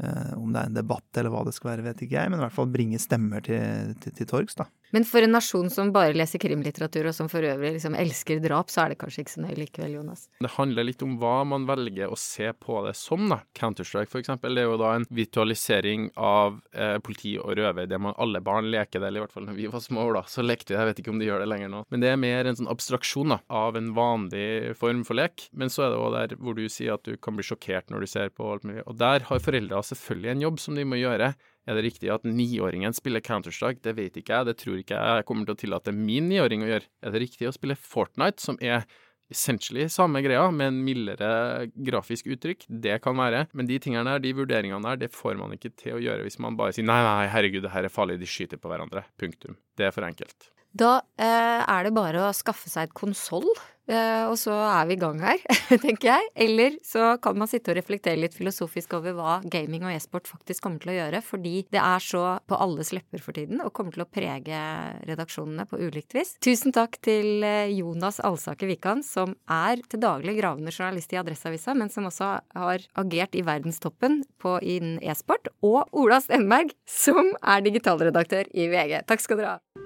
uh, 0.01 0.33
Om 0.39 0.53
det 0.55 0.63
er 0.63 0.71
en 0.71 0.79
debatt 0.79 1.19
eller 1.19 1.35
hva 1.35 1.43
det 1.49 1.57
skal 1.57 1.75
være, 1.75 1.89
vet 1.91 2.07
ikke 2.07 2.19
jeg, 2.19 2.31
men 2.31 2.41
i 2.41 2.45
hvert 2.45 2.57
fall 2.57 2.71
bringe 2.73 3.01
stemmer 3.03 3.45
til, 3.45 3.97
til, 4.03 4.15
til 4.17 4.31
torgs, 4.31 4.57
da. 4.59 4.69
Men 4.95 5.07
for 5.09 5.25
en 5.25 5.35
nasjon 5.35 5.71
som 5.73 5.91
bare 5.95 6.15
leser 6.17 6.41
krimlitteratur, 6.43 7.09
og 7.11 7.17
som 7.17 7.31
for 7.31 7.45
øvrig 7.47 7.75
liksom 7.77 7.97
elsker 7.99 8.41
drap, 8.45 8.71
så 8.73 8.85
er 8.85 8.95
det 8.95 9.01
kanskje 9.01 9.25
ikke 9.25 9.35
så 9.35 9.43
nøye 9.45 9.59
likevel, 9.59 9.97
Jonas? 9.99 10.27
Det 10.43 10.53
handler 10.55 10.87
litt 10.89 11.03
om 11.05 11.17
hva 11.21 11.41
man 11.49 11.67
velger 11.69 12.13
å 12.13 12.19
se 12.21 12.53
på 12.55 12.79
det 12.87 12.95
som, 12.99 13.27
da. 13.33 13.41
Counter-Strike, 13.59 14.11
for 14.13 14.23
eksempel, 14.23 14.55
det 14.55 14.65
er 14.65 14.71
jo 14.71 14.79
da 14.81 14.93
en 14.99 15.09
virtualisering 15.11 16.11
av 16.17 16.61
eh, 16.73 16.97
politi 17.05 17.35
og 17.41 17.57
røver, 17.59 17.91
det 17.91 18.01
man 18.03 18.17
alle 18.23 18.43
barn 18.45 18.71
leker 18.73 19.03
det, 19.03 19.11
eller 19.11 19.23
i 19.23 19.27
hvert 19.27 19.35
fall 19.35 19.49
når 19.49 19.59
vi 19.59 19.71
var 19.73 19.85
små, 19.85 20.07
da, 20.17 20.23
så 20.31 20.45
lekte 20.47 20.73
vi 20.73 20.77
det, 20.77 20.83
jeg 20.85 20.93
vet 20.93 21.03
ikke 21.03 21.15
om 21.15 21.21
de 21.23 21.31
gjør 21.31 21.43
det 21.43 21.51
lenger 21.51 21.73
nå. 21.73 21.83
Men 21.91 22.05
det 22.05 22.13
er 22.13 22.23
mer 22.23 22.51
en 22.51 22.61
sånn 22.61 22.71
abstraksjon 22.71 23.35
da, 23.35 23.41
av 23.63 23.79
en 23.79 23.91
vanlig 23.97 24.77
form 24.79 25.03
for 25.07 25.19
lek. 25.19 25.49
Men 25.57 25.73
så 25.73 25.87
er 25.87 25.93
det 25.93 26.01
òg 26.01 26.15
der 26.17 26.39
hvor 26.41 26.57
du 26.57 26.65
sier 26.73 26.97
at 26.97 27.07
du 27.07 27.19
kan 27.21 27.37
bli 27.37 27.47
sjokkert 27.47 27.91
når 27.93 28.05
du 28.05 28.11
ser 28.11 28.33
på 28.35 28.49
alt 28.53 28.67
mulig. 28.67 28.85
Og 28.87 28.99
der 29.01 29.27
har 29.29 29.43
foreldra 29.43 29.83
selvfølgelig 29.87 30.33
en 30.33 30.47
jobb 30.47 30.63
som 30.63 30.79
de 30.79 30.87
må 30.89 31.01
gjøre. 31.01 31.35
Er 31.67 31.75
det 31.75 31.87
riktig 31.89 32.13
at 32.15 32.27
niåringen 32.27 32.95
spiller 32.95 33.23
Counter-Strike? 33.25 33.83
Det 33.83 33.97
vet 33.99 34.21
ikke 34.21 34.37
jeg, 34.37 34.47
det 34.47 34.57
tror 34.61 34.79
ikke 34.79 35.01
jeg 35.01 35.27
kommer 35.27 35.49
til 35.49 35.57
å 35.57 35.61
tillate 35.65 35.95
min 35.95 36.29
niåring 36.31 36.63
å 36.63 36.71
gjøre. 36.71 36.89
Er 37.03 37.15
det 37.15 37.25
riktig 37.25 37.49
å 37.49 37.55
spille 37.55 37.79
Fortnite, 37.79 38.43
som 38.43 38.59
er 38.63 38.87
essentially 39.33 39.89
samme 39.91 40.23
greia, 40.23 40.45
med 40.55 40.71
en 40.71 40.79
mildere 40.87 41.31
grafisk 41.75 42.31
uttrykk? 42.31 42.69
Det 42.71 43.01
kan 43.03 43.19
være. 43.19 43.49
Men 43.59 43.67
de 43.67 43.81
tingene 43.83 44.07
der, 44.13 44.23
de 44.23 44.35
vurderingene 44.39 44.83
der, 44.87 45.01
det 45.03 45.15
får 45.15 45.41
man 45.41 45.57
ikke 45.59 45.75
til 45.75 45.99
å 45.99 46.03
gjøre 46.03 46.27
hvis 46.29 46.39
man 46.43 46.59
bare 46.59 46.77
sier 46.77 46.87
nei, 46.87 47.01
nei, 47.03 47.27
herregud, 47.35 47.65
det 47.67 47.75
her 47.75 47.89
er 47.89 47.93
farlig, 47.93 48.21
de 48.23 48.31
skyter 48.31 48.63
på 48.63 48.71
hverandre. 48.71 49.03
Punktum. 49.19 49.59
Det 49.77 49.89
er 49.89 49.97
for 49.97 50.07
enkelt. 50.07 50.53
Da 50.77 50.99
eh, 51.21 51.63
er 51.63 51.87
det 51.87 51.95
bare 51.97 52.27
å 52.27 52.35
skaffe 52.37 52.69
seg 52.69 52.89
et 52.89 52.95
konsoll, 52.97 53.47
eh, 53.89 54.25
og 54.27 54.35
så 54.41 54.53
er 54.53 54.89
vi 54.89 54.97
i 54.97 55.01
gang 55.01 55.21
her, 55.23 55.41
tenker 55.85 56.11
jeg. 56.11 56.27
Eller 56.47 56.77
så 56.85 57.15
kan 57.23 57.39
man 57.39 57.49
sitte 57.49 57.73
og 57.73 57.79
reflektere 57.79 58.19
litt 58.21 58.37
filosofisk 58.37 58.97
over 58.99 59.15
hva 59.17 59.37
gaming 59.53 59.87
og 59.87 59.95
e-sport 59.95 60.29
faktisk 60.29 60.67
kommer 60.67 60.83
til 60.83 60.93
å 60.93 60.97
gjøre, 60.99 61.23
fordi 61.25 61.55
det 61.73 61.81
er 61.81 62.05
så 62.05 62.25
på 62.49 62.59
alles 62.61 62.93
lepper 62.97 63.25
for 63.25 63.39
tiden 63.39 63.63
og 63.65 63.73
kommer 63.77 63.97
til 63.97 64.05
å 64.05 64.09
prege 64.11 64.61
redaksjonene 65.09 65.69
på 65.71 65.81
ulikt 65.81 66.19
vis. 66.19 66.35
Tusen 66.45 66.75
takk 66.77 67.01
til 67.07 67.47
eh, 67.47 67.73
Jonas 67.73 68.21
Alsaker 68.27 68.69
Wikan, 68.69 69.05
som 69.07 69.37
er 69.47 69.81
til 69.87 70.03
daglig 70.05 70.37
gravende 70.43 70.75
journalist 70.75 71.15
i 71.15 71.23
Adresseavisa, 71.23 71.77
men 71.79 71.93
som 71.95 72.11
også 72.11 72.35
har 72.59 72.87
agert 73.01 73.39
i 73.39 73.47
verdenstoppen 73.47 74.25
på 74.43 74.59
innen 74.61 75.01
e-sport, 75.01 75.49
og 75.65 75.87
Ola 75.97 76.21
Stenberg, 76.21 76.77
som 76.91 77.33
er 77.41 77.65
digitalredaktør 77.65 78.51
i 78.53 78.69
VG. 78.73 78.99
Takk 79.09 79.25
skal 79.25 79.41
dere 79.41 79.57
ha. 79.57 79.86